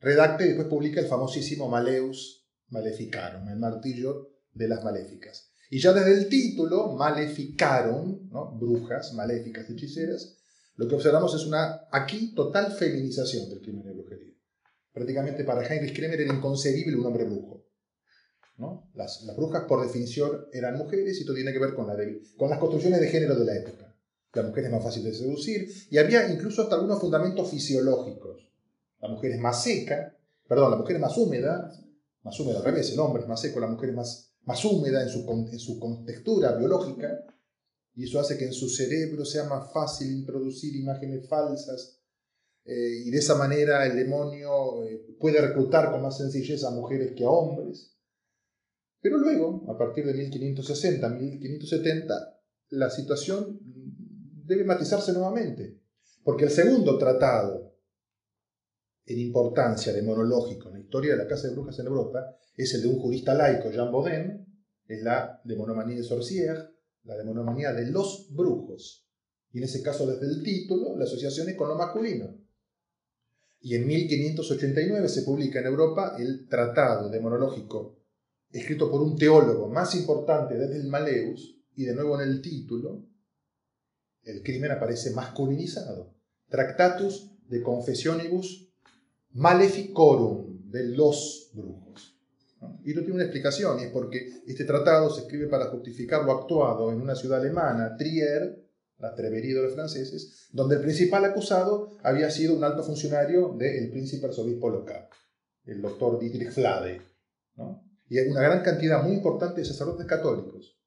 redacta 0.00 0.44
y 0.44 0.48
después 0.48 0.68
publica 0.68 1.00
el 1.00 1.06
famosísimo 1.06 1.68
Maleus 1.68 2.48
Maleficarum, 2.68 3.48
el 3.48 3.58
martillo 3.58 4.30
de 4.52 4.68
las 4.68 4.84
maléficas 4.84 5.50
Y 5.70 5.80
ya 5.80 5.92
desde 5.92 6.14
el 6.14 6.28
título, 6.28 6.92
maleficaron, 6.92 8.28
¿no? 8.30 8.52
brujas, 8.58 9.12
maléficas, 9.14 9.68
hechiceras, 9.68 10.38
lo 10.76 10.86
que 10.86 10.94
observamos 10.94 11.34
es 11.34 11.46
una, 11.46 11.88
aquí, 11.90 12.34
total 12.34 12.72
feminización 12.72 13.48
del 13.48 13.60
crimen 13.60 13.84
de 13.84 13.92
brujería. 13.92 14.34
Prácticamente 14.92 15.44
para 15.44 15.66
Heinrich 15.66 15.94
Kremer 15.94 16.20
era 16.20 16.34
inconcebible 16.34 16.96
un 16.96 17.06
hombre 17.06 17.24
brujo. 17.24 17.64
¿no? 18.58 18.90
Las, 18.94 19.22
las, 19.24 19.36
brujas, 19.36 19.64
por 19.64 19.82
definición, 19.82 20.46
eran 20.52 20.78
mujeres 20.78 21.16
y 21.16 21.20
esto 21.20 21.34
tiene 21.34 21.52
que 21.52 21.58
ver 21.58 21.74
con, 21.74 21.86
la 21.86 21.96
con 22.36 22.48
las 22.48 22.58
construcciones 22.58 23.00
de 23.00 23.08
género 23.08 23.34
de 23.34 23.44
la 23.44 23.56
época. 23.56 23.94
La 24.32 24.42
mujer 24.42 24.64
es 24.64 24.70
más 24.70 24.82
fácil 24.82 25.02
de 25.02 25.14
seducir 25.14 25.66
y 25.90 25.98
había 25.98 26.30
incluso 26.30 26.62
hasta 26.62 26.74
algunos 26.74 27.00
fundamentos 27.00 27.50
fisiológicos. 27.50 28.50
La 29.00 29.08
mujer 29.08 29.32
es 29.32 29.40
más 29.40 29.62
seca, 29.62 30.14
perdón, 30.46 30.70
la 30.70 30.76
mujer 30.76 30.96
es 30.96 31.02
más 31.02 31.16
húmeda, 31.16 31.72
más 32.22 32.38
húmeda 32.38 32.58
al 32.58 32.64
revés, 32.64 32.90
el 32.92 32.98
hombre 32.98 33.26
más 33.26 33.40
seco, 33.40 33.60
la 33.60 33.68
mujer 33.68 33.90
es 33.90 33.96
más, 33.96 34.25
más 34.46 34.64
húmeda 34.64 35.02
en 35.02 35.08
su, 35.08 35.28
en 35.52 35.58
su 35.58 35.78
contextura 35.78 36.56
biológica 36.56 37.24
y 37.94 38.04
eso 38.04 38.20
hace 38.20 38.38
que 38.38 38.46
en 38.46 38.52
su 38.52 38.68
cerebro 38.68 39.24
sea 39.24 39.44
más 39.44 39.72
fácil 39.72 40.10
introducir 40.10 40.74
imágenes 40.76 41.28
falsas 41.28 42.00
eh, 42.64 43.02
y 43.04 43.10
de 43.10 43.18
esa 43.18 43.36
manera 43.36 43.86
el 43.86 43.96
demonio 43.96 44.84
eh, 44.84 45.16
puede 45.20 45.40
reclutar 45.40 45.90
con 45.90 46.02
más 46.02 46.18
sencillez 46.18 46.64
a 46.64 46.70
mujeres 46.70 47.12
que 47.16 47.24
a 47.24 47.30
hombres. 47.30 47.96
Pero 49.00 49.18
luego, 49.18 49.64
a 49.68 49.78
partir 49.78 50.04
de 50.04 50.14
1560, 50.14 51.08
1570, 51.08 52.40
la 52.70 52.90
situación 52.90 53.60
debe 53.62 54.64
matizarse 54.64 55.12
nuevamente, 55.12 55.80
porque 56.24 56.44
el 56.44 56.50
segundo 56.50 56.98
tratado 56.98 57.65
en 59.06 59.20
importancia 59.20 59.92
demonológico 59.92 60.68
en 60.68 60.74
la 60.74 60.80
historia 60.80 61.12
de 61.12 61.18
la 61.18 61.28
Casa 61.28 61.48
de 61.48 61.54
Brujas 61.54 61.78
en 61.78 61.86
Europa 61.86 62.36
es 62.56 62.74
el 62.74 62.82
de 62.82 62.88
un 62.88 62.98
jurista 62.98 63.34
laico, 63.34 63.70
Jean 63.70 63.92
Baudin, 63.92 64.44
es 64.86 65.02
la 65.02 65.40
demonomanía 65.44 65.96
de 65.96 66.02
Sorcière, 66.02 66.70
la 67.04 67.16
demonomanía 67.16 67.72
de 67.72 67.90
los 67.90 68.28
brujos. 68.34 69.08
Y 69.52 69.58
en 69.58 69.64
ese 69.64 69.82
caso, 69.82 70.06
desde 70.06 70.26
el 70.26 70.42
título, 70.42 70.96
la 70.96 71.04
asociación 71.04 71.48
es 71.48 71.56
con 71.56 71.68
lo 71.68 71.76
masculino. 71.76 72.36
Y 73.60 73.74
en 73.74 73.86
1589 73.86 75.08
se 75.08 75.22
publica 75.22 75.60
en 75.60 75.66
Europa 75.66 76.16
el 76.18 76.46
tratado 76.48 77.08
demonológico 77.08 77.96
escrito 78.50 78.90
por 78.90 79.02
un 79.02 79.16
teólogo 79.16 79.68
más 79.68 79.94
importante 79.94 80.56
desde 80.56 80.76
el 80.76 80.88
Maleus, 80.88 81.60
y 81.74 81.84
de 81.84 81.94
nuevo 81.94 82.20
en 82.20 82.28
el 82.28 82.40
título, 82.40 83.06
el 84.22 84.42
crimen 84.42 84.72
aparece 84.72 85.10
masculinizado. 85.10 86.16
Tractatus 86.48 87.32
de 87.48 87.62
Confessionibus 87.62 88.65
Maleficorum, 89.36 90.70
de 90.70 90.84
los 90.88 91.50
brujos. 91.52 92.18
Y 92.84 92.94
no 92.94 93.00
tiene 93.00 93.14
una 93.14 93.24
explicación, 93.24 93.78
y 93.78 93.84
es 93.84 93.90
porque 93.90 94.42
este 94.46 94.64
tratado 94.64 95.10
se 95.10 95.22
escribe 95.22 95.46
para 95.46 95.66
justificar 95.66 96.24
lo 96.24 96.32
actuado 96.32 96.90
en 96.90 97.00
una 97.00 97.14
ciudad 97.14 97.40
alemana, 97.40 97.96
Trier, 97.96 98.64
la 98.98 99.14
Trevería 99.14 99.56
de 99.56 99.62
los 99.62 99.74
franceses, 99.74 100.48
donde 100.52 100.76
el 100.76 100.80
principal 100.80 101.24
acusado 101.24 101.98
había 102.02 102.30
sido 102.30 102.56
un 102.56 102.64
alto 102.64 102.82
funcionario 102.82 103.54
del 103.58 103.90
príncipe 103.90 104.26
arzobispo 104.26 104.70
local, 104.70 105.08
el 105.66 105.82
doctor 105.82 106.18
Dietrich 106.18 106.50
Flade. 106.50 107.02
Y 108.08 108.18
una 108.20 108.40
gran 108.40 108.62
cantidad 108.62 109.02
muy 109.02 109.12
importante 109.12 109.60
de 109.60 109.66
sacerdotes 109.66 110.06
católicos 110.06 110.80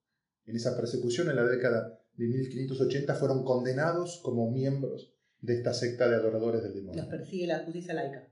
en 0.46 0.56
esa 0.56 0.76
persecución 0.76 1.30
en 1.30 1.36
la 1.36 1.46
década 1.46 2.00
de 2.14 2.28
1580 2.28 3.14
fueron 3.14 3.44
condenados 3.44 4.22
como 4.24 4.50
miembros 4.50 5.14
de 5.40 5.54
esta 5.54 5.74
secta 5.74 6.10
de 6.10 6.16
adoradores 6.16 6.64
del 6.64 6.74
demonio. 6.74 7.04
Los 7.04 7.12
persigue 7.12 7.46
la 7.46 7.64
justicia 7.64 7.94
laica. 7.94 8.28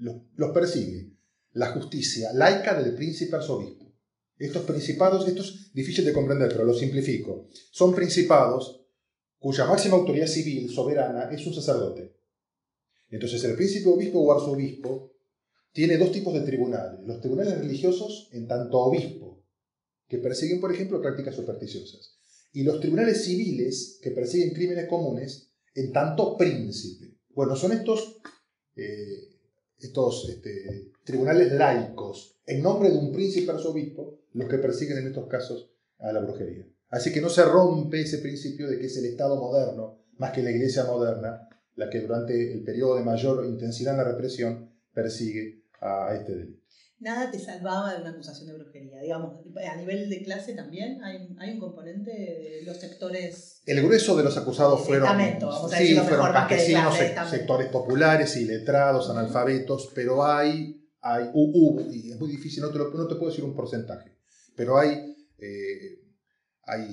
Los, 0.00 0.16
los 0.34 0.50
persigue 0.50 1.20
la 1.52 1.72
justicia 1.72 2.32
laica 2.32 2.80
del 2.80 2.94
príncipe 2.94 3.36
arzobispo. 3.36 3.92
Estos 4.38 4.64
principados, 4.64 5.26
esto 5.28 5.42
es 5.42 5.72
difícil 5.72 6.04
de 6.04 6.12
comprender, 6.12 6.48
pero 6.48 6.64
lo 6.64 6.74
simplifico. 6.74 7.48
Son 7.70 7.94
principados 7.94 8.86
cuya 9.38 9.66
máxima 9.66 9.96
autoridad 9.96 10.26
civil 10.26 10.70
soberana 10.70 11.30
es 11.30 11.46
un 11.46 11.54
sacerdote. 11.54 12.16
Entonces 13.10 13.42
el 13.44 13.56
príncipe 13.56 13.88
obispo 13.88 14.20
o 14.20 14.32
arzobispo 14.32 15.12
tiene 15.72 15.98
dos 15.98 16.12
tipos 16.12 16.32
de 16.34 16.42
tribunales. 16.42 17.00
Los 17.04 17.20
tribunales 17.20 17.58
religiosos 17.58 18.28
en 18.32 18.46
tanto 18.46 18.78
obispo, 18.78 19.44
que 20.08 20.18
persiguen, 20.18 20.60
por 20.60 20.72
ejemplo, 20.72 21.00
prácticas 21.00 21.36
supersticiosas. 21.36 22.18
Y 22.52 22.64
los 22.64 22.80
tribunales 22.80 23.24
civiles, 23.24 23.98
que 24.02 24.10
persiguen 24.10 24.52
crímenes 24.52 24.88
comunes, 24.88 25.52
en 25.74 25.92
tanto 25.92 26.36
príncipe. 26.36 27.18
Bueno, 27.28 27.54
son 27.54 27.72
estos, 27.72 28.20
eh, 28.74 29.29
estos 29.80 30.28
este, 30.28 30.92
tribunales 31.04 31.52
laicos, 31.52 32.38
en 32.46 32.62
nombre 32.62 32.90
de 32.90 32.98
un 32.98 33.12
príncipe 33.12 33.52
arzobispo, 33.52 34.20
los 34.34 34.48
que 34.48 34.58
persiguen 34.58 34.98
en 34.98 35.08
estos 35.08 35.26
casos 35.26 35.70
a 35.98 36.12
la 36.12 36.20
brujería. 36.20 36.66
Así 36.88 37.12
que 37.12 37.20
no 37.20 37.28
se 37.28 37.44
rompe 37.44 38.00
ese 38.00 38.18
principio 38.18 38.68
de 38.68 38.78
que 38.78 38.86
es 38.86 38.96
el 38.96 39.06
Estado 39.06 39.36
moderno, 39.36 39.98
más 40.18 40.32
que 40.32 40.42
la 40.42 40.50
Iglesia 40.50 40.84
moderna, 40.84 41.48
la 41.76 41.88
que 41.88 42.00
durante 42.00 42.52
el 42.52 42.62
periodo 42.62 42.96
de 42.96 43.04
mayor 43.04 43.44
intensidad 43.46 43.94
en 43.94 43.98
la 43.98 44.12
represión 44.12 44.70
persigue 44.92 45.64
a 45.80 46.14
este 46.14 46.34
delito 46.34 46.59
nada 47.00 47.30
te 47.30 47.38
salvaba 47.38 47.94
de 47.94 48.02
una 48.02 48.10
acusación 48.10 48.46
de 48.46 48.54
brujería. 48.54 49.00
Digamos, 49.00 49.40
a 49.56 49.76
nivel 49.76 50.08
de 50.08 50.22
clase 50.22 50.54
también 50.54 51.02
hay, 51.02 51.34
hay 51.38 51.54
un 51.54 51.58
componente 51.58 52.10
de 52.10 52.62
los 52.64 52.76
sectores... 52.78 53.62
El 53.66 53.82
grueso 53.82 54.16
de 54.16 54.24
los 54.24 54.36
acusados 54.36 54.86
fueron, 54.86 55.08
vamos 55.08 55.72
a 55.72 55.78
sí, 55.78 55.96
fueron 55.96 56.32
campesinos, 56.32 56.96
sectores 57.30 57.68
populares, 57.68 58.36
iletrados, 58.36 59.10
analfabetos, 59.10 59.90
pero 59.94 60.24
hay, 60.24 60.86
hay 61.00 61.30
hubo, 61.32 61.80
y 61.80 62.12
es 62.12 62.20
muy 62.20 62.30
difícil, 62.30 62.62
no 62.62 62.70
te, 62.70 62.78
no 62.78 63.08
te 63.08 63.14
puedo 63.14 63.30
decir 63.30 63.44
un 63.44 63.54
porcentaje, 63.54 64.18
pero 64.54 64.78
hay, 64.78 65.16
eh, 65.38 66.02
hay 66.64 66.86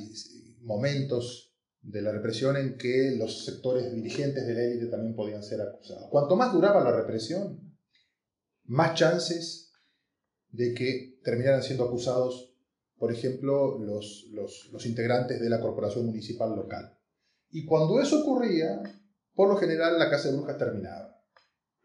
momentos 0.61 1.53
de 1.81 2.01
la 2.01 2.11
represión 2.11 2.57
en 2.57 2.77
que 2.77 3.15
los 3.17 3.45
sectores 3.45 3.93
dirigentes 3.93 4.45
de 4.45 4.53
la 4.53 4.61
élite 4.61 4.87
también 4.87 5.15
podían 5.15 5.43
ser 5.43 5.61
acusados. 5.61 6.09
Cuanto 6.09 6.35
más 6.35 6.53
duraba 6.53 6.83
la 6.83 6.91
represión, 6.91 7.77
más 8.65 8.95
chances 8.95 9.66
de 10.51 10.73
que 10.73 11.19
terminaran 11.23 11.63
siendo 11.63 11.85
acusados, 11.85 12.53
por 12.97 13.11
ejemplo, 13.11 13.77
los, 13.79 14.27
los, 14.31 14.85
integrantes 14.85 15.39
de 15.39 15.49
la 15.49 15.59
corporación 15.59 16.05
municipal 16.05 16.55
local. 16.55 16.97
Y 17.51 17.65
cuando 17.65 18.01
eso 18.01 18.21
ocurría, 18.21 18.81
por 19.33 19.49
lo 19.49 19.57
general 19.57 19.99
la 19.99 20.09
casa 20.09 20.29
de 20.29 20.37
brujas 20.37 20.57
terminaba. 20.57 21.21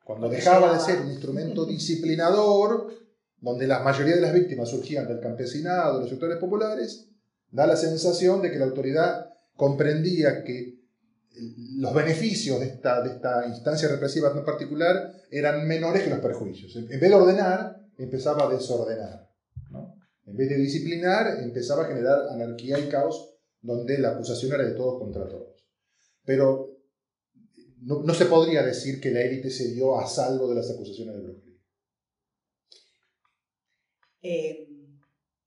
Cuando 0.05 0.29
dejaba 0.29 0.73
de 0.75 0.81
ser 0.81 1.01
un 1.01 1.11
instrumento 1.11 1.67
disciplinador, 1.67 2.93
donde 3.41 3.67
la 3.67 3.81
mayoría 3.81 4.15
de 4.15 4.21
las 4.21 4.33
víctimas 4.33 4.71
surgían 4.71 5.07
del 5.07 5.21
campesinado, 5.21 5.95
de 5.95 6.01
los 6.03 6.11
sectores 6.11 6.39
populares, 6.39 7.09
da 7.51 7.67
la 7.67 7.77
sensación 7.77 8.41
de 8.41 8.51
que 8.51 8.59
la 8.59 8.67
autoridad 8.67 9.27
comprendía 9.55 10.45
que 10.45 10.81
los 11.77 11.95
beneficios 11.95 12.61
de 12.61 12.67
esta, 12.67 13.03
de 13.03 13.11
esta 13.11 13.47
instancia 13.47 13.89
represiva 13.89 14.33
en 14.35 14.45
particular 14.45 15.13
eran 15.31 15.67
menores 15.67 16.03
que 16.03 16.11
los 16.11 16.21
perjuicios. 16.21 16.77
En 16.77 16.87
vez 16.89 17.01
de 17.01 17.15
ordenar, 17.15 17.82
empezaba 17.99 18.47
a 18.47 18.53
desordenar. 18.53 19.31
¿no? 19.71 19.97
En 20.27 20.37
vez 20.37 20.49
de 20.49 20.57
disciplinar, 20.57 21.43
empezaba 21.43 21.85
a 21.85 21.89
generar 21.89 22.29
anarquía 22.31 22.79
y 22.79 22.89
caos 22.89 23.37
donde 23.61 23.99
la 23.99 24.11
acusación 24.11 24.53
era 24.53 24.65
de 24.65 24.75
todos 24.75 24.99
contra 25.01 25.29
todos. 25.29 25.65
Pero 26.25 26.79
no, 27.81 28.03
no 28.03 28.15
se 28.15 28.27
podría 28.27 28.63
decir 28.63 29.01
que 29.01 29.11
la 29.11 29.23
élite 29.23 29.51
se 29.51 29.73
dio 29.73 29.99
a 29.99 30.07
salvo 30.07 30.49
de 30.49 30.55
las 30.57 30.71
acusaciones 30.71 31.15
de 31.15 31.23
brujería. 31.23 31.53
Eh, 34.23 34.69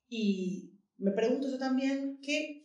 y 0.09 0.73
me 0.97 1.11
pregunto 1.11 1.49
yo 1.49 1.57
también 1.57 2.19
que 2.21 2.61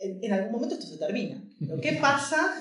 en, 0.00 0.32
algún 0.32 0.52
momento 0.52 0.74
esto 0.74 0.86
se 0.86 0.98
termina. 0.98 1.44
¿Qué 1.82 1.92
pasa? 2.00 2.54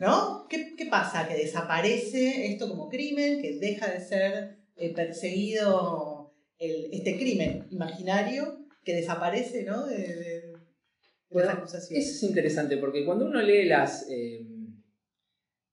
¿No? 0.00 0.46
¿Qué, 0.48 0.74
¿Qué, 0.76 0.86
pasa? 0.86 1.28
Que 1.28 1.34
desaparece 1.34 2.52
esto 2.52 2.68
como 2.68 2.88
crimen, 2.88 3.40
que 3.40 3.58
deja 3.58 3.90
de 3.90 4.00
ser 4.00 4.59
eh, 4.80 4.94
perseguido 4.94 6.34
este 6.58 7.16
crimen 7.16 7.66
imaginario 7.70 8.66
que 8.84 8.94
desaparece 8.94 9.64
¿no? 9.64 9.86
de, 9.86 9.96
de, 9.96 10.52
Eso 11.30 12.16
es 12.16 12.22
interesante 12.22 12.76
porque 12.76 13.04
cuando 13.04 13.26
uno 13.26 13.40
lee 13.40 13.64
las, 13.64 14.06
eh, 14.10 14.46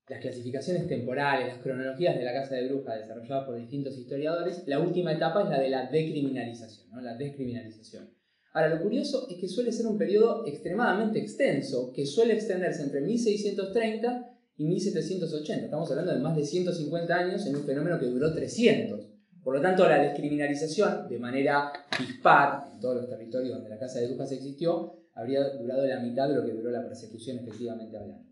las 0.08 0.20
clasificaciones 0.20 0.88
temporales, 0.88 1.48
las 1.48 1.60
cronologías 1.60 2.18
de 2.18 2.24
la 2.24 2.34
Casa 2.34 2.56
de 2.56 2.68
Brujas 2.68 3.00
desarrolladas 3.00 3.46
por 3.46 3.58
distintos 3.58 3.98
historiadores, 3.98 4.64
la 4.66 4.80
última 4.80 5.14
etapa 5.14 5.44
es 5.44 5.50
la 5.50 5.60
de 5.60 5.70
la 5.70 5.90
decriminalización, 5.90 6.90
¿no? 6.92 7.02
la 7.02 7.16
descriminalización. 7.16 8.14
Ahora, 8.54 8.70
lo 8.70 8.82
curioso 8.82 9.28
es 9.30 9.38
que 9.38 9.48
suele 9.48 9.72
ser 9.72 9.88
un 9.88 9.98
periodo 9.98 10.48
extremadamente 10.48 11.20
extenso, 11.20 11.92
que 11.94 12.06
suele 12.06 12.34
extenderse 12.34 12.84
entre 12.84 13.02
1630 13.02 14.37
y 14.58 14.66
1780. 14.66 15.66
Estamos 15.66 15.90
hablando 15.92 16.14
de 16.14 16.20
más 16.20 16.36
de 16.36 16.44
150 16.44 17.16
años 17.16 17.46
en 17.46 17.56
un 17.56 17.64
fenómeno 17.64 18.00
que 18.00 18.08
duró 18.08 18.34
300. 18.34 19.08
Por 19.44 19.56
lo 19.56 19.62
tanto, 19.62 19.88
la 19.88 20.02
descriminalización, 20.02 21.08
de 21.08 21.20
manera 21.20 21.72
dispar 21.98 22.66
en 22.74 22.80
todos 22.80 22.96
los 22.98 23.10
territorios 23.10 23.54
donde 23.54 23.70
la 23.70 23.78
Casa 23.78 24.00
de 24.00 24.08
Brujas 24.08 24.32
existió, 24.32 24.98
habría 25.14 25.48
durado 25.52 25.86
la 25.86 26.00
mitad 26.02 26.28
de 26.28 26.36
lo 26.36 26.46
que 26.46 26.52
duró 26.52 26.72
la 26.72 26.84
persecución 26.84 27.40
efectivamente 27.40 27.96
hablando. 27.98 28.28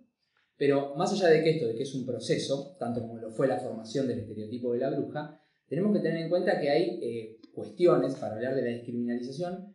Pero 0.58 0.96
más 0.96 1.14
allá 1.14 1.30
de 1.30 1.44
que 1.44 1.52
esto, 1.52 1.68
de 1.68 1.76
que 1.76 1.84
es 1.84 1.94
un 1.96 2.06
proceso, 2.06 2.76
tanto 2.80 3.02
como 3.02 3.18
lo 3.18 3.30
fue 3.30 3.48
la 3.48 3.60
formación 3.60 4.08
del 4.08 4.20
estereotipo 4.20 4.74
de 4.74 4.80
la 4.80 4.90
bruja, 4.90 5.40
tenemos 5.68 5.94
que 5.94 6.02
tener 6.02 6.24
en 6.24 6.30
cuenta 6.30 6.60
que 6.60 6.70
hay 6.70 7.00
eh, 7.02 7.40
cuestiones 7.54 8.16
para 8.16 8.36
hablar 8.36 8.56
de 8.56 8.62
la 8.62 8.70
descriminalización 8.70 9.74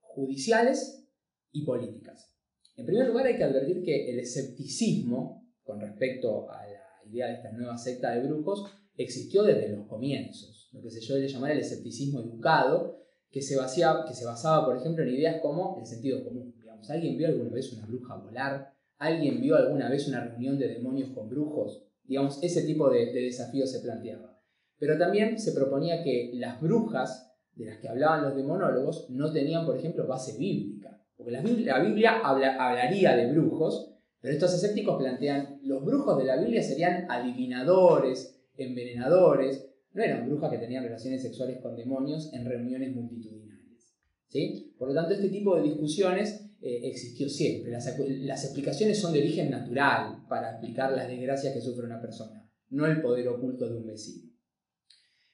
judiciales 0.00 1.08
y 1.52 1.64
políticas. 1.64 2.34
En 2.76 2.86
primer 2.86 3.08
lugar 3.08 3.26
hay 3.26 3.36
que 3.36 3.44
advertir 3.44 3.82
que 3.82 4.10
el 4.10 4.18
escepticismo 4.18 5.49
con 5.64 5.80
respecto 5.80 6.50
a 6.50 6.66
la 6.66 7.10
idea 7.10 7.26
de 7.28 7.34
esta 7.34 7.52
nueva 7.52 7.76
secta 7.76 8.10
de 8.12 8.26
brujos 8.26 8.64
existió 8.96 9.42
desde 9.42 9.68
los 9.68 9.86
comienzos, 9.86 10.68
lo 10.72 10.82
que 10.82 10.90
se 10.90 11.00
suele 11.00 11.28
llamar 11.28 11.52
el 11.52 11.60
escepticismo 11.60 12.20
educado, 12.20 12.98
que 13.30 13.40
se, 13.42 13.56
que 13.56 14.14
se 14.14 14.24
basaba, 14.24 14.66
por 14.66 14.76
ejemplo, 14.76 15.04
en 15.04 15.14
ideas 15.14 15.40
como 15.40 15.78
el 15.78 15.86
sentido 15.86 16.24
común. 16.24 16.54
Digamos, 16.58 16.90
¿Alguien 16.90 17.16
vio 17.16 17.28
alguna 17.28 17.50
vez 17.50 17.72
una 17.72 17.86
bruja 17.86 18.16
volar? 18.16 18.72
¿Alguien 18.98 19.40
vio 19.40 19.56
alguna 19.56 19.88
vez 19.88 20.08
una 20.08 20.24
reunión 20.24 20.58
de 20.58 20.68
demonios 20.68 21.10
con 21.10 21.28
brujos? 21.28 21.84
Digamos, 22.04 22.42
ese 22.42 22.62
tipo 22.62 22.90
de, 22.90 23.06
de 23.12 23.22
desafíos 23.22 23.70
se 23.70 23.80
planteaba. 23.80 24.38
Pero 24.78 24.98
también 24.98 25.38
se 25.38 25.52
proponía 25.52 26.02
que 26.02 26.32
las 26.34 26.60
brujas 26.60 27.30
de 27.54 27.66
las 27.66 27.78
que 27.78 27.88
hablaban 27.88 28.22
los 28.22 28.36
demonólogos 28.36 29.08
no 29.10 29.32
tenían, 29.32 29.66
por 29.66 29.76
ejemplo, 29.76 30.06
base 30.06 30.36
bíblica. 30.38 31.00
Porque 31.16 31.32
la 31.32 31.42
Biblia, 31.80 32.20
hablaría 32.22 33.14
de 33.14 33.30
brujos, 33.30 33.89
pero 34.20 34.34
estos 34.34 34.54
escépticos 34.54 34.98
plantean, 34.98 35.60
los 35.62 35.84
brujos 35.84 36.18
de 36.18 36.24
la 36.24 36.36
Biblia 36.36 36.62
serían 36.62 37.10
adivinadores, 37.10 38.38
envenenadores, 38.56 39.66
no 39.92 40.02
eran 40.02 40.28
brujas 40.28 40.50
que 40.50 40.58
tenían 40.58 40.84
relaciones 40.84 41.22
sexuales 41.22 41.58
con 41.60 41.76
demonios 41.76 42.32
en 42.32 42.44
reuniones 42.44 42.94
multitudinarias. 42.94 43.94
¿sí? 44.28 44.74
Por 44.78 44.88
lo 44.88 44.94
tanto, 44.94 45.14
este 45.14 45.28
tipo 45.28 45.56
de 45.56 45.62
discusiones 45.62 46.50
eh, 46.62 46.88
existió 46.88 47.28
siempre. 47.28 47.72
Las, 47.72 48.44
explicaciones 48.44 48.98
son 48.98 49.12
de 49.12 49.20
origen 49.20 49.50
natural 49.50 50.24
para 50.28 50.50
explicar 50.50 50.92
las 50.92 51.08
desgracias 51.08 51.54
que 51.54 51.60
sufre 51.60 51.86
una 51.86 52.00
persona, 52.00 52.46
no 52.68 52.86
el 52.86 53.00
poder 53.00 53.28
oculto 53.28 53.68
de 53.68 53.78
un 53.78 53.86
vecino. 53.86 54.30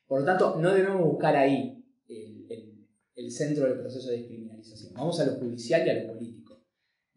Por 0.07 0.21
lo 0.21 0.27
tanto, 0.27 0.57
no 0.61 0.73
debemos 0.73 1.03
buscar 1.05 1.37
ahí 1.37 1.85
el, 2.09 3.31
centro 3.33 3.65
del 3.65 3.81
proceso 3.81 4.09
de 4.09 4.19
descriminalización. 4.19 4.95
Vamos 4.95 5.19
a 5.19 5.27
lo 5.27 5.33
judicial 5.33 5.85
y 5.85 5.91
a 5.91 6.05
lo 6.05 6.13
político. 6.13 6.46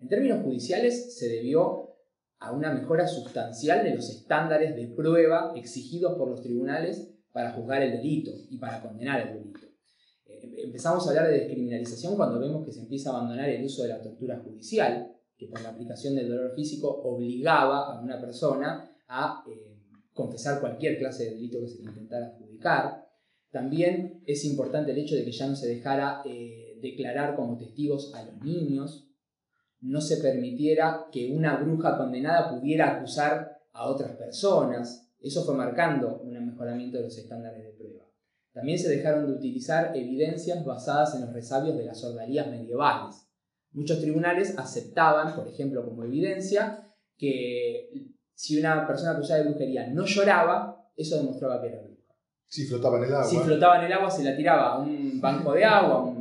En 0.02 0.08
términos 0.08 0.44
judiciales, 0.44 1.18
se 1.18 1.28
debió 1.28 1.90
a 2.40 2.54
una 2.54 2.74
mejora 2.74 3.08
sustancial 3.08 3.84
de 3.84 3.96
los 3.96 4.10
estándares 4.10 4.76
de 4.76 4.88
prueba 4.88 5.52
exigidos 5.56 6.18
por 6.18 6.30
los 6.30 6.42
tribunales 6.42 7.10
para 7.34 7.52
juzgar 7.52 7.84
el 7.84 7.92
delito 7.92 8.32
y 8.50 8.58
para 8.58 8.82
condenar 8.82 9.28
el 9.28 9.34
delito. 9.34 9.60
Eh, 10.26 10.64
empezamos 10.64 11.06
a 11.06 11.10
hablar 11.10 11.28
de 11.28 11.40
descriminalización 11.40 12.16
cuando 12.16 12.40
vemos 12.40 12.66
que 12.66 12.72
se 12.72 12.82
empieza 12.82 13.10
a 13.10 13.18
abandonar 13.18 13.50
el 13.50 13.64
uso 13.66 13.84
de 13.84 13.90
la 13.90 14.02
tortura 14.02 14.40
judicial, 14.40 15.12
que 15.38 15.48
por 15.48 15.62
la 15.62 15.70
aplicación 15.70 16.16
del 16.16 16.30
dolor 16.30 16.56
físico 16.56 16.90
obligaba 17.04 17.94
a 17.94 18.02
una 18.02 18.20
persona 18.20 18.90
a 19.08 19.44
eh, 19.50 19.76
confesar 20.14 20.62
cualquier 20.62 20.98
clase 20.98 21.26
de 21.26 21.32
delito 21.32 21.60
que 21.60 21.68
se 21.68 21.80
le 21.80 21.90
intentara 21.90 22.28
adjudicar. 22.28 23.06
También 23.52 24.22
es 24.26 24.46
importante 24.46 24.92
el 24.92 24.98
hecho 24.98 25.16
de 25.16 25.26
que 25.26 25.32
ya 25.32 25.48
no 25.48 25.56
se 25.56 25.68
dejara 25.68 26.22
eh, 26.26 26.78
declarar 26.82 27.36
como 27.36 27.58
testigos 27.58 28.14
a 28.16 28.24
los 28.24 28.42
niños, 28.42 29.09
no 29.82 30.02
se 30.02 30.18
permitiera 30.18 31.08
que 31.12 31.32
una 31.34 31.58
bruja 31.58 31.98
condenada 31.98 32.50
pudiera 32.50 32.98
acusar 32.98 33.60
a 33.74 33.86
otras 33.86 34.12
personas. 34.12 35.10
Eso 35.20 35.44
fue 35.46 35.56
marcando 35.56 36.20
un 36.20 36.46
mejoramiento 36.46 36.98
de 36.98 37.04
los 37.04 37.18
estándares 37.18 37.64
de 37.64 37.72
prueba. 37.72 38.04
También 38.54 38.80
se 38.80 38.90
dejaron 38.90 39.28
de 39.28 39.34
utilizar 39.34 39.96
evidencias 39.96 40.66
basadas 40.66 41.16
en 41.16 41.22
los 41.22 41.34
resabios 41.34 41.78
de 41.78 41.86
las 41.86 42.00
sordarías 42.00 42.48
medievales. 42.48 43.28
Muchos 43.72 44.02
tribunales 44.02 44.58
aceptaban, 44.58 45.36
por 45.36 45.48
ejemplo, 45.48 45.86
como 45.86 46.04
evidencia, 46.04 46.92
que 47.18 47.90
si 48.34 48.60
una 48.60 48.88
persona 48.88 49.12
acusada 49.12 49.44
de 49.44 49.50
brujería 49.50 49.88
no 49.88 50.06
lloraba, 50.06 50.92
eso 50.96 51.18
demostraba 51.18 51.62
que 51.62 51.68
era 51.68 51.82
bruja. 51.82 52.16
Si 52.48 52.66
flotaba 52.66 52.98
en 52.98 53.04
el 53.04 53.14
agua. 53.14 53.26
Si 53.26 53.38
flotaba 53.38 53.80
en 53.80 53.86
el 53.86 53.94
agua, 53.94 54.10
se 54.10 54.24
la 54.24 54.36
tiraba 54.36 54.74
a 54.74 54.80
un 54.80 55.22
banco 55.22 55.54
de 55.54 55.64
agua, 55.64 56.04
un 56.04 56.19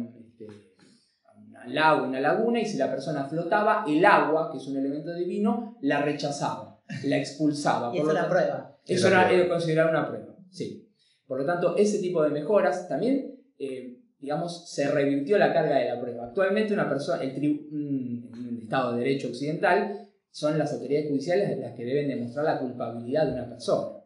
lago, 1.74 2.06
una 2.06 2.20
laguna, 2.20 2.60
y 2.60 2.66
si 2.66 2.76
la 2.76 2.90
persona 2.90 3.24
flotaba, 3.24 3.84
el 3.86 4.04
agua, 4.04 4.50
que 4.50 4.58
es 4.58 4.66
un 4.66 4.76
elemento 4.76 5.14
divino, 5.14 5.76
la 5.82 6.02
rechazaba, 6.02 6.80
la 7.04 7.18
expulsaba. 7.18 7.94
y 7.94 7.98
eso 7.98 8.10
era 8.10 8.28
prueba. 8.28 8.76
Eso 8.86 9.08
era, 9.08 9.48
considerado 9.48 9.90
una 9.90 10.08
prueba, 10.08 10.34
sí. 10.50 10.88
Por 11.26 11.40
lo 11.40 11.46
tanto, 11.46 11.76
ese 11.76 11.98
tipo 11.98 12.22
de 12.22 12.30
mejoras 12.30 12.88
también, 12.88 13.38
eh, 13.58 13.98
digamos, 14.18 14.70
se 14.70 14.90
revirtió 14.90 15.36
la 15.36 15.52
carga 15.52 15.76
de 15.76 15.84
la 15.90 16.00
prueba. 16.00 16.26
Actualmente 16.26 16.72
una 16.72 16.88
persona, 16.88 17.22
el, 17.22 17.30
el 17.36 18.60
Estado 18.62 18.92
de 18.92 18.98
Derecho 19.00 19.28
Occidental, 19.28 20.08
son 20.30 20.58
las 20.58 20.72
autoridades 20.72 21.08
judiciales 21.08 21.58
las 21.58 21.74
que 21.74 21.84
deben 21.84 22.08
demostrar 22.08 22.44
la 22.44 22.58
culpabilidad 22.58 23.26
de 23.26 23.32
una 23.32 23.48
persona. 23.48 23.98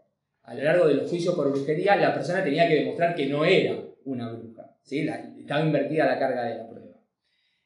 A 0.44 0.54
lo 0.54 0.64
largo 0.64 0.86
de 0.88 0.94
los 0.94 1.08
juicios 1.08 1.34
por 1.34 1.50
brujería, 1.50 1.96
la 1.96 2.14
persona 2.14 2.42
tenía 2.42 2.66
que 2.66 2.76
demostrar 2.76 3.14
que 3.14 3.26
no 3.26 3.44
era 3.44 3.80
una 4.04 4.32
bruja. 4.32 4.72
¿sí? 4.82 5.06
estaba 5.38 5.64
invertida 5.64 6.06
la 6.06 6.18
carga 6.18 6.44
de 6.44 6.56
la 6.56 6.68
prueba. 6.68 6.71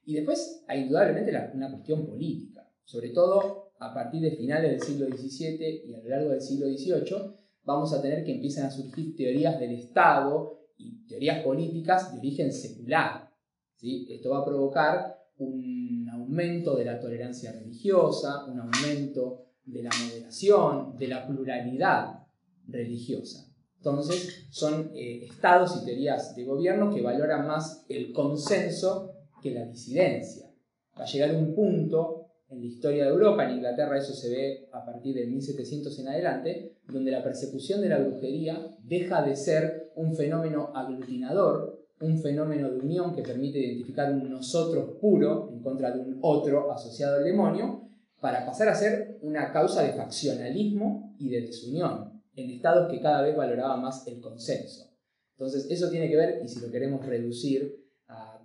Y 0.06 0.14
después 0.14 0.64
indudablemente 0.72 1.32
una 1.52 1.70
cuestión 1.70 2.06
política, 2.06 2.66
sobre 2.84 3.10
todo 3.10 3.72
a 3.80 3.92
partir 3.92 4.22
de 4.22 4.36
finales 4.36 4.70
del 4.70 4.80
siglo 4.80 5.06
XVII 5.08 5.82
y 5.84 5.94
a 5.94 5.98
lo 5.98 6.08
largo 6.08 6.30
del 6.30 6.40
siglo 6.40 6.66
XVIII, 6.68 7.34
vamos 7.64 7.92
a 7.92 8.00
tener 8.00 8.24
que 8.24 8.32
empiezan 8.32 8.66
a 8.66 8.70
surgir 8.70 9.16
teorías 9.16 9.58
del 9.58 9.72
Estado 9.72 10.60
y 10.78 11.04
teorías 11.06 11.42
políticas 11.42 12.12
de 12.12 12.20
origen 12.20 12.52
secular. 12.52 13.28
¿sí? 13.74 14.06
Esto 14.08 14.30
va 14.30 14.38
a 14.38 14.44
provocar 14.44 15.16
un 15.38 16.08
aumento 16.08 16.76
de 16.76 16.84
la 16.84 17.00
tolerancia 17.00 17.50
religiosa, 17.50 18.44
un 18.46 18.60
aumento 18.60 19.46
de 19.64 19.82
la 19.82 19.90
moderación, 20.04 20.96
de 20.96 21.08
la 21.08 21.26
pluralidad 21.26 22.26
religiosa. 22.68 23.52
Entonces, 23.78 24.46
son 24.50 24.92
eh, 24.94 25.24
estados 25.24 25.80
y 25.82 25.84
teorías 25.84 26.36
de 26.36 26.44
gobierno 26.44 26.94
que 26.94 27.02
valoran 27.02 27.46
más 27.46 27.84
el 27.88 28.12
consenso 28.12 29.15
la 29.50 29.66
disidencia. 29.66 30.50
Va 30.98 31.04
a 31.04 31.06
llegar 31.06 31.34
un 31.34 31.54
punto 31.54 32.26
en 32.48 32.60
la 32.60 32.66
historia 32.66 33.04
de 33.04 33.10
Europa, 33.10 33.44
en 33.44 33.56
Inglaterra 33.56 33.98
eso 33.98 34.14
se 34.14 34.30
ve 34.30 34.68
a 34.72 34.84
partir 34.84 35.14
de 35.14 35.26
1700 35.26 35.98
en 35.98 36.08
adelante, 36.08 36.76
donde 36.88 37.10
la 37.10 37.22
persecución 37.22 37.80
de 37.80 37.88
la 37.88 37.98
brujería 37.98 38.76
deja 38.82 39.22
de 39.22 39.34
ser 39.34 39.90
un 39.96 40.14
fenómeno 40.14 40.70
aglutinador, 40.74 41.84
un 42.00 42.18
fenómeno 42.20 42.70
de 42.70 42.78
unión 42.78 43.14
que 43.14 43.22
permite 43.22 43.58
identificar 43.58 44.12
un 44.12 44.30
nosotros 44.30 44.96
puro 45.00 45.50
en 45.52 45.60
contra 45.60 45.90
de 45.90 46.00
un 46.00 46.18
otro 46.22 46.70
asociado 46.70 47.16
al 47.16 47.24
demonio, 47.24 47.82
para 48.20 48.46
pasar 48.46 48.68
a 48.68 48.74
ser 48.74 49.18
una 49.22 49.52
causa 49.52 49.82
de 49.82 49.92
faccionalismo 49.92 51.14
y 51.18 51.28
de 51.30 51.42
desunión, 51.42 52.22
en 52.34 52.50
estados 52.50 52.90
que 52.90 53.00
cada 53.00 53.22
vez 53.22 53.36
valoraba 53.36 53.76
más 53.76 54.06
el 54.06 54.20
consenso. 54.20 54.90
Entonces 55.32 55.66
eso 55.70 55.90
tiene 55.90 56.08
que 56.08 56.16
ver, 56.16 56.40
y 56.44 56.48
si 56.48 56.60
lo 56.60 56.70
queremos 56.70 57.04
reducir 57.04 57.85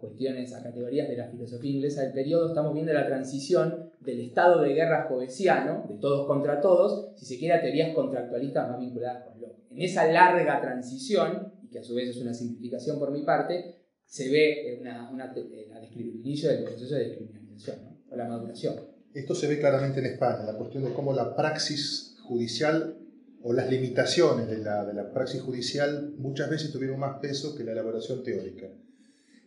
cuestiones, 0.01 0.53
a 0.53 0.63
categorías 0.63 1.07
de 1.07 1.15
la 1.15 1.29
filosofía 1.29 1.71
inglesa 1.71 2.01
del 2.01 2.11
periodo, 2.11 2.49
estamos 2.49 2.73
viendo 2.73 2.91
la 2.91 3.05
transición 3.05 3.91
del 4.01 4.19
estado 4.19 4.61
de 4.61 4.73
guerra 4.73 5.05
jovesiano, 5.07 5.85
de 5.87 5.95
todos 5.95 6.27
contra 6.27 6.59
todos, 6.59 7.11
si 7.15 7.25
se 7.25 7.37
quiere 7.37 7.53
a 7.53 7.61
teorías 7.61 7.95
contractualistas 7.95 8.69
más 8.69 8.79
vinculadas 8.79 9.23
con 9.23 9.39
Locke. 9.39 9.61
En 9.69 9.81
esa 9.81 10.11
larga 10.11 10.59
transición, 10.59 11.53
y 11.63 11.69
que 11.69 11.79
a 11.79 11.83
su 11.83 11.95
vez 11.95 12.09
es 12.09 12.17
una 12.17 12.33
simplificación 12.33 12.99
por 12.99 13.11
mi 13.11 13.23
parte, 13.23 13.77
se 14.03 14.29
ve 14.29 14.77
una, 14.81 15.09
una, 15.09 15.33
el 15.33 16.15
inicio 16.15 16.49
del 16.49 16.63
proceso 16.63 16.95
de 16.95 17.07
descriminalización, 17.07 18.01
o 18.09 18.15
la 18.15 18.27
maduración. 18.27 18.75
Esto 19.13 19.35
se 19.35 19.47
ve 19.47 19.59
claramente 19.59 19.99
en 19.99 20.07
España, 20.07 20.43
la 20.43 20.57
cuestión 20.57 20.83
de 20.83 20.93
cómo 20.93 21.13
la 21.13 21.35
praxis 21.35 22.17
judicial 22.23 22.97
o 23.43 23.53
las 23.53 23.69
limitaciones 23.69 24.47
de 24.47 24.57
la, 24.57 24.85
de 24.85 24.93
la 24.93 25.11
praxis 25.11 25.41
judicial 25.41 26.13
muchas 26.17 26.49
veces 26.49 26.71
tuvieron 26.71 26.99
más 26.99 27.19
peso 27.19 27.55
que 27.55 27.63
la 27.63 27.71
elaboración 27.71 28.23
teórica 28.23 28.67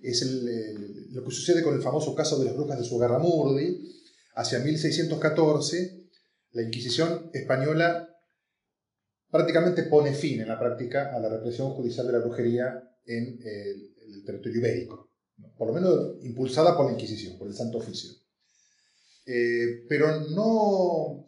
es 0.05 0.22
lo 1.12 1.24
que 1.24 1.30
sucede 1.30 1.62
con 1.62 1.74
el 1.74 1.82
famoso 1.82 2.14
caso 2.14 2.38
de 2.38 2.44
las 2.44 2.55
brujas 2.55 2.78
de 2.78 2.84
Sugarramurdi. 2.84 3.90
Hacia 4.36 4.59
1614, 4.59 6.05
la 6.52 6.62
Inquisición 6.62 7.30
española 7.32 8.09
prácticamente 9.30 9.84
pone 9.84 10.12
fin 10.12 10.40
en 10.40 10.48
la 10.48 10.59
práctica 10.59 11.14
a 11.14 11.20
la 11.20 11.28
represión 11.28 11.70
judicial 11.70 12.07
de 12.07 12.12
la 12.12 12.18
brujería 12.18 12.82
en 13.07 13.40
el, 13.42 13.90
territorio 14.24 14.59
ibérico, 14.59 15.11
por 15.59 15.68
lo 15.68 15.74
menos 15.74 16.16
impulsada 16.22 16.76
por 16.76 16.86
la 16.86 16.92
Inquisición, 16.92 17.36
por 17.38 17.48
el 17.48 17.55
Santo 17.55 17.78
Oficio. 17.78 18.11
Eh, 19.26 19.84
pero 19.88 20.20
no, 20.30 21.26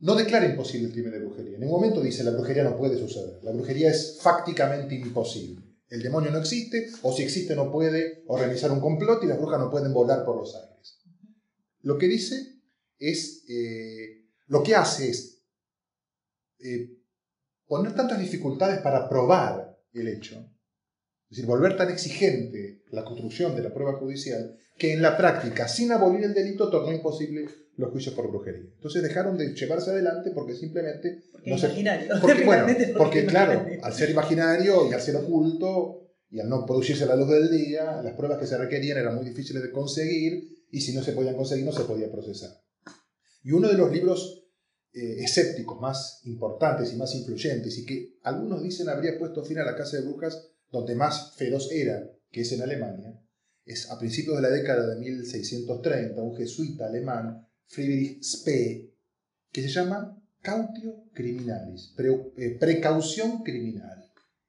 no 0.00 0.14
declara 0.14 0.46
imposible 0.46 0.88
el 0.88 0.92
crimen 0.92 1.12
de 1.12 1.20
brujería. 1.20 1.54
En 1.54 1.60
ningún 1.60 1.80
momento 1.80 2.00
dice 2.00 2.24
la 2.24 2.32
brujería 2.32 2.64
no 2.64 2.76
puede 2.76 2.98
suceder. 2.98 3.42
La 3.42 3.52
brujería 3.52 3.90
es 3.90 4.18
fácticamente 4.20 4.94
imposible 4.94 5.65
el 5.88 6.02
demonio 6.02 6.30
no 6.30 6.38
existe, 6.38 6.90
o 7.02 7.12
si 7.12 7.22
existe 7.22 7.54
no 7.54 7.70
puede 7.70 8.24
organizar 8.26 8.70
un 8.72 8.80
complot 8.80 9.22
y 9.22 9.26
las 9.26 9.38
brujas 9.38 9.60
no 9.60 9.70
pueden 9.70 9.92
volar 9.92 10.24
por 10.24 10.36
los 10.36 10.54
aires. 10.56 10.98
Lo 11.82 11.96
que 11.98 12.08
dice 12.08 12.60
es, 12.98 13.44
eh, 13.48 14.26
lo 14.46 14.62
que 14.62 14.74
hace 14.74 15.10
es 15.10 15.42
eh, 16.58 16.98
poner 17.66 17.94
tantas 17.94 18.18
dificultades 18.18 18.80
para 18.80 19.08
probar 19.08 19.78
el 19.92 20.08
hecho, 20.08 20.36
es 21.24 21.30
decir, 21.30 21.46
volver 21.46 21.76
tan 21.76 21.90
exigente 21.90 22.82
la 22.90 23.04
construcción 23.04 23.54
de 23.54 23.62
la 23.62 23.72
prueba 23.72 23.98
judicial, 23.98 24.56
que 24.76 24.92
en 24.92 25.02
la 25.02 25.16
práctica, 25.16 25.68
sin 25.68 25.92
abolir 25.92 26.24
el 26.24 26.34
delito, 26.34 26.70
tornó 26.70 26.92
imposible 26.92 27.46
los 27.76 27.90
juicios 27.90 28.14
por 28.14 28.28
brujería. 28.28 28.70
Entonces 28.74 29.02
dejaron 29.02 29.36
de 29.36 29.54
llevarse 29.54 29.90
adelante 29.90 30.30
porque 30.34 30.54
simplemente... 30.54 31.24
Porque 31.32 31.50
no 31.50 31.56
imaginario. 31.56 32.14
porque, 32.20 32.44
bueno, 32.46 32.66
porque, 32.96 33.26
claro, 33.26 33.66
al 33.82 33.92
ser 33.92 34.10
imaginario 34.10 34.88
y 34.88 34.92
al 34.92 35.00
ser 35.00 35.16
oculto, 35.16 36.06
y 36.30 36.40
al 36.40 36.48
no 36.48 36.66
producirse 36.66 37.06
la 37.06 37.16
luz 37.16 37.28
del 37.28 37.50
día, 37.50 38.02
las 38.02 38.14
pruebas 38.14 38.38
que 38.38 38.46
se 38.46 38.58
requerían 38.58 38.98
eran 38.98 39.14
muy 39.14 39.24
difíciles 39.24 39.62
de 39.62 39.70
conseguir 39.70 40.66
y 40.70 40.80
si 40.80 40.94
no 40.94 41.02
se 41.02 41.12
podían 41.12 41.36
conseguir 41.36 41.64
no 41.64 41.72
se 41.72 41.84
podía 41.84 42.10
procesar. 42.10 42.50
Y 43.42 43.52
uno 43.52 43.68
de 43.68 43.74
los 43.78 43.92
libros 43.92 44.44
eh, 44.92 45.22
escépticos 45.22 45.80
más 45.80 46.20
importantes 46.24 46.92
y 46.92 46.96
más 46.96 47.14
influyentes 47.14 47.78
y 47.78 47.86
que 47.86 48.18
algunos 48.22 48.62
dicen 48.62 48.88
habría 48.88 49.18
puesto 49.18 49.44
fin 49.44 49.58
a 49.58 49.64
la 49.64 49.76
casa 49.76 49.98
de 49.98 50.02
brujas 50.02 50.50
donde 50.70 50.94
más 50.94 51.36
feroz 51.36 51.70
era, 51.70 52.02
que 52.30 52.40
es 52.40 52.52
en 52.52 52.62
Alemania, 52.62 53.18
es 53.66 53.90
a 53.90 53.98
principios 53.98 54.36
de 54.36 54.42
la 54.42 54.50
década 54.50 54.86
de 54.86 55.00
1630 55.00 56.22
un 56.22 56.36
jesuita 56.36 56.86
alemán, 56.86 57.46
Friedrich 57.66 58.22
Spee, 58.22 58.94
que 59.50 59.62
se 59.62 59.68
llama 59.68 60.16
Cautio 60.40 61.08
Criminalis, 61.12 61.92
eh, 61.98 62.56
precaución 62.60 63.42
criminal. 63.42 64.04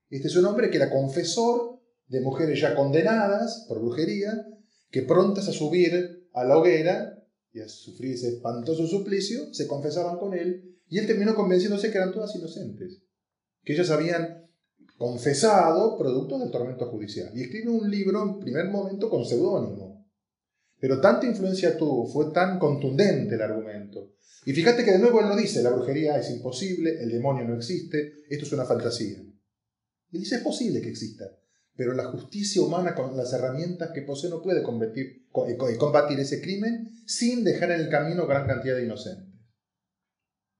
Este 0.09 0.27
es 0.27 0.35
un 0.35 0.45
hombre 0.45 0.69
que 0.69 0.77
era 0.77 0.91
confesor 0.91 1.81
de 2.07 2.21
mujeres 2.21 2.61
ya 2.61 2.75
condenadas 2.75 3.65
por 3.67 3.81
brujería, 3.81 4.45
que 4.91 5.01
prontas 5.01 5.47
a 5.47 5.51
subir 5.51 6.29
a 6.33 6.43
la 6.43 6.57
hoguera 6.57 7.17
y 7.51 7.59
a 7.61 7.67
sufrir 7.67 8.13
ese 8.13 8.29
espantoso 8.29 8.85
suplicio, 8.85 9.51
se 9.53 9.67
confesaban 9.67 10.19
con 10.19 10.35
él, 10.35 10.77
y 10.87 10.99
él 10.99 11.07
terminó 11.07 11.33
convenciéndose 11.33 11.91
que 11.91 11.97
eran 11.97 12.13
todas 12.13 12.35
inocentes, 12.35 13.01
que 13.63 13.73
ellas 13.73 13.89
habían 13.89 14.46
confesado 14.97 15.97
producto 15.97 16.39
del 16.39 16.51
tormento 16.51 16.87
judicial. 16.87 17.31
Y 17.35 17.43
escribe 17.43 17.69
un 17.69 17.89
libro 17.89 18.23
en 18.23 18.39
primer 18.39 18.65
momento 18.69 19.09
con 19.09 19.25
seudónimo. 19.25 20.05
Pero 20.79 20.99
tanta 20.99 21.25
influencia 21.25 21.77
tuvo, 21.77 22.07
fue 22.07 22.31
tan 22.31 22.59
contundente 22.59 23.35
el 23.35 23.41
argumento. 23.41 24.13
Y 24.45 24.53
fíjate 24.53 24.83
que 24.83 24.91
de 24.91 24.99
nuevo 24.99 25.19
él 25.19 25.27
no 25.27 25.35
dice, 25.35 25.61
la 25.61 25.71
brujería 25.71 26.17
es 26.17 26.29
imposible, 26.29 27.01
el 27.01 27.11
demonio 27.11 27.45
no 27.45 27.55
existe, 27.55 28.23
esto 28.29 28.45
es 28.45 28.51
una 28.53 28.65
fantasía. 28.65 29.17
Y 30.11 30.19
dice, 30.19 30.35
es 30.35 30.41
posible 30.41 30.81
que 30.81 30.89
exista, 30.89 31.25
pero 31.75 31.93
la 31.93 32.05
justicia 32.05 32.61
humana 32.61 32.95
con 32.95 33.17
las 33.17 33.33
herramientas 33.33 33.91
que 33.93 34.03
posee 34.03 34.29
no 34.29 34.41
puede 34.41 34.63
combatir, 34.63 35.27
eh, 35.47 35.77
combatir 35.77 36.19
ese 36.19 36.41
crimen 36.41 36.89
sin 37.05 37.43
dejar 37.43 37.71
en 37.71 37.81
el 37.81 37.89
camino 37.89 38.25
gran 38.25 38.47
cantidad 38.47 38.75
de 38.75 38.85
inocentes. 38.85 39.27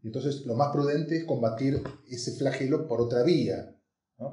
Entonces 0.03 0.45
lo 0.45 0.55
más 0.55 0.71
prudente 0.73 1.17
es 1.17 1.25
combatir 1.25 1.81
ese 2.09 2.33
flagelo 2.33 2.88
por 2.88 3.01
otra 3.01 3.23
vía, 3.23 3.76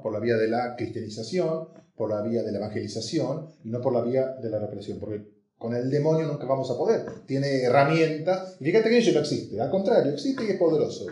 por 0.01 0.11
la 0.11 0.19
vía 0.19 0.35
de 0.35 0.47
la 0.47 0.75
cristianización, 0.75 1.69
por 1.95 2.09
la 2.09 2.21
vía 2.21 2.43
de 2.43 2.51
la 2.51 2.57
evangelización 2.57 3.47
y 3.63 3.69
no 3.69 3.81
por 3.81 3.93
la 3.93 4.01
vía 4.01 4.35
de 4.41 4.49
la 4.49 4.59
represión, 4.59 4.99
porque 4.99 5.27
con 5.57 5.75
el 5.75 5.89
demonio 5.89 6.27
nunca 6.27 6.45
vamos 6.45 6.69
a 6.71 6.77
poder. 6.77 7.05
Tiene 7.25 7.63
herramientas, 7.63 8.57
y 8.59 8.65
fíjate 8.65 8.89
que 8.89 8.97
eso 8.97 9.11
no 9.13 9.19
existe, 9.19 9.61
al 9.61 9.69
contrario, 9.69 10.11
existe 10.11 10.43
y 10.45 10.51
es 10.51 10.57
poderoso. 10.57 11.05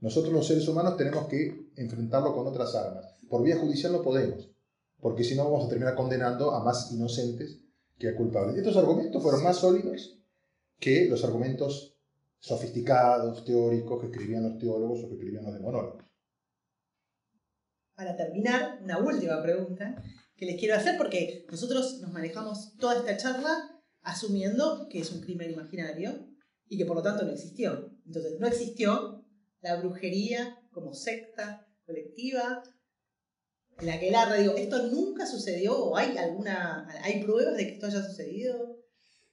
Nosotros 0.00 0.32
los 0.32 0.46
seres 0.46 0.66
humanos 0.68 0.96
tenemos 0.96 1.26
que 1.26 1.70
enfrentarlo 1.76 2.34
con 2.34 2.46
otras 2.46 2.74
armas. 2.74 3.16
Por 3.28 3.42
vía 3.42 3.56
judicial 3.56 3.92
no 3.92 4.02
podemos, 4.02 4.50
porque 5.00 5.24
si 5.24 5.34
no 5.34 5.44
vamos 5.44 5.66
a 5.66 5.68
terminar 5.68 5.94
condenando 5.94 6.52
a 6.52 6.62
más 6.62 6.92
inocentes 6.92 7.60
que 7.98 8.08
a 8.08 8.16
culpables. 8.16 8.56
Estos 8.56 8.76
argumentos 8.76 9.22
fueron 9.22 9.42
más 9.42 9.56
sólidos 9.56 10.20
que 10.78 11.06
los 11.06 11.24
argumentos 11.24 11.96
sofisticados, 12.38 13.44
teóricos 13.44 14.00
que 14.00 14.06
escribían 14.06 14.42
los 14.42 14.58
teólogos 14.58 15.02
o 15.02 15.08
que 15.08 15.14
escribían 15.14 15.44
los 15.44 15.54
demonólogos 15.54 16.04
para 17.96 18.16
terminar, 18.16 18.78
una 18.82 18.98
última 18.98 19.42
pregunta 19.42 19.94
que 20.36 20.46
les 20.46 20.58
quiero 20.58 20.74
hacer 20.74 20.96
porque 20.96 21.44
nosotros 21.50 22.00
nos 22.00 22.12
manejamos 22.12 22.76
toda 22.78 22.96
esta 22.96 23.16
charla 23.16 23.70
asumiendo 24.02 24.88
que 24.90 25.00
es 25.00 25.10
un 25.12 25.20
crimen 25.20 25.52
imaginario 25.52 26.28
y 26.68 26.76
que 26.76 26.84
por 26.84 26.96
lo 26.96 27.02
tanto 27.02 27.24
no 27.24 27.32
existió. 27.32 27.90
Entonces, 28.06 28.38
no 28.38 28.46
existió 28.46 29.24
la 29.60 29.76
brujería 29.76 30.58
como 30.72 30.92
secta 30.92 31.66
colectiva, 31.86 32.62
la 33.80 33.98
que 33.98 34.10
la 34.10 34.32
digo, 34.34 34.54
¿esto 34.54 34.88
nunca 34.88 35.26
sucedió 35.26 35.76
o 35.76 35.96
hay 35.96 36.16
alguna, 36.16 36.86
hay 37.02 37.22
pruebas 37.22 37.56
de 37.56 37.66
que 37.66 37.74
esto 37.74 37.86
haya 37.86 38.02
sucedido? 38.02 38.84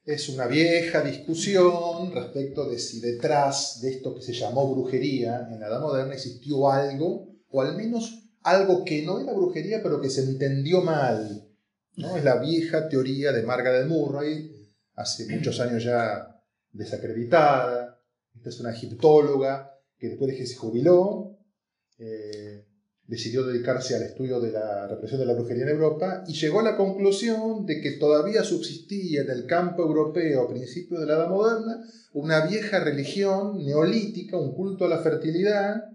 Es 0.03 0.29
una 0.29 0.47
vieja 0.47 1.03
discusión 1.03 2.11
respecto 2.11 2.67
de 2.67 2.79
si 2.79 2.99
detrás 2.99 3.81
de 3.81 3.91
esto 3.91 4.15
que 4.15 4.21
se 4.21 4.33
llamó 4.33 4.73
brujería 4.73 5.47
en 5.51 5.59
la 5.59 5.67
Edad 5.67 5.81
Moderna 5.81 6.15
existió 6.15 6.69
algo, 6.69 7.27
o 7.49 7.61
al 7.61 7.75
menos 7.75 8.20
algo 8.43 8.83
que 8.83 9.03
no 9.03 9.19
era 9.19 9.33
brujería, 9.33 9.81
pero 9.83 10.01
que 10.01 10.09
se 10.09 10.23
entendió 10.23 10.81
mal. 10.81 11.47
¿no? 11.97 12.17
Es 12.17 12.23
la 12.23 12.39
vieja 12.39 12.87
teoría 12.89 13.31
de 13.31 13.43
Margaret 13.43 13.87
Murray, 13.87 14.71
hace 14.95 15.27
muchos 15.27 15.59
años 15.59 15.83
ya 15.83 16.41
desacreditada. 16.71 18.01
Esta 18.35 18.49
es 18.49 18.59
una 18.59 18.71
egiptóloga 18.71 19.71
que 19.97 20.09
después 20.09 20.31
de 20.31 20.37
que 20.37 20.47
se 20.47 20.55
jubiló, 20.55 21.37
eh, 21.99 22.65
decidió 23.11 23.45
dedicarse 23.45 23.95
al 23.95 24.03
estudio 24.03 24.39
de 24.39 24.51
la 24.51 24.87
represión 24.87 25.19
de 25.19 25.25
la 25.25 25.33
brujería 25.33 25.63
en 25.63 25.69
Europa 25.69 26.23
y 26.27 26.33
llegó 26.33 26.61
a 26.61 26.63
la 26.63 26.77
conclusión 26.77 27.65
de 27.65 27.81
que 27.81 27.91
todavía 27.91 28.41
subsistía 28.43 29.21
en 29.21 29.29
el 29.29 29.45
campo 29.45 29.83
europeo 29.83 30.43
a 30.43 30.47
principios 30.47 31.01
de 31.01 31.07
la 31.07 31.15
Edad 31.15 31.29
Moderna 31.29 31.83
una 32.13 32.45
vieja 32.45 32.79
religión 32.79 33.65
neolítica, 33.65 34.37
un 34.37 34.55
culto 34.55 34.85
a 34.85 34.89
la 34.89 34.99
fertilidad, 34.99 35.91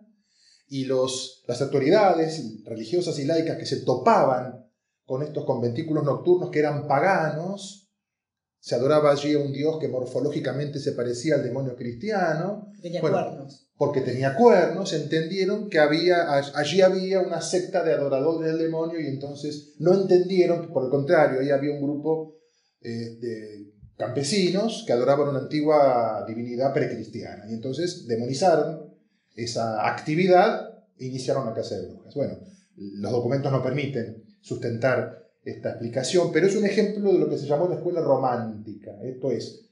y 0.69 0.85
los, 0.85 1.45
las 1.47 1.62
autoridades 1.62 2.43
religiosas 2.64 3.19
y 3.19 3.25
laicas 3.25 3.57
que 3.57 3.67
se 3.67 3.83
topaban 3.83 4.67
con 5.05 5.23
estos 5.23 5.45
conventículos 5.45 6.05
nocturnos 6.05 6.51
que 6.51 6.59
eran 6.59 6.89
paganos, 6.89 7.87
se 8.59 8.75
adoraba 8.75 9.12
allí 9.12 9.35
a 9.35 9.39
un 9.39 9.53
dios 9.53 9.79
que 9.79 9.87
morfológicamente 9.87 10.81
se 10.81 10.91
parecía 10.91 11.37
al 11.37 11.45
demonio 11.45 11.77
cristiano. 11.77 12.73
Tenía 12.83 13.01
cuernos. 13.01 13.71
Porque 13.77 14.01
tenía 14.01 14.35
cuernos, 14.35 14.93
entendieron 14.93 15.69
que 15.69 15.79
había, 15.79 16.35
allí 16.35 16.81
había 16.81 17.21
una 17.21 17.41
secta 17.41 17.85
de 17.85 17.93
adoradores 17.93 18.51
del 18.51 18.59
demonio 18.59 18.99
y 18.99 19.07
entonces 19.07 19.77
no 19.79 19.95
entendieron 19.95 20.73
por 20.73 20.85
el 20.85 20.91
contrario, 20.91 21.41
ahí 21.41 21.51
había 21.51 21.75
un 21.75 21.83
grupo 21.83 22.39
eh, 22.81 23.17
de 23.21 23.73
campesinos 23.97 24.83
que 24.85 24.93
adoraban 24.93 25.29
una 25.29 25.41
antigua 25.41 26.25
divinidad 26.27 26.75
precristiana. 26.75 27.45
Y 27.49 27.55
entonces 27.55 28.07
demonizaron 28.09 28.95
esa 29.37 29.87
actividad 29.87 30.82
iniciaron 30.99 31.47
la 31.47 31.55
casa 31.55 31.76
de 31.76 31.89
brujas. 31.89 32.14
Bueno, 32.14 32.39
los 32.76 33.12
documentos 33.12 33.53
no 33.53 33.62
permiten 33.62 34.24
sustentar 34.41 35.26
esta 35.45 35.70
explicación, 35.70 36.32
pero 36.32 36.47
es 36.47 36.57
un 36.57 36.64
ejemplo 36.64 37.12
de 37.12 37.18
lo 37.18 37.28
que 37.28 37.39
se 37.39 37.47
llamó 37.47 37.68
la 37.68 37.76
escuela 37.76 38.01
romántica. 38.01 38.93
Esto 39.03 39.30
es, 39.30 39.70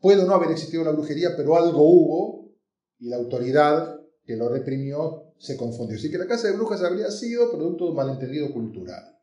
puede 0.00 0.24
no 0.26 0.34
haber 0.34 0.50
existido 0.50 0.84
la 0.84 0.90
brujería, 0.90 1.30
pero 1.36 1.56
algo 1.56 1.82
hubo 1.82 2.52
y 2.98 3.08
la 3.08 3.16
autoridad 3.16 4.00
que 4.24 4.36
lo 4.36 4.48
reprimió 4.48 5.32
se 5.38 5.56
confundió. 5.56 5.96
Así 5.96 6.10
que 6.10 6.18
la 6.18 6.26
casa 6.26 6.48
de 6.48 6.54
brujas 6.54 6.82
habría 6.82 7.10
sido 7.10 7.50
producto 7.50 7.84
de 7.84 7.90
un 7.90 7.96
malentendido 7.96 8.52
cultural. 8.52 9.16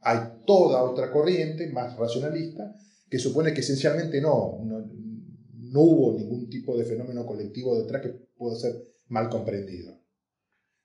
Hay 0.00 0.18
toda 0.46 0.82
otra 0.82 1.12
corriente 1.12 1.70
más 1.70 1.96
racionalista 1.96 2.74
que 3.08 3.18
supone 3.18 3.52
que 3.52 3.60
esencialmente 3.60 4.20
no, 4.20 4.58
no, 4.64 4.78
no 4.80 5.80
hubo 5.80 6.18
ningún 6.18 6.48
tipo 6.48 6.76
de 6.76 6.84
fenómeno 6.84 7.24
colectivo 7.24 7.78
detrás 7.78 8.02
que 8.02 8.08
pueda 8.36 8.56
ser 8.56 8.91
mal 9.12 9.28
comprendido. 9.28 10.00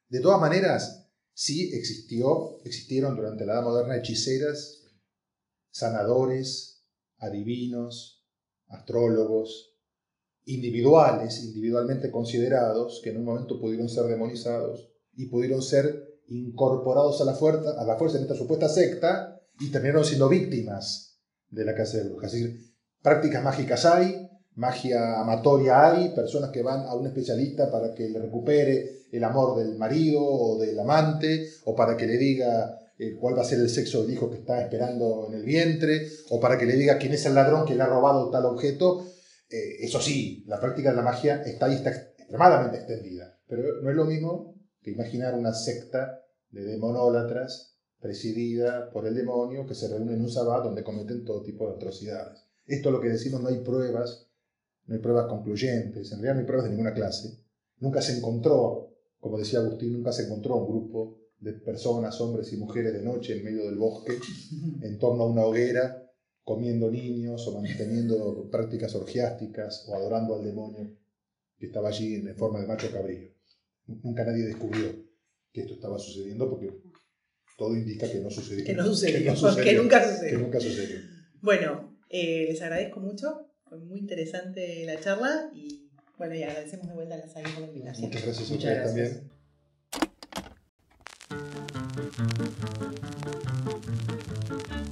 De 0.09 0.19
todas 0.19 0.39
maneras, 0.39 1.09
sí 1.34 1.71
existió, 1.73 2.59
existieron 2.65 3.15
durante 3.15 3.45
la 3.45 3.53
Edad 3.53 3.63
Moderna 3.63 3.97
hechiceras, 3.97 4.84
sanadores, 5.71 6.86
adivinos, 7.19 8.25
astrólogos, 8.67 9.75
individuales, 10.43 11.43
individualmente 11.43 12.11
considerados, 12.11 12.99
que 13.01 13.11
en 13.11 13.17
un 13.17 13.25
momento 13.25 13.59
pudieron 13.59 13.88
ser 13.89 14.03
demonizados 14.05 14.91
y 15.15 15.28
pudieron 15.28 15.61
ser 15.61 16.19
incorporados 16.28 17.21
a 17.21 17.25
la 17.25 17.34
fuerza, 17.34 17.80
a 17.80 17.86
la 17.86 17.97
fuerza 17.97 18.17
en 18.17 18.23
esta 18.23 18.36
supuesta 18.36 18.67
secta 18.67 19.41
y 19.59 19.71
terminaron 19.71 20.03
siendo 20.03 20.28
víctimas 20.28 21.21
de 21.49 21.63
la 21.63 21.73
casa 21.73 21.97
de 21.97 22.09
brujas. 22.09 22.34
Es 22.34 22.43
decir, 22.43 22.75
prácticas 23.01 23.43
mágicas 23.43 23.86
hay, 23.86 24.30
magia 24.58 25.22
amatoria 25.22 25.91
hay, 25.91 26.10
personas 26.10 26.49
que 26.49 26.64
van 26.64 26.82
a 26.86 26.95
un 26.95 27.05
especialista 27.05 27.72
para 27.72 27.93
que 27.93 28.10
le 28.10 28.20
recupere 28.20 29.03
el 29.12 29.24
amor 29.24 29.58
del 29.58 29.78
marido 29.78 30.22
o 30.22 30.60
del 30.60 30.78
amante, 30.80 31.47
o 31.66 31.76
para 31.76 31.95
que 31.95 32.08
le 32.08 32.18
diga 32.18 32.80
eh, 32.97 33.16
cuál 33.20 33.38
va 33.38 33.43
a 33.43 33.45
ser 33.45 33.60
el 33.60 33.70
sexo 33.70 34.01
del 34.01 34.14
hijo 34.14 34.30
que 34.30 34.38
está 34.38 34.60
esperando 34.62 35.28
en 35.28 35.36
el 35.36 35.43
vientre, 35.43 36.08
o 36.30 36.39
para 36.39 36.58
que 36.58 36.66
le 36.66 36.76
diga 36.76 36.97
quién 36.97 37.14
es 37.14 37.26
el 37.26 37.36
ladrón 37.36 37.66
que 37.66 37.76
le 37.76 37.84
ha 37.84 37.88
robado 37.88 38.30
tal 38.32 38.45
objeto. 38.45 39.05
Eh, 39.49 39.78
eso 39.86 40.01
sí, 40.01 40.43
la 40.47 40.60
práctica 40.60 40.89
de 40.89 40.97
la 40.97 41.03
magia 41.03 41.43
está 41.43 41.68
ahí, 41.68 41.76
está 41.76 41.91
extremadamente 41.91 42.78
extendida, 42.78 43.39
pero 43.47 43.82
no 43.82 43.89
es 43.89 43.95
lo 43.95 44.05
mismo 44.05 44.55
que 44.82 44.91
imaginar 44.91 45.36
una 45.36 45.53
secta 45.53 46.20
de 46.49 46.64
demonólatras 46.64 47.78
presidida 47.99 48.89
por 48.91 49.05
el 49.05 49.16
demonio 49.16 49.66
que 49.68 49.76
se 49.76 49.88
reúnen 49.88 50.16
en 50.16 50.22
un 50.22 50.32
sabbat 50.32 50.64
donde 50.64 50.84
cometen 50.84 51.24
todo 51.24 51.43
tipo 51.43 51.68
de 51.68 51.76
atrocidades. 51.76 52.43
Esto 52.66 52.89
es 52.89 52.93
lo 52.93 53.01
que 53.01 53.10
decimos, 53.10 53.41
no 53.41 53.49
hay 53.49 53.60
pruebas 53.60 54.26
no 54.88 54.95
hay 54.95 55.01
pruebas 55.01 55.27
concluyentes, 55.27 56.11
en 56.11 56.17
realidad 56.19 56.33
no 56.35 56.39
hay 56.39 56.45
pruebas 56.45 56.65
de 56.65 56.71
ninguna 56.71 56.93
clase. 56.93 57.38
Nunca 57.79 58.01
se 58.01 58.17
encontró, 58.17 58.93
como 59.19 59.38
decía 59.38 59.59
Agustín, 59.59 59.93
nunca 59.93 60.11
se 60.11 60.23
encontró 60.23 60.55
un 60.55 60.67
grupo 60.67 61.19
de 61.39 61.53
personas, 61.53 62.19
hombres 62.19 62.51
y 62.53 62.57
mujeres 62.57 62.93
de 62.93 63.03
noche 63.03 63.38
en 63.38 63.43
medio 63.43 63.65
del 63.65 63.75
bosque, 63.75 64.13
en 64.81 64.97
torno 64.97 65.23
a 65.23 65.29
una 65.29 65.45
hoguera, 65.45 66.03
comiendo 66.43 66.89
niños 66.89 67.45
o 67.47 67.61
manteniendo 67.61 68.49
prácticas 68.49 68.95
orgiásticas 68.95 69.85
o 69.89 69.95
adorando 69.95 70.35
al 70.35 70.45
demonio 70.45 70.97
que 71.59 71.65
estaba 71.65 71.89
allí 71.89 72.15
en 72.15 72.35
forma 72.38 72.61
de 72.61 72.67
macho 72.67 72.91
cabrillo. 72.91 73.29
Nunca 73.85 74.23
nadie 74.23 74.45
descubrió 74.45 74.88
que 75.51 75.61
esto 75.61 75.73
estaba 75.73 75.99
sucediendo 75.99 76.49
porque 76.49 76.71
todo 77.57 77.75
indica 77.75 78.09
que 78.09 78.19
no 78.19 78.29
sucedió. 78.29 78.63
Que 78.63 78.73
no 78.73 78.85
sucedió, 78.85 79.19
Que, 79.19 79.25
no 79.25 79.33
que 79.33 79.38
sucedió, 79.38 79.83
nunca 79.83 80.03
sucedió. 80.09 80.38
que 80.38 80.43
nunca 80.43 80.59
sucedió. 80.59 80.99
Bueno, 81.41 81.97
eh, 82.09 82.45
les 82.47 82.61
agradezco 82.61 82.99
mucho. 82.99 83.46
Fue 83.70 83.78
muy 83.80 83.99
interesante 83.99 84.86
la 84.86 84.99
charla 84.99 85.49
y 85.53 85.89
bueno, 86.18 86.34
y 86.36 86.43
agradecemos 86.43 86.88
de 86.88 86.93
vuelta 86.93 87.15
a 87.15 87.18
la 87.20 87.28
SAI 87.28 87.43
por 87.43 87.61
la 87.61 87.68
invitación. 87.68 88.09
Muchas 88.09 88.24
gracias 88.24 88.49
a 88.49 88.53
Muchas 88.53 88.72
ustedes 88.72 88.95
gracias. 88.95 89.09
también. 89.13 89.38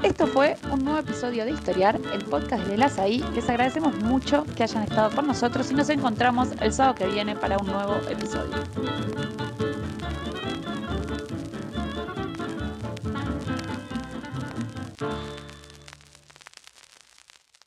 Esto 0.03 0.27
fue 0.27 0.55
un 0.71 0.83
nuevo 0.85 0.99
episodio 0.99 1.45
de 1.45 1.51
Historiar, 1.51 1.99
el 2.13 2.23
podcast 2.25 2.65
de 2.67 2.77
la 2.77 2.89
SAI. 2.89 3.23
Les 3.33 3.49
agradecemos 3.49 3.95
mucho 4.03 4.45
que 4.55 4.63
hayan 4.63 4.83
estado 4.83 5.13
con 5.15 5.27
nosotros 5.27 5.71
y 5.71 5.73
nos 5.73 5.89
encontramos 5.89 6.49
el 6.61 6.71
sábado 6.71 6.95
que 6.95 7.07
viene 7.07 7.35
para 7.35 7.57
un 7.57 7.67
nuevo 7.67 7.95
episodio. 8.09 8.55